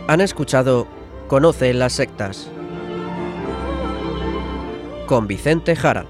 Han 0.09 0.21
escuchado 0.21 0.87
Conoce 1.27 1.71
las 1.71 1.93
sectas 1.93 2.49
con 5.05 5.27
Vicente 5.27 5.75
Jara. 5.75 6.07